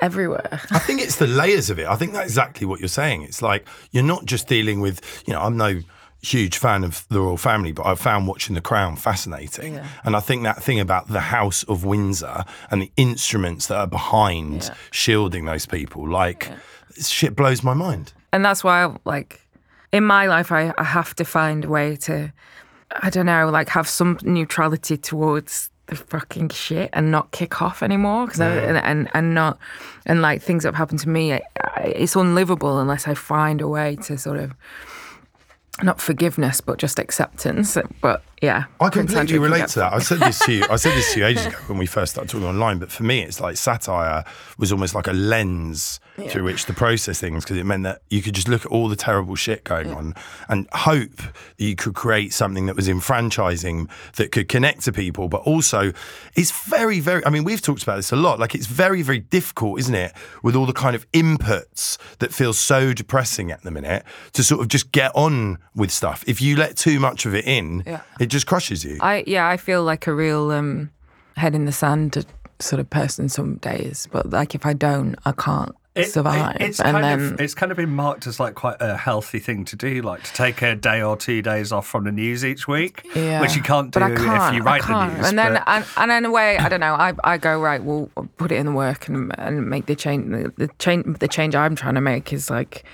everywhere. 0.01 0.61
I 0.71 0.79
think 0.79 1.01
it's 1.01 1.17
the 1.17 1.27
layers 1.27 1.71
of 1.71 1.79
it. 1.79 1.87
I 1.87 1.97
think 1.97 2.13
that's 2.13 2.27
exactly 2.27 2.67
what 2.67 2.81
you're 2.81 2.89
saying. 2.89 3.23
It's 3.23 3.43
like 3.43 3.67
you're 3.91 4.03
not 4.03 4.25
just 4.25 4.49
dealing 4.49 4.81
with, 4.81 5.01
you 5.27 5.33
know, 5.33 5.41
I'm 5.41 5.57
no 5.57 5.81
huge 6.23 6.57
fan 6.59 6.85
of 6.85 7.05
the 7.09 7.21
royal 7.21 7.37
family, 7.37 7.73
but 7.73 7.85
I've 7.85 7.99
found 7.99 8.29
watching 8.29 8.55
The 8.55 8.61
Crown 8.61 8.95
fascinating. 8.97 9.81
And 10.05 10.15
I 10.15 10.21
think 10.21 10.45
that 10.45 10.63
thing 10.63 10.79
about 10.79 11.09
the 11.09 11.19
House 11.21 11.65
of 11.65 11.85
Windsor 11.85 12.45
and 12.71 12.81
the 12.81 12.93
instruments 12.97 13.67
that 13.67 13.77
are 13.77 13.87
behind 13.89 14.63
Yeah. 14.65 14.75
shielding 14.93 15.47
those 15.47 15.67
people, 15.67 16.09
like, 16.09 16.49
shit 17.01 17.35
blows 17.35 17.63
my 17.65 17.75
mind. 17.75 18.13
and 18.33 18.45
that's 18.45 18.63
why 18.65 18.95
like 19.05 19.41
in 19.93 20.05
my 20.05 20.27
life 20.27 20.53
I, 20.53 20.73
I 20.79 20.85
have 20.85 21.15
to 21.17 21.25
find 21.25 21.65
a 21.65 21.69
way 21.69 21.97
to 21.97 22.33
i 23.01 23.11
don't 23.11 23.27
know 23.27 23.49
like 23.51 23.69
have 23.69 23.89
some 23.89 24.19
neutrality 24.23 24.97
towards 24.97 25.71
the 25.87 25.97
fucking 25.97 26.49
shit 26.49 26.91
and 26.93 27.11
not 27.11 27.31
kick 27.33 27.61
off 27.61 27.83
anymore 27.83 28.27
because 28.27 28.41
and, 28.41 28.77
and 28.79 29.09
and 29.15 29.35
not 29.35 29.59
and 30.07 30.23
like 30.23 30.41
things 30.41 30.63
that 30.63 30.69
have 30.69 30.77
happened 30.77 31.01
to 31.01 31.09
me 31.09 31.33
I, 31.35 31.43
I, 31.61 31.81
it's 31.97 32.17
unlivable 32.17 32.79
unless 32.79 33.09
i 33.09 33.15
find 33.15 33.61
a 33.61 33.69
way 33.69 33.97
to 33.97 34.17
sort 34.17 34.39
of 34.39 34.55
not 35.83 36.01
forgiveness 36.01 36.61
but 36.61 36.79
just 36.79 36.99
acceptance 36.99 37.77
but 38.01 38.23
yeah 38.43 38.65
I 38.81 38.89
completely 38.91 39.39
relate 39.39 39.69
to 39.69 39.79
that. 39.79 39.93
I 39.95 40.01
said 40.01 40.19
this 40.21 40.39
to 40.41 40.53
you. 40.53 40.65
I 40.69 40.77
said 40.77 40.95
this 40.97 41.15
to 41.15 41.21
you 41.21 41.27
ages 41.27 41.47
ago 41.51 41.57
when 41.69 41.79
we 41.79 41.87
first 41.87 42.13
started 42.13 42.29
talking 42.31 42.47
online. 42.47 42.79
But 42.79 42.91
for 42.91 43.05
me, 43.05 43.23
it's 43.23 43.41
like 43.41 43.57
satire 43.57 44.25
was 44.59 44.73
almost 44.73 44.95
like 44.95 45.07
a 45.07 45.13
lens 45.13 46.01
through 46.29 46.45
which 46.45 46.65
to 46.67 46.75
process 46.75 47.19
things 47.21 47.45
because 47.45 47.57
it 47.57 47.65
meant 47.65 47.85
that 47.85 48.03
you 48.11 48.21
could 48.21 48.35
just 48.35 48.49
look 48.49 48.67
at 48.67 48.71
all 48.71 48.89
the 48.89 48.97
terrible 48.97 49.35
shit 49.35 49.65
going 49.65 49.91
on 49.93 50.15
and 50.49 50.69
hope 50.73 51.17
that 51.17 51.33
you 51.65 51.75
could 51.77 51.95
create 51.95 52.33
something 52.35 52.67
that 52.67 52.77
was 52.77 52.89
enfranchising 52.89 53.89
that 54.17 54.31
could 54.33 54.49
connect 54.49 54.83
to 54.83 54.93
people. 54.93 55.29
But 55.29 55.43
also, 55.43 55.93
it's 56.35 56.51
very, 56.67 57.01
very. 57.01 57.25
I 57.25 57.31
mean, 57.31 57.45
we've 57.45 57.63
talked 57.63 57.83
about 57.83 57.97
this 57.97 58.13
a 58.13 58.17
lot. 58.17 58.39
Like, 58.39 58.55
it's 58.55 58.67
very, 58.67 59.03
very 59.03 59.21
difficult, 59.21 59.79
isn't 59.81 59.95
it, 59.95 60.13
with 60.43 60.55
all 60.57 60.67
the 60.67 60.73
kind 60.73 60.95
of 60.97 61.11
inputs 61.13 61.97
that 62.19 62.33
feel 62.35 62.53
so 62.53 62.93
depressing 62.93 63.51
at 63.51 63.63
the 63.63 63.71
minute 63.71 64.05
to 64.33 64.43
sort 64.43 64.61
of 64.61 64.69
just 64.69 64.93
get 64.93 65.13
on 65.15 65.59
with 65.75 65.91
stuff. 65.91 66.25
If 66.27 66.43
you 66.43 66.57
let 66.57 66.77
too 66.77 66.99
much 67.01 67.25
of 67.27 67.35
it 67.35 67.47
in, 67.47 67.83
Yeah. 67.87 68.01
it 68.21 68.27
just 68.33 68.47
crushes 68.47 68.85
you. 68.85 68.99
I 69.01 69.23
yeah, 69.27 69.47
I 69.49 69.57
feel 69.57 69.85
like 69.85 70.07
a 70.07 70.13
real 70.15 70.51
um, 70.51 70.91
head 71.37 71.55
in 71.55 71.65
the 71.67 71.73
sand 71.73 72.27
sort 72.59 72.81
of 72.81 72.89
person 72.91 73.29
some 73.29 73.57
days, 73.57 74.09
but 74.13 74.31
like 74.31 74.55
if 74.55 74.65
I 74.67 74.73
don't, 74.73 75.17
I 75.25 75.33
can't 75.33 75.75
It- 75.95 76.11
survive. 76.13 76.57
it- 76.57 76.63
it's 76.63 76.81
and 76.81 76.93
kind 76.93 77.05
then 77.05 77.33
of 77.35 77.41
it's 77.41 77.55
kind 77.55 77.71
of 77.73 77.77
been 77.77 77.91
marked 77.95 78.27
as 78.27 78.39
like 78.39 78.55
quite 78.55 78.77
a 78.81 78.97
healthy 78.97 79.39
thing 79.41 79.65
to 79.67 79.77
do, 79.77 80.01
like 80.03 80.23
to 80.23 80.33
take 80.33 80.63
a 80.63 80.75
day 80.77 81.03
or 81.03 81.17
two 81.17 81.43
days 81.43 81.73
off 81.73 81.87
from 81.87 82.05
the 82.05 82.13
news 82.13 82.45
each 82.45 82.67
week, 82.69 83.03
yeah, 83.17 83.41
which 83.41 83.57
you 83.57 83.63
can't 83.63 83.91
do 83.91 83.99
but 84.01 84.13
I 84.13 84.15
can't, 84.17 84.55
if 84.55 84.59
you 84.59 84.63
write 84.63 84.83
I 84.83 84.87
can't. 84.87 85.11
the 85.13 85.17
news. 85.19 85.29
And 85.29 85.39
then 85.39 85.53
but- 85.55 85.65
and, 85.67 85.85
and 85.97 86.13
in 86.13 86.25
a 86.25 86.31
way, 86.31 86.57
I 86.59 86.69
don't 86.69 86.81
know. 86.81 86.95
I 86.95 87.13
I 87.25 87.37
go 87.39 87.61
right. 87.61 87.83
Well, 87.83 88.09
put 88.37 88.53
it 88.53 88.57
in 88.57 88.67
the 88.67 88.73
work 88.73 89.09
and 89.09 89.35
and 89.39 89.69
make 89.69 89.87
the 89.87 89.97
change. 89.97 90.31
The, 90.31 90.53
the 90.57 90.69
change 90.79 91.19
the 91.19 91.29
change 91.29 91.55
I'm 91.57 91.75
trying 91.77 91.95
to 91.97 92.01
make 92.01 92.33
is 92.33 92.49
like 92.49 92.85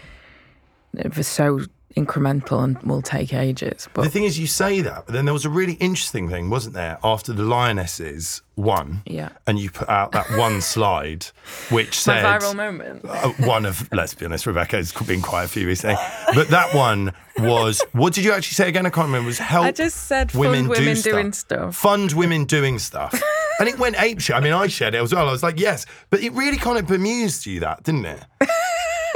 it 0.97 1.15
was 1.17 1.29
so 1.29 1.61
incremental 1.97 2.63
and 2.63 2.81
will 2.83 3.03
take 3.03 3.33
ages. 3.35 3.89
But 3.95 4.03
The 4.03 4.11
thing 4.11 4.25
is, 4.25 4.39
you 4.39 4.47
say 4.47 4.81
that, 4.83 5.07
but 5.07 5.13
then 5.15 5.25
there 5.25 5.35
was 5.35 5.45
a 5.45 5.51
really 5.51 5.75
interesting 5.75 6.29
thing, 6.29 6.51
wasn't 6.51 6.75
there? 6.75 6.99
After 7.03 7.33
the 7.33 7.43
Lionesses 7.43 8.43
won, 8.57 9.03
Yeah. 9.07 9.31
and 9.47 9.59
you 9.59 9.71
put 9.71 9.89
out 9.89 10.13
that 10.13 10.31
one 10.37 10.61
slide 10.75 11.27
which 11.71 12.07
my 12.07 12.15
said 12.23 12.25
viral 12.25 12.55
moment. 12.55 13.05
uh, 13.05 13.29
one 13.47 13.65
of 13.67 13.89
let's 13.93 14.15
be 14.15 14.25
honest, 14.27 14.47
Rebecca 14.47 14.77
has 14.77 14.93
been 14.93 15.23
quite 15.23 15.45
a 15.45 15.49
few 15.49 15.67
recently, 15.67 15.97
but 16.35 16.49
that 16.49 16.75
one 16.75 17.13
was 17.39 17.83
what 17.93 18.13
did 18.15 18.25
you 18.25 18.33
actually 18.33 18.55
say 18.55 18.69
again? 18.69 18.85
I 18.87 18.91
can't 18.91 19.07
remember. 19.07 19.27
It 19.27 19.31
was 19.31 19.39
help. 19.39 19.65
I 19.65 19.73
just 19.73 20.07
said 20.09 20.31
fund 20.33 20.41
women, 20.41 20.69
women 20.69 20.95
do 20.95 21.03
doing 21.03 21.33
stuff. 21.33 21.77
Fund 21.77 22.13
women 22.13 22.45
doing 22.45 22.79
stuff, 22.79 23.21
and 23.61 23.69
it 23.69 23.79
went 23.79 23.97
apeshit. 23.97 24.35
I 24.35 24.41
mean, 24.41 24.53
I 24.53 24.67
shared 24.67 24.95
it 24.95 25.03
as 25.03 25.15
well. 25.15 25.29
I 25.29 25.33
was 25.33 25.43
like, 25.43 25.59
yes, 25.59 25.87
but 26.11 26.21
it 26.21 26.33
really 26.33 26.59
kind 26.59 26.79
of 26.79 26.87
bemused 26.87 27.47
you, 27.47 27.61
that 27.61 27.83
didn't 27.85 28.05
it? 28.07 28.21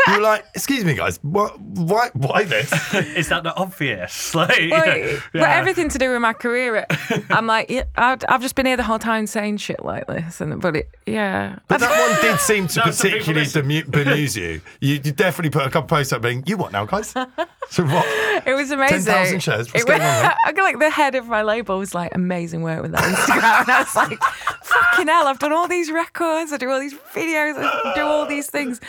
You 0.09 0.15
were 0.15 0.21
like, 0.21 0.45
excuse 0.55 0.85
me, 0.85 0.95
guys, 0.95 1.19
what, 1.23 1.61
why, 1.61 2.11
why 2.15 2.45
this? 2.45 2.73
Is 2.95 3.29
that 3.29 3.45
not 3.45 3.57
obvious? 3.59 4.35
Like, 4.43 4.59
you 4.61 4.69
know, 4.69 5.19
But, 5.33 5.41
but 5.41 5.49
everything 5.51 5.89
to 5.91 5.99
do 5.99 6.11
with 6.11 6.21
my 6.21 6.33
career, 6.33 6.87
I'm 7.31 7.47
like, 7.47 7.71
yeah, 7.71 7.85
I've, 7.97 8.21
I've 8.29 8.41
just 8.43 8.55
been 8.55 8.67
here 8.67 8.77
the 8.77 8.83
whole 8.83 8.99
time 8.99 9.27
saying 9.27 9.59
shit 9.59 9.85
like 9.85 10.07
this, 10.07 10.41
and 10.41 10.61
but 10.61 10.77
it, 10.77 10.91
yeah. 11.07 11.59
But 11.69 11.81
that 11.81 11.91
one 11.91 12.21
did 12.23 12.41
seem 12.41 12.67
to 12.69 12.79
No, 12.81 12.85
particularly 12.87 13.47
bemu- 13.47 13.85
bemuse 13.91 14.37
you. 14.37 14.61
you. 14.81 14.95
You 15.05 15.13
definitely 15.13 15.51
put 15.51 15.67
a 15.67 15.71
couple 15.71 15.89
posts 15.89 16.13
up 16.13 16.23
being, 16.23 16.43
you 16.47 16.57
what 16.57 16.73
now, 16.73 16.85
guys? 16.87 17.11
So 17.11 17.85
what? 17.85 18.07
It 18.47 18.55
was 18.55 18.71
amazing. 18.71 19.05
10,000 19.05 19.41
shares. 19.41 19.73
What's 19.73 19.83
It 19.85 19.87
going 19.87 20.01
was- 20.01 20.09
on 20.09 20.23
there? 20.23 20.37
I 20.47 20.53
got 20.53 20.63
like 20.65 20.79
the 20.79 20.91
head 20.91 21.15
of 21.15 21.29
my 21.29 21.43
label 21.43 21.79
was 21.79 21.95
like 21.95 22.15
amazing 22.15 22.63
work 22.63 22.83
with 22.83 22.93
that 22.93 23.03
Instagram, 23.05 23.61
and 23.63 23.71
I 23.71 23.79
was 23.81 23.95
like, 23.95 24.19
fucking 24.65 25.07
hell! 25.09 25.27
I've 25.27 25.39
done 25.39 25.53
all 25.53 25.69
these 25.69 25.91
records, 25.91 26.53
I 26.53 26.57
do 26.57 26.71
all 26.71 26.81
these 26.81 26.95
videos, 26.95 27.55
I 27.57 27.93
do 27.95 28.03
all 28.03 28.27
these 28.27 28.49
things. 28.51 28.81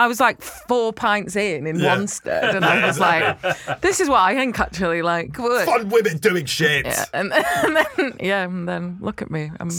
I 0.00 0.06
was 0.06 0.18
like 0.18 0.40
four 0.40 0.92
pints 0.94 1.36
in 1.36 1.66
in 1.66 1.78
Yeah. 1.78 1.94
Wanstead, 1.96 2.54
and 2.56 2.64
I 2.64 2.86
was 2.86 2.98
like, 3.08 3.80
this 3.82 4.00
is 4.00 4.08
what 4.08 4.20
I 4.20 4.34
think 4.34 4.58
actually 4.58 5.02
like. 5.02 5.30
Good. 5.32 5.66
Fun 5.66 5.90
women 5.90 6.16
doing 6.16 6.46
shit. 6.46 6.86
Yeah, 6.86 7.04
and, 7.12 7.32
and 7.64 7.76
then 7.76 8.16
yeah, 8.18 8.44
and 8.44 8.66
then 8.66 8.96
look 9.00 9.20
at 9.20 9.30
me. 9.30 9.50
I'm 9.60 9.70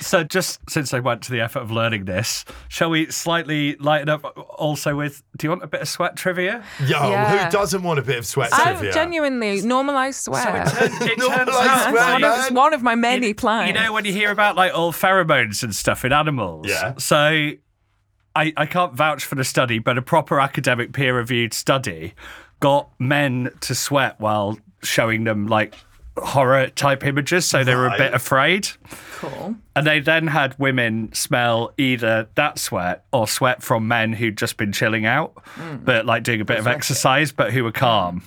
So, 0.00 0.24
just 0.24 0.60
since 0.70 0.94
I 0.94 1.00
went 1.00 1.20
to 1.24 1.30
the 1.30 1.40
effort 1.42 1.60
of 1.60 1.70
learning 1.70 2.06
this, 2.06 2.44
shall 2.68 2.88
we 2.88 3.10
slightly 3.10 3.76
lighten 3.76 4.08
up 4.08 4.24
also 4.58 4.96
with 4.96 5.22
do 5.36 5.46
you 5.46 5.50
want 5.50 5.62
a 5.62 5.66
bit 5.66 5.82
of 5.82 5.88
sweat 5.88 6.16
trivia? 6.16 6.64
Yo, 6.86 7.10
Yeah. 7.10 7.44
who 7.44 7.50
doesn't 7.50 7.82
want 7.82 7.98
a 7.98 8.02
bit 8.02 8.18
of 8.18 8.26
sweat 8.26 8.54
I 8.54 8.72
trivia? 8.72 8.94
genuinely 8.94 9.60
normalised 9.60 10.22
swear. 10.22 10.64
It 10.66 11.18
Normalised 11.18 11.18
turns 11.18 11.18
sweat, 11.90 12.22
out, 12.24 12.38
It's 12.38 12.50
one, 12.50 12.50
of, 12.50 12.54
one 12.56 12.74
of 12.74 12.82
my 12.82 12.94
many 12.94 13.28
you, 13.28 13.34
plans. 13.34 13.68
you 13.68 13.74
know 13.74 13.92
when 13.92 14.06
you 14.06 14.12
hear 14.14 14.30
about 14.30 14.56
like 14.56 14.72
all 14.72 14.92
pheromones 14.92 15.62
and 15.62 15.74
stuff 15.74 16.02
in 16.04 16.12
animals. 16.14 16.66
Yeah. 16.66 16.94
So 16.96 17.50
I, 18.36 18.52
I 18.56 18.66
can't 18.66 18.92
vouch 18.92 19.24
for 19.24 19.34
the 19.34 19.44
study, 19.44 19.78
but 19.78 19.96
a 19.96 20.02
proper 20.02 20.38
academic 20.38 20.92
peer 20.92 21.16
reviewed 21.16 21.54
study 21.54 22.14
got 22.60 22.90
men 22.98 23.50
to 23.62 23.74
sweat 23.74 24.20
while 24.20 24.58
showing 24.82 25.24
them 25.24 25.46
like 25.46 25.74
horror 26.18 26.68
type 26.68 27.04
images, 27.04 27.46
so 27.46 27.64
they 27.64 27.74
were 27.74 27.86
a 27.86 27.96
bit 27.96 28.14
afraid. 28.14 28.68
cool. 29.16 29.56
And 29.74 29.86
they 29.86 30.00
then 30.00 30.26
had 30.26 30.58
women 30.58 31.12
smell 31.12 31.72
either 31.78 32.28
that 32.34 32.58
sweat 32.58 33.04
or 33.12 33.26
sweat 33.26 33.62
from 33.62 33.88
men 33.88 34.12
who'd 34.12 34.36
just 34.36 34.56
been 34.56 34.72
chilling 34.72 35.06
out, 35.06 35.34
mm. 35.56 35.84
but 35.84 36.06
like 36.06 36.22
doing 36.22 36.40
a 36.40 36.44
bit 36.44 36.58
of 36.58 36.66
exercise, 36.66 37.32
but 37.32 37.52
who 37.52 37.64
were 37.64 37.72
calm. 37.72 38.22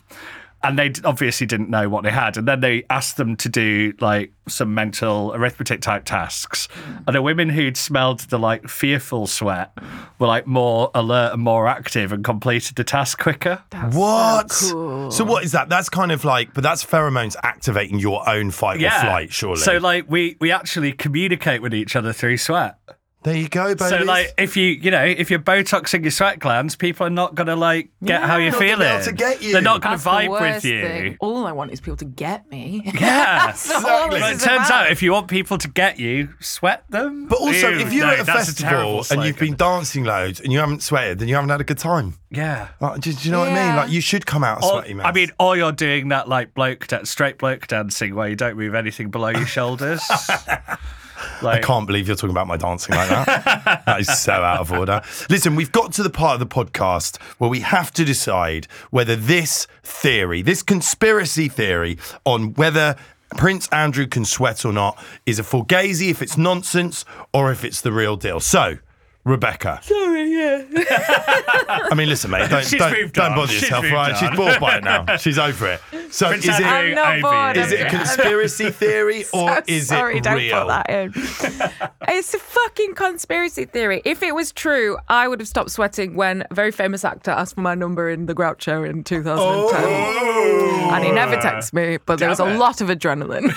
And 0.64 0.78
they 0.78 0.92
obviously 1.06 1.48
didn't 1.48 1.70
know 1.70 1.88
what 1.88 2.04
they 2.04 2.12
had. 2.12 2.38
And 2.38 2.48
then 2.48 2.60
they 2.60 2.84
asked 2.90 3.18
them 3.18 3.36
to 3.38 3.50
do 3.50 3.94
like 4.00 4.34
some 4.48 4.74
mental 4.74 5.34
arithmetic 5.34 5.82
type 5.82 6.06
tasks. 6.06 6.68
Mm. 6.68 7.04
And 7.08 7.16
the 7.16 7.22
women 7.22 7.50
who'd 7.50 7.78
smelled 7.78 8.22
the 8.22 8.38
like 8.38 8.68
fearful 8.68 9.28
sweat 9.28 9.72
were 10.20 10.28
like 10.28 10.48
more 10.48 10.92
alert 10.94 11.34
and 11.34 11.42
more 11.42 11.68
active 11.68 12.12
and 12.12 12.24
completed 12.24 12.76
the 12.76 12.84
task 12.84 13.20
quicker. 13.20 13.64
That's 13.70 13.96
What? 13.96 14.52
So 14.52 14.74
cool. 14.74 15.12
So 15.12 15.24
what 15.24 15.44
is 15.44 15.54
that? 15.54 15.70
That's 15.70 15.90
kind 15.90 16.12
of 16.12 16.26
like, 16.26 16.54
but 16.54 16.64
that's 16.64 16.84
pheromones 16.84 17.36
activating 17.44 18.00
your 18.00 18.28
own 18.28 18.52
fight 18.52 18.84
or 18.84 18.90
flight, 18.90 19.32
surely. 19.32 19.62
So 19.62 19.78
like 19.78 20.10
we 20.10 20.36
we 20.40 20.52
actually 20.52 20.92
communicate 20.92 21.62
with 21.62 21.74
each 21.74 21.96
other 21.96 22.12
through 22.14 22.38
sweat. 22.38 22.78
There 23.24 23.36
you 23.36 23.50
go, 23.50 23.76
baby. 23.76 23.90
So 23.90 23.98
like 24.04 24.34
if 24.38 24.56
you 24.56 24.68
you 24.68 24.92
know 24.92 25.04
if 25.04 25.30
you're 25.30 25.40
botoxing 25.40 26.04
your 26.04 26.12
sweat 26.12 26.40
glands, 26.40 26.76
people 26.78 27.06
are 27.06 27.10
not 27.10 27.36
gonna 27.36 27.56
like 27.58 27.90
get 28.04 28.22
how 28.24 28.38
you're 28.38 28.52
Not 28.52 28.60
gonna 28.60 28.66
be 28.78 28.84
feeling. 28.84 29.04
to 29.04 29.12
get 29.12 29.44
you. 29.44 29.52
They're 29.54 29.62
not 29.62 29.82
gonna 29.82 29.98
That's 29.98 30.04
the 30.06 30.10
vibe 30.10 30.40
with 30.54 30.66
you. 30.66 30.82
thing. 30.82 31.18
All 31.20 31.46
I 31.46 31.52
want 31.52 31.72
is 31.72 31.82
people 31.82 31.98
to 31.98 32.06
get 32.06 32.50
me. 32.50 32.82
Yeah. 33.00 33.48
That's 33.48 33.66
Exactly. 33.70 34.20
this 34.20 34.22
But 34.22 34.32
it 34.32 34.36
is 34.38 34.44
turns 34.44 34.68
about. 34.68 34.86
out 34.86 34.92
if 34.92 35.02
you 35.04 35.12
want 35.12 35.28
people 35.28 35.58
to 35.58 35.68
get 35.68 36.00
you, 36.00 36.30
sweat 36.40 36.86
them. 36.90 37.28
But 37.28 37.40
also, 37.40 37.70
Ew, 37.70 37.80
if 37.80 37.92
you're 37.94 38.06
no, 38.08 38.14
at 38.14 38.20
a 38.20 38.26
festival 38.26 38.70
terrible 38.70 39.06
and 39.12 39.24
you've 39.24 39.38
been 39.40 39.56
dancing 39.56 40.04
loads 40.06 40.40
and 40.40 40.52
you 40.54 40.60
haven't 40.60 40.82
sweated, 40.84 41.20
then 41.20 41.28
you 41.28 41.36
haven't 41.36 41.50
had 41.50 41.60
a 41.62 41.66
good 41.66 41.78
time. 41.78 42.16
yeah. 42.30 42.70
Like, 42.80 43.02
do, 43.02 43.12
do 43.12 43.20
you 43.26 43.32
know 43.32 43.40
what 43.40 43.50
I 43.50 43.68
mean? 43.68 43.76
Like, 43.76 43.90
you 43.90 44.00
should 44.02 44.26
come 44.26 44.44
out 44.44 44.62
a 44.64 44.66
Or, 44.66 44.72
sweaty 44.80 44.94
mess. 44.94 45.06
I 45.06 45.12
mean, 45.12 45.30
or 45.40 45.58
you're 45.58 45.72
doing 45.74 46.08
that 46.10 46.28
like 46.30 46.54
bloke, 46.54 46.88
da- 46.88 47.04
straight 47.04 47.38
bloke 47.38 47.68
dancing 47.68 48.16
where 48.16 48.30
you 48.30 48.36
don't 48.38 48.56
move 48.58 48.76
anything 48.76 49.10
below 49.10 49.30
your 49.30 49.46
shoulders. 49.46 50.02
I 51.42 51.60
can't 51.60 51.88
believe 51.88 52.08
you're 52.08 52.16
talking 52.16 52.32
about 52.32 52.48
my 52.48 52.58
dancing 52.58 52.96
like 52.96 53.10
that. 53.10 53.84
that 53.86 54.00
is 54.00 54.20
so 54.20 54.34
out 54.34 54.60
of 54.60 54.72
order. 54.72 55.02
Listen, 55.30 55.56
we've 55.56 55.72
got 55.72 55.94
to 55.94 56.04
the 56.04 56.10
part 56.10 56.34
of 56.34 56.40
the 56.40 56.54
podcast 56.54 57.22
where 57.38 57.50
we 57.50 57.62
have 57.62 57.92
to 57.94 58.06
decide 58.06 58.68
whether 58.90 59.16
this 59.16 59.68
theory, 59.84 60.42
this 60.42 60.64
conspiracy 60.64 61.48
theory 61.48 61.98
on 62.26 62.54
whether 62.54 62.96
Prince 63.38 63.68
Andrew 63.70 64.08
can 64.08 64.26
sweat 64.26 64.66
or 64.66 64.74
not, 64.74 65.02
is 65.26 65.40
a 65.40 65.44
fugazi, 65.44 66.10
if 66.10 66.22
it's 66.22 66.38
nonsense, 66.38 67.06
or 67.34 67.52
if 67.52 67.64
it's 67.64 67.82
the 67.82 67.92
real 67.92 68.16
deal. 68.16 68.40
So, 68.40 68.78
Rebecca. 69.26 69.80
Sorry, 69.84 70.32
yeah. 70.32 70.64
I 71.92 71.94
mean, 71.96 72.08
listen, 72.10 72.32
mate, 72.32 72.50
don't, 72.50 72.64
She's 72.66 72.80
don't, 72.80 72.94
moved 72.94 73.14
don't 73.14 73.32
on. 73.32 73.36
bother 73.38 73.52
She's 73.52 73.62
yourself, 73.64 73.84
moved 73.84 73.94
right? 73.94 74.14
on. 74.14 74.20
She's 74.20 74.38
bored 74.38 74.60
by 74.60 74.78
it 74.78 74.84
now. 74.84 75.16
She's 75.18 75.38
over 75.38 75.68
it. 75.74 75.82
So, 76.12 76.30
Prince 76.30 76.46
is 76.48 76.60
it, 76.60 76.66
Andrew- 76.66 76.90
I'm 76.92 76.96
not 76.96 77.08
Ivy. 77.08 77.22
bored. 77.22 77.58
is 77.58 77.72
it 77.74 77.80
a 77.82 77.88
I'm- 77.90 77.96
conspiracy 77.98 78.72
theory 78.72 79.26
or 79.34 79.50
I'm 79.52 79.64
is 79.68 79.88
sorry, 79.90 80.18
it 80.18 80.24
don't 80.24 80.38
real? 80.38 80.62
put 80.62 80.68
that 80.70 80.90
in. 80.90 81.12
it's 82.08 82.34
a 82.34 82.40
fucking 82.40 82.96
conspiracy 82.96 83.66
theory. 83.66 84.02
If 84.06 84.24
it 84.24 84.34
was 84.34 84.52
true, 84.54 84.98
I 85.10 85.28
would 85.28 85.42
have 85.42 85.50
stopped 85.50 85.72
sweating 85.72 86.16
when 86.16 86.46
a 86.50 86.54
very 86.54 86.72
famous 86.72 87.04
actor 87.06 87.32
asked 87.32 87.56
for 87.56 87.62
my 87.62 87.76
number 87.76 88.10
in 88.10 88.26
The 88.26 88.34
Groucho 88.34 88.90
in 88.90 89.04
2010. 89.04 89.36
Oh. 89.86 90.90
And 90.94 91.04
he 91.06 91.12
never 91.12 91.36
texted 91.36 91.74
me, 91.74 91.98
but 92.04 92.18
there 92.20 92.30
was 92.30 92.40
a 92.40 92.46
Damn 92.46 92.56
it. 92.56 92.60
lot 92.60 92.82
of 92.82 92.88
adrenaline. 92.88 93.54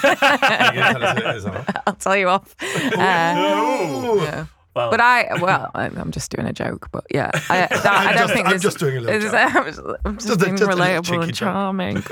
I'll 1.87 1.95
tell 1.95 2.17
you 2.17 2.29
off. 2.29 2.55
Uh, 2.63 2.99
yeah. 2.99 4.47
Well- 4.75 4.91
but 4.91 5.01
I, 5.01 5.39
well, 5.41 5.70
I'm 5.75 6.11
just 6.12 6.31
doing 6.31 6.47
a 6.47 6.53
joke, 6.53 6.89
but 6.93 7.05
yeah, 7.12 7.31
I, 7.51 7.66
that, 7.70 7.87
I 7.87 8.12
don't 8.12 8.23
just- 8.23 8.33
think 8.35 8.47
I'm 8.47 8.53
this- 8.55 8.62
just 8.62 8.79
doing 8.79 8.97
a 8.97 9.01
little 9.01 9.20
joke. 9.20 9.35
I'm 9.55 9.64
just, 9.66 9.81
I'm 10.05 10.14
just 10.16 10.27
Just 10.29 10.41
being 10.41 10.57
just 10.57 10.70
relatable 10.70 11.23
and 11.25 11.35
charming. 11.35 11.97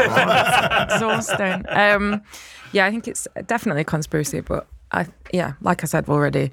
Exhausting. 0.54 1.64
Um, 1.68 2.22
yeah, 2.72 2.86
I 2.86 2.90
think 2.90 3.08
it's 3.08 3.26
definitely 3.46 3.82
a 3.82 3.84
conspiracy, 3.84 4.40
but 4.40 4.66
I, 4.92 5.06
yeah, 5.32 5.54
like 5.62 5.82
I 5.82 5.86
said 5.86 6.08
already, 6.08 6.52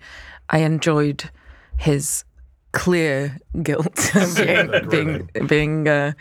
I 0.50 0.60
enjoyed 0.60 1.30
his 1.78 2.24
clear 2.72 3.38
guilt 3.64 4.12
being 4.36 4.70
being 4.90 5.30
being 5.48 5.88
uh, 5.88 6.12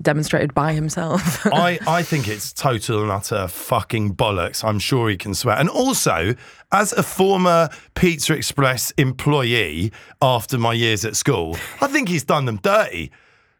demonstrated 0.00 0.54
by 0.54 0.72
himself. 0.72 1.46
I, 1.52 1.78
I 1.86 2.02
think 2.02 2.28
it's 2.28 2.52
total 2.52 3.02
and 3.02 3.10
utter 3.10 3.48
fucking 3.48 4.14
bollocks. 4.14 4.64
I'm 4.64 4.78
sure 4.78 5.08
he 5.08 5.16
can 5.16 5.34
swear. 5.34 5.56
And 5.56 5.68
also, 5.68 6.34
as 6.72 6.92
a 6.92 7.02
former 7.02 7.68
Pizza 7.94 8.34
Express 8.34 8.90
employee 8.92 9.92
after 10.22 10.58
my 10.58 10.72
years 10.72 11.04
at 11.04 11.16
school, 11.16 11.56
I 11.80 11.86
think 11.88 12.08
he's 12.08 12.24
done 12.24 12.44
them 12.44 12.56
dirty. 12.62 13.10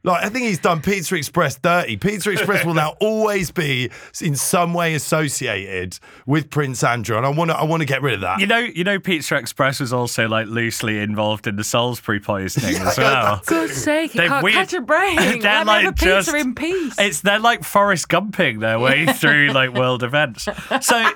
Like, 0.08 0.24
I 0.24 0.28
think 0.28 0.46
he's 0.46 0.58
done 0.58 0.80
Pizza 0.80 1.14
Express 1.14 1.56
dirty. 1.58 1.96
Pizza 1.96 2.30
Express 2.30 2.64
will 2.64 2.74
now 2.74 2.96
always 3.00 3.50
be 3.50 3.90
in 4.20 4.34
some 4.36 4.74
way 4.74 4.94
associated 4.94 5.98
with 6.26 6.50
Prince 6.50 6.82
Andrew, 6.82 7.16
and 7.16 7.24
I 7.26 7.28
want 7.28 7.50
to 7.50 7.56
I 7.56 7.64
want 7.64 7.80
to 7.82 7.86
get 7.86 8.02
rid 8.02 8.14
of 8.14 8.20
that. 8.22 8.40
You 8.40 8.46
know, 8.46 8.58
you 8.58 8.84
know, 8.84 8.98
Pizza 8.98 9.36
Express 9.36 9.80
was 9.80 9.92
also 9.92 10.28
like 10.28 10.46
loosely 10.48 10.98
involved 10.98 11.46
in 11.46 11.56
the 11.56 11.64
Salisbury 11.64 12.20
poisoning 12.20 12.76
as 12.76 12.98
well. 12.98 13.42
God's 13.46 13.74
sake, 13.74 14.14
you 14.14 14.20
They've 14.22 14.30
can't 14.30 14.42
weird- 14.44 14.54
catch 14.54 14.72
a 14.74 14.80
break. 14.80 15.18
They're 15.18 15.36
Let 15.36 15.42
have 15.44 15.66
like 15.66 15.86
a 15.86 15.92
pizza 15.92 16.06
just- 16.06 16.34
in 16.34 16.54
peace. 16.54 16.94
It's 16.98 17.20
they're 17.20 17.38
like 17.38 17.64
Forrest 17.64 18.08
Gumping 18.08 18.60
their 18.60 18.78
way 18.78 19.06
through 19.12 19.48
like 19.48 19.74
world 19.74 20.02
events. 20.02 20.48
So, 20.80 21.10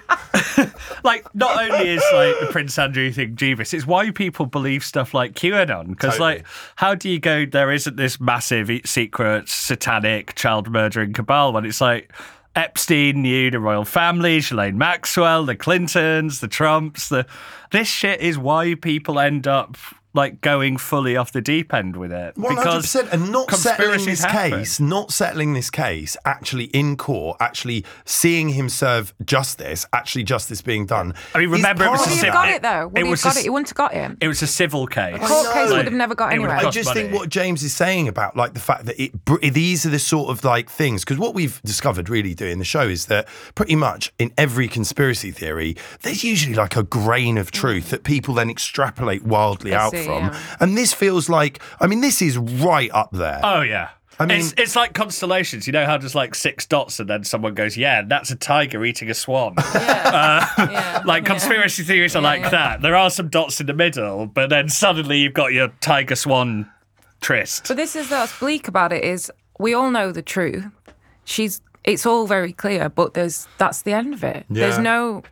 like, 1.05 1.32
not 1.34 1.62
only 1.62 1.90
is 1.90 2.03
like 2.12 2.40
the 2.40 2.48
Prince 2.50 2.78
Andrew 2.78 3.11
thing 3.12 3.34
dubious, 3.34 3.72
it's 3.74 3.86
why 3.86 4.11
people 4.11 4.46
believe 4.46 4.84
stuff 4.84 5.14
like 5.14 5.34
QAnon. 5.34 5.88
Because 5.88 6.12
Totally. 6.12 6.36
like, 6.36 6.46
how 6.76 6.94
do 6.94 7.09
you 7.09 7.18
go? 7.18 7.46
There 7.46 7.70
isn't 7.70 7.96
this 7.96 8.20
massive 8.20 8.70
secret 8.84 9.48
satanic 9.48 10.34
child 10.34 10.70
murdering 10.70 11.12
cabal 11.12 11.53
when 11.53 11.64
it's 11.64 11.80
like. 11.80 12.12
Epstein 12.55 13.22
knew 13.22 13.50
the 13.50 13.59
royal 13.59 13.86
family, 13.86 14.36
Ghislaine 14.36 14.76
Maxwell, 14.76 15.46
the 15.46 15.57
Clintons, 15.57 16.40
the 16.40 16.48
Trumps. 16.48 17.09
The 17.09 17.24
this 17.70 17.88
shit 17.88 18.20
is 18.20 18.36
why 18.36 18.74
people 18.74 19.18
end 19.18 19.46
up 19.48 19.78
like 20.14 20.40
going 20.40 20.76
fully 20.76 21.16
off 21.16 21.32
the 21.32 21.40
deep 21.40 21.72
end 21.72 21.96
with 21.96 22.12
it 22.12 22.36
One 22.36 22.54
hundred 22.56 22.64
because 22.64 22.82
percent, 22.82 23.08
and 23.12 23.32
not 23.32 23.50
settling 23.50 24.04
this 24.04 24.22
happen. 24.24 24.58
case, 24.58 24.80
not 24.80 25.12
settling 25.12 25.52
this 25.54 25.70
case, 25.70 26.16
actually 26.24 26.64
in 26.66 26.96
court, 26.96 27.36
actually 27.40 27.84
seeing 28.04 28.50
him 28.50 28.68
serve 28.68 29.14
justice, 29.24 29.86
actually 29.92 30.24
justice 30.24 30.60
being 30.62 30.86
done. 30.86 31.14
I 31.34 31.38
mean, 31.38 31.50
remember, 31.50 31.84
it 31.84 31.90
was 31.90 32.00
part 32.00 32.10
a 32.10 32.10
of 32.10 32.10
Would 32.10 32.14
he 32.14 32.20
civil- 32.20 32.32
have 32.32 32.44
got 32.44 32.48
it- 32.50 32.54
it 32.56 32.62
though? 32.62 32.88
Would 32.88 32.98
it 32.98 33.06
was 33.08 33.22
have 33.22 33.32
a 33.32 33.34
got 33.34 33.36
s- 33.36 33.40
it? 33.40 33.44
He 33.44 33.50
wouldn't 33.50 33.68
have 33.68 33.76
got 33.76 33.92
him. 33.94 34.16
It 34.20 34.28
was 34.28 34.42
a 34.42 34.46
civil 34.46 34.86
case. 34.86 35.16
A 35.16 35.18
court 35.18 35.46
case 35.46 35.54
Like, 35.54 35.70
would 35.70 35.84
have 35.86 35.92
never 35.94 36.14
got 36.14 36.32
anywhere. 36.32 36.56
I 36.56 36.62
cost 36.62 36.74
just 36.74 36.92
think 36.92 37.12
what 37.12 37.28
James 37.28 37.62
is 37.62 37.74
saying 37.74 38.08
about 38.08 38.36
like 38.36 38.54
the 38.54 38.60
fact 38.60 38.84
that 38.86 39.02
it 39.02 39.12
these 39.54 39.86
are 39.86 39.90
the 39.90 39.98
sort 39.98 40.30
of 40.30 40.44
like 40.44 40.68
things 40.70 41.04
because 41.04 41.18
what 41.18 41.34
we've 41.34 41.60
discovered 41.62 42.08
really 42.08 42.34
doing 42.34 42.58
the 42.58 42.64
show 42.64 42.82
is 42.82 43.06
that 43.06 43.26
pretty 43.54 43.76
much 43.76 44.12
in 44.18 44.30
every 44.36 44.68
conspiracy 44.68 45.30
theory 45.30 45.76
there's 46.02 46.22
usually 46.24 46.54
like 46.54 46.76
a 46.76 46.82
grain 46.82 47.38
of 47.38 47.50
truth 47.50 47.90
that 47.90 48.04
people 48.04 48.34
then 48.34 48.50
extrapolate 48.50 49.22
wildly 49.24 49.72
out 49.74 49.92
see, 49.92 50.01
from 50.05 50.24
yeah. 50.24 50.57
and 50.61 50.76
this 50.76 50.92
feels 50.92 51.28
like 51.28 51.61
I 51.80 51.86
mean 51.86 52.00
this 52.00 52.22
is 52.22 52.38
right 52.38 52.90
up 52.92 53.11
there. 53.12 53.40
Oh 53.42 53.62
yeah. 53.62 53.90
I 54.18 54.26
mean- 54.26 54.40
it's, 54.40 54.55
it's 54.57 54.76
like 54.76 54.92
constellations. 54.92 55.66
You 55.66 55.72
know 55.72 55.86
how 55.86 55.98
there's 55.98 56.14
like 56.14 56.34
six 56.34 56.66
dots, 56.66 57.00
and 57.00 57.09
then 57.09 57.24
someone 57.24 57.55
goes, 57.55 57.76
"Yeah, 57.76 58.03
that's 58.03 58.30
a 58.30 58.36
tiger 58.36 58.84
eating 58.84 59.11
a 59.11 59.14
swan." 59.14 59.57
Uh, 60.12 60.44
yeah. 60.59 61.03
like 61.07 61.24
conspiracy 61.24 61.82
theories 61.82 62.14
are 62.14 62.20
like 62.20 62.42
yeah. 62.42 62.50
that. 62.50 62.82
There 62.82 62.94
are 62.94 63.09
some 63.09 63.28
dots 63.28 63.61
in 63.61 63.66
the 63.66 63.72
middle, 63.72 64.26
but 64.26 64.50
then 64.50 64.68
suddenly 64.68 65.20
you've 65.20 65.32
got 65.32 65.55
your 65.55 65.68
tiger 65.80 66.16
swan 66.16 66.70
tryst. 67.22 67.68
But 67.68 67.78
this 67.78 67.96
is 67.96 68.11
what's 68.11 68.38
bleak 68.38 68.68
about 68.68 68.92
it 68.92 69.03
is 69.03 69.32
we 69.59 69.72
all 69.72 69.90
know 69.90 70.12
the 70.12 70.20
truth. 70.20 70.66
She's 71.24 71.62
it's 71.84 72.05
all 72.05 72.26
very 72.26 72.53
clear, 72.53 72.90
but 72.90 73.14
there's 73.14 73.48
that's 73.57 73.82
the 73.82 73.92
end 73.92 74.12
of 74.12 74.22
it. 74.22 74.44
There's 74.50 74.78
no 74.78 75.22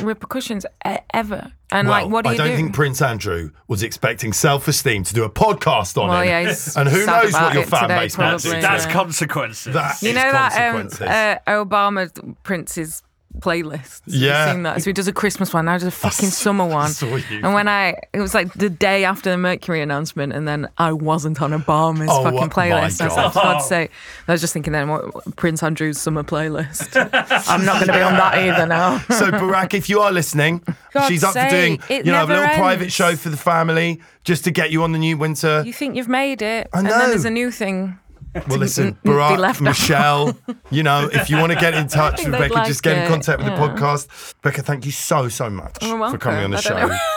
repercussions 0.00 0.66
e- 0.86 0.96
ever. 1.14 1.52
And 1.70 1.88
well, 1.88 2.02
like, 2.02 2.12
what 2.12 2.24
do 2.24 2.30
you 2.30 2.36
think 2.36 2.40
I 2.40 2.44
you 2.44 2.50
don't 2.50 2.58
do? 2.58 2.64
think 2.64 2.74
Prince 2.74 3.02
Andrew 3.02 3.50
was 3.68 3.82
expecting 3.82 4.32
self-esteem 4.32 5.04
to 5.04 5.14
do 5.14 5.24
a 5.24 5.30
podcast 5.30 6.00
on 6.00 6.08
Well, 6.08 6.20
him. 6.22 6.28
yeah, 6.46 6.54
and 6.76 6.88
who 6.88 7.06
knows 7.06 7.32
what 7.32 7.54
your 7.54 7.62
it 7.62 7.68
fan 7.68 7.82
today, 7.82 7.98
base 8.00 8.18
might 8.18 8.30
That's, 8.32 8.42
do. 8.44 8.50
that's 8.60 8.84
yeah. 8.86 8.92
consequences. 8.92 9.74
That 9.74 10.02
you 10.02 10.10
is 10.10 10.14
know 10.14 10.32
that 10.32 10.74
um, 10.74 10.86
uh, 11.00 11.64
Obama 11.64 12.34
Prince's 12.42 13.02
playlist. 13.40 14.04
Have 14.04 14.14
you 14.14 14.26
Yeah. 14.28 14.52
seen 14.52 14.62
that? 14.64 14.82
So 14.82 14.90
he 14.90 14.92
does 14.92 15.08
a 15.08 15.12
Christmas 15.12 15.52
one. 15.52 15.64
Now 15.64 15.72
does 15.74 15.84
a 15.84 15.90
fucking 15.90 16.30
summer 16.30 16.66
one. 16.66 16.92
And 17.30 17.54
when 17.54 17.68
I, 17.68 17.94
it 18.12 18.20
was 18.20 18.34
like 18.34 18.52
the 18.54 18.68
day 18.70 19.04
after 19.04 19.30
the 19.30 19.38
Mercury 19.38 19.80
announcement, 19.82 20.32
and 20.32 20.46
then 20.46 20.68
I 20.78 20.92
wasn't 20.92 21.40
on 21.42 21.52
Obama's 21.52 22.08
Oh, 22.10 22.22
fucking 22.24 22.50
playlist. 22.50 23.00
I 23.00 23.04
was 23.06 23.16
like, 23.16 23.16
God. 23.16 23.32
for 23.32 23.40
God's 23.42 23.66
sake. 23.66 23.90
I 24.28 24.32
was 24.32 24.40
just 24.40 24.52
thinking 24.52 24.72
then, 24.72 24.88
what 24.88 25.36
Prince 25.36 25.62
Andrew's 25.62 25.98
summer 26.00 26.22
playlist? 26.22 26.96
I'm 27.48 27.64
not 27.64 27.74
going 27.76 27.86
to 27.88 27.92
be 27.92 28.00
on 28.02 28.14
that 28.14 28.34
either 28.36 28.66
now. 28.66 28.98
So 29.12 29.30
Barack, 29.30 29.74
if 29.74 29.88
you 29.88 30.00
are 30.00 30.10
listening, 30.12 30.62
God's 30.92 31.06
she's 31.08 31.22
up 31.24 31.32
for 31.34 31.40
sake, 31.40 31.50
doing 31.86 32.04
you 32.06 32.12
know 32.12 32.24
a 32.24 32.26
little 32.26 32.44
private 32.48 32.90
show 32.92 33.14
for 33.16 33.28
the 33.28 33.36
family 33.36 34.00
just 34.24 34.44
to 34.44 34.50
get 34.50 34.70
you 34.70 34.82
on 34.82 34.92
the 34.92 34.98
new 34.98 35.16
winter. 35.16 35.62
You 35.64 35.72
think 35.72 35.96
you've 35.96 36.08
made 36.08 36.42
it, 36.42 36.68
I 36.72 36.78
and 36.78 36.88
know. 36.88 36.98
then 36.98 37.10
there's 37.10 37.24
a 37.24 37.30
new 37.30 37.50
thing. 37.50 37.98
well, 38.48 38.58
listen, 38.58 38.98
be 39.02 39.10
Barack, 39.10 39.38
left. 39.38 39.60
Michelle, 39.60 40.36
you 40.70 40.82
know, 40.82 41.08
if 41.12 41.28
you 41.30 41.36
want 41.38 41.52
to 41.52 41.58
get 41.58 41.74
in 41.74 41.86
touch 41.88 42.22
with 42.24 42.32
they'd 42.32 42.38
Becca, 42.38 42.54
like 42.54 42.66
just 42.66 42.82
get 42.82 42.98
in 42.98 43.08
contact 43.08 43.38
with 43.38 43.48
yeah. 43.48 43.56
the 43.66 43.72
podcast. 43.72 44.34
Becca, 44.42 44.62
thank 44.62 44.84
you 44.86 44.92
so 44.92 45.28
so 45.28 45.50
much 45.50 45.78
for 45.78 46.18
coming 46.18 46.44
on 46.44 46.50
the. 46.50 46.58
I 46.58 46.60
don't 46.60 46.78
show. 46.80 46.86
know. 46.86 46.98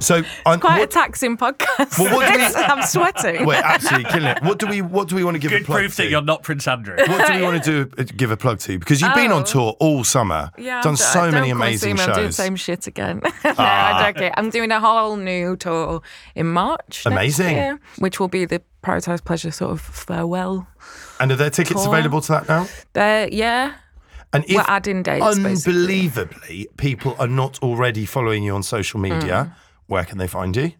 So, 0.00 0.20
um, 0.46 0.58
Quite 0.58 0.80
a 0.82 0.86
taxing 0.88 1.36
podcast. 1.36 1.96
Well, 1.96 2.12
what 2.16 2.26
do 2.32 2.36
we- 2.36 2.44
I'm 2.44 2.82
sweating. 2.82 3.46
we're 3.46 3.54
absolutely 3.54 4.10
killing 4.10 4.26
it. 4.30 4.42
What 4.42 4.58
do 4.58 4.66
we 4.66 4.82
what 4.82 5.06
do 5.06 5.14
we 5.14 5.22
want 5.22 5.36
to 5.36 5.38
give 5.38 5.52
Good 5.52 5.62
a 5.62 5.64
plug 5.64 5.78
proof 5.78 5.94
to? 5.94 6.02
that 6.02 6.08
you're 6.10 6.20
not 6.22 6.42
Prince 6.42 6.66
Andrew. 6.66 6.96
what 6.96 7.24
do 7.28 7.34
we 7.38 7.42
want 7.42 7.62
to 7.62 7.84
do? 7.84 7.90
uh, 7.96 8.02
Give 8.16 8.32
a 8.32 8.36
plug 8.36 8.58
to 8.60 8.80
because 8.80 9.00
you've 9.00 9.14
been 9.14 9.30
on 9.30 9.42
Oh. 9.42 9.44
tour 9.44 9.76
all 9.78 10.02
summer, 10.02 10.50
Yeah, 10.58 10.80
done 10.82 10.88
I'm- 10.92 10.96
so 10.96 11.20
don't 11.30 11.34
many 11.34 11.50
come 11.52 11.62
and 11.62 11.78
see 11.78 11.90
amazing 11.90 11.94
me, 11.94 12.02
I'm 12.02 12.06
doing 12.14 12.26
the 12.26 12.32
shows. 12.32 12.36
same 12.36 12.56
shit 12.56 12.86
again. 12.88 13.20
no, 13.22 13.30
I 13.58 14.10
joke 14.12 14.22
it. 14.22 14.32
I'm 14.36 14.50
doing 14.50 14.72
a 14.72 14.80
whole 14.80 15.16
new 15.16 15.54
tour 15.54 16.02
in 16.34 16.48
March. 16.48 16.80
next 16.88 17.06
Amazing. 17.06 17.54
year, 17.54 17.80
which 17.98 18.18
will 18.18 18.26
be 18.28 18.44
the 18.44 18.60
Prioritize 18.82 19.24
Pleasure 19.24 19.50
sort 19.50 19.70
of 19.72 19.80
farewell. 19.80 20.66
And 21.20 21.30
are 21.32 21.36
there 21.36 21.50
tickets 21.50 21.84
Tour. 21.84 21.94
available 21.94 22.20
to 22.22 22.32
that 22.32 22.48
now? 22.48 22.66
There, 22.94 23.28
yeah. 23.30 23.74
And 24.32 24.44
if 24.46 24.56
We're 24.56 24.64
adding 24.66 25.02
dates, 25.02 25.38
basically. 25.38 25.72
unbelievably 25.82 26.68
people 26.78 27.14
are 27.18 27.28
not 27.28 27.62
already 27.62 28.06
following 28.06 28.42
you 28.42 28.54
on 28.54 28.62
social 28.62 28.98
media, 28.98 29.52
Mm. 29.54 29.54
where 29.88 30.04
can 30.04 30.18
they 30.18 30.26
find 30.26 30.56
you? 30.56 30.72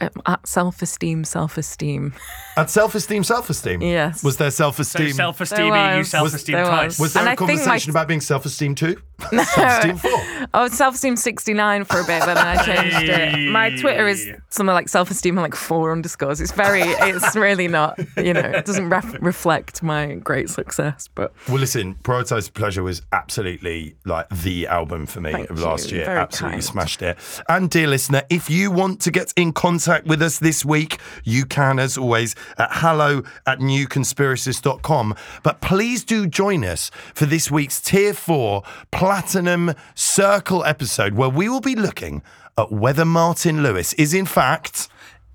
Um, 0.00 0.10
at 0.26 0.46
self 0.46 0.82
esteem, 0.82 1.24
self 1.24 1.56
esteem. 1.58 2.12
At 2.60 2.70
self 2.70 2.94
esteem, 2.94 3.24
self 3.24 3.48
esteem. 3.50 3.80
Yes. 3.82 4.22
Was 4.22 4.36
there 4.36 4.50
self 4.50 4.76
So 4.76 4.82
esteem? 4.82 5.12
self-esteem, 5.12 5.70
There 5.70 5.92
you 5.92 5.98
was. 5.98 6.08
self-esteem 6.10 6.54
There 6.56 6.64
twice. 6.66 6.98
was 6.98 7.12
there 7.14 7.22
And 7.22 7.28
a 7.28 7.32
I 7.32 7.36
think 7.36 7.48
my- 7.48 7.56
conversation 7.56 7.90
about 7.90 8.08
being 8.08 8.20
self 8.20 8.44
esteem 8.44 8.74
too? 8.74 8.96
self 9.30 9.56
esteem 9.58 9.96
four. 9.96 10.20
Oh, 10.54 10.68
self 10.68 10.94
esteem 10.94 11.16
69 11.16 11.84
for 11.84 12.00
a 12.00 12.04
bit, 12.04 12.20
but 12.20 12.34
then 12.34 12.46
I 12.46 12.64
changed 12.64 13.08
it. 13.08 13.50
My 13.50 13.70
Twitter 13.76 14.06
is 14.08 14.24
Hey. 14.24 14.36
something 14.48 14.74
like 14.74 14.88
self 14.88 15.10
esteem 15.10 15.36
and 15.38 15.42
like 15.42 15.54
four 15.54 15.92
underscores. 15.92 16.40
It's 16.40 16.52
very, 16.52 16.82
it's 16.82 17.34
really 17.36 17.68
not, 17.68 17.98
you 18.16 18.32
know, 18.34 18.40
it 18.40 18.64
doesn't 18.64 18.88
ref- 18.88 19.16
reflect 19.20 19.82
my 19.82 20.14
great 20.14 20.48
success, 20.50 21.08
but 21.14 21.32
Well, 21.48 21.58
listen, 21.58 21.96
Prioritize 22.02 22.52
Pleasure 22.52 22.82
was 22.82 23.02
absolutely 23.12 23.94
like 24.04 24.28
the 24.30 24.66
album 24.66 25.06
for 25.06 25.20
me 25.20 25.32
Thank 25.32 25.50
of 25.50 25.60
last 25.60 25.90
you. 25.90 25.98
year. 25.98 26.06
Very 26.06 26.18
absolutely 26.18 26.56
kind. 26.56 26.64
smashed 26.64 27.02
it. 27.02 27.16
And 27.48 27.70
dear 27.70 27.86
listener, 27.88 28.22
if 28.30 28.48
you 28.50 28.70
want 28.70 29.00
to 29.02 29.10
get 29.10 29.32
in 29.36 29.52
contact 29.52 30.06
with 30.06 30.20
us 30.22 30.38
this 30.38 30.64
week, 30.64 30.98
you 31.24 31.44
can, 31.44 31.78
as 31.78 31.96
always, 31.98 32.34
at 32.58 32.68
hello 32.72 33.22
at 33.46 33.58
newconspiracist.com. 33.60 35.14
But 35.42 35.60
please 35.60 36.04
do 36.04 36.26
join 36.26 36.64
us 36.64 36.90
for 37.14 37.26
this 37.26 37.50
week's 37.50 37.80
Tier 37.80 38.14
4 38.14 38.62
Platinum 38.90 39.74
Circle 39.94 40.64
episode, 40.64 41.14
where 41.14 41.28
we 41.28 41.48
will 41.48 41.60
be 41.60 41.74
looking 41.76 42.22
at 42.58 42.70
whether 42.72 43.04
Martin 43.04 43.62
Lewis 43.62 43.92
is, 43.94 44.12
in 44.14 44.26
fact, 44.26 44.88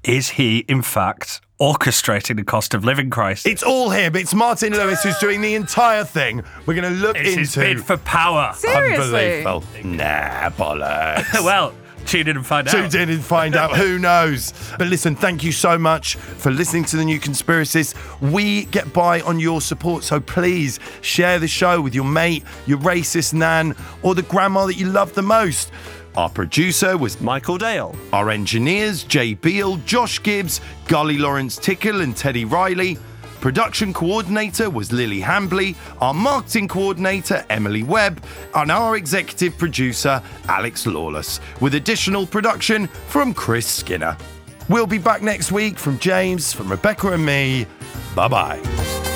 Is 0.04 0.30
he, 0.32 0.60
in 0.68 0.82
fact, 0.84 1.42
orchestrating 1.60 2.36
the 2.36 2.44
cost 2.44 2.74
of 2.76 2.84
living 2.86 3.10
crisis? 3.10 3.46
it's 3.46 3.64
all 3.64 3.90
him. 3.90 4.16
It's 4.16 4.34
Martin 4.36 4.74
Lewis 4.74 5.02
who's 5.02 5.18
doing 5.18 5.42
the 5.42 5.56
entire 5.56 6.04
thing. 6.04 6.44
We're 6.66 6.76
going 6.76 6.94
to 6.94 7.00
look 7.00 7.18
It's 7.18 7.34
his 7.36 7.58
into. 7.58 7.60
bid 7.76 7.84
for 7.84 7.98
power. 7.98 8.54
seriously. 8.56 9.44
Unbelievable. 9.44 9.64
Nah, 9.84 10.50
bollocks. 10.52 11.44
well, 11.44 11.74
tune 12.06 12.28
in 12.28 12.38
and 12.38 12.46
find 12.46 12.68
out. 12.68 12.92
Tune 12.92 13.02
in 13.02 13.10
and 13.10 13.24
find 13.24 13.56
out 13.56 13.76
who 13.76 14.00
knows. 14.00 14.54
But 14.78 14.88
listen, 14.88 15.16
thank 15.16 15.44
you 15.44 15.52
so 15.52 15.78
much 15.78 16.16
for 16.16 16.52
listening 16.52 16.86
to 16.86 16.98
the 16.98 17.06
New 17.06 17.20
Conspiracist. 17.20 17.96
We 18.22 18.66
get 18.66 18.94
by 18.94 19.22
on 19.22 19.40
your 19.40 19.62
support, 19.62 20.04
so 20.04 20.20
please 20.20 20.80
share 21.02 21.40
the 21.40 21.48
show 21.48 21.82
with 21.82 21.96
your 21.96 22.06
mate, 22.06 22.44
your 22.66 22.78
racist 22.80 23.34
nan, 23.34 23.76
or 24.04 24.16
the 24.16 24.24
grandma 24.24 24.66
that 24.68 24.76
you 24.76 24.88
love 24.88 25.14
the 25.14 25.22
most. 25.22 25.72
Our 26.16 26.30
producer 26.30 26.98
was 26.98 27.20
Michael 27.20 27.58
Dale. 27.58 27.94
our 28.14 28.30
engineers, 28.30 29.04
Jay 29.04 29.34
Beale, 29.34 29.76
Josh 29.86 30.24
Gibbs, 30.24 30.62
Gully 30.88 31.18
Lawrence 31.18 31.58
Tickle, 31.58 32.00
and 32.00 32.16
Teddy 32.16 32.46
Riley. 32.46 32.98
Production 33.42 33.94
coordinator 33.94 34.70
was 34.70 34.92
Lily 34.92 35.22
Hambley, 35.22 35.76
our 36.02 36.14
marketing 36.14 36.68
coordinator, 36.68 37.46
Emily 37.50 37.84
Webb, 37.84 38.24
and 38.56 38.72
our 38.72 38.96
executive 38.96 39.58
producer, 39.58 40.22
Alex 40.48 40.86
Lawless, 40.86 41.40
with 41.62 41.76
additional 41.76 42.26
production 42.26 42.88
from 43.08 43.34
Chris 43.34 43.68
Skinner. 43.68 44.18
We'll 44.68 44.88
be 44.88 44.98
back 44.98 45.22
next 45.22 45.52
week 45.52 45.78
from 45.78 46.00
James, 46.00 46.52
from 46.52 46.70
Rebecca 46.70 47.12
and 47.12 47.26
me. 47.26 47.68
Bye 48.16 48.28
bye. 48.28 49.15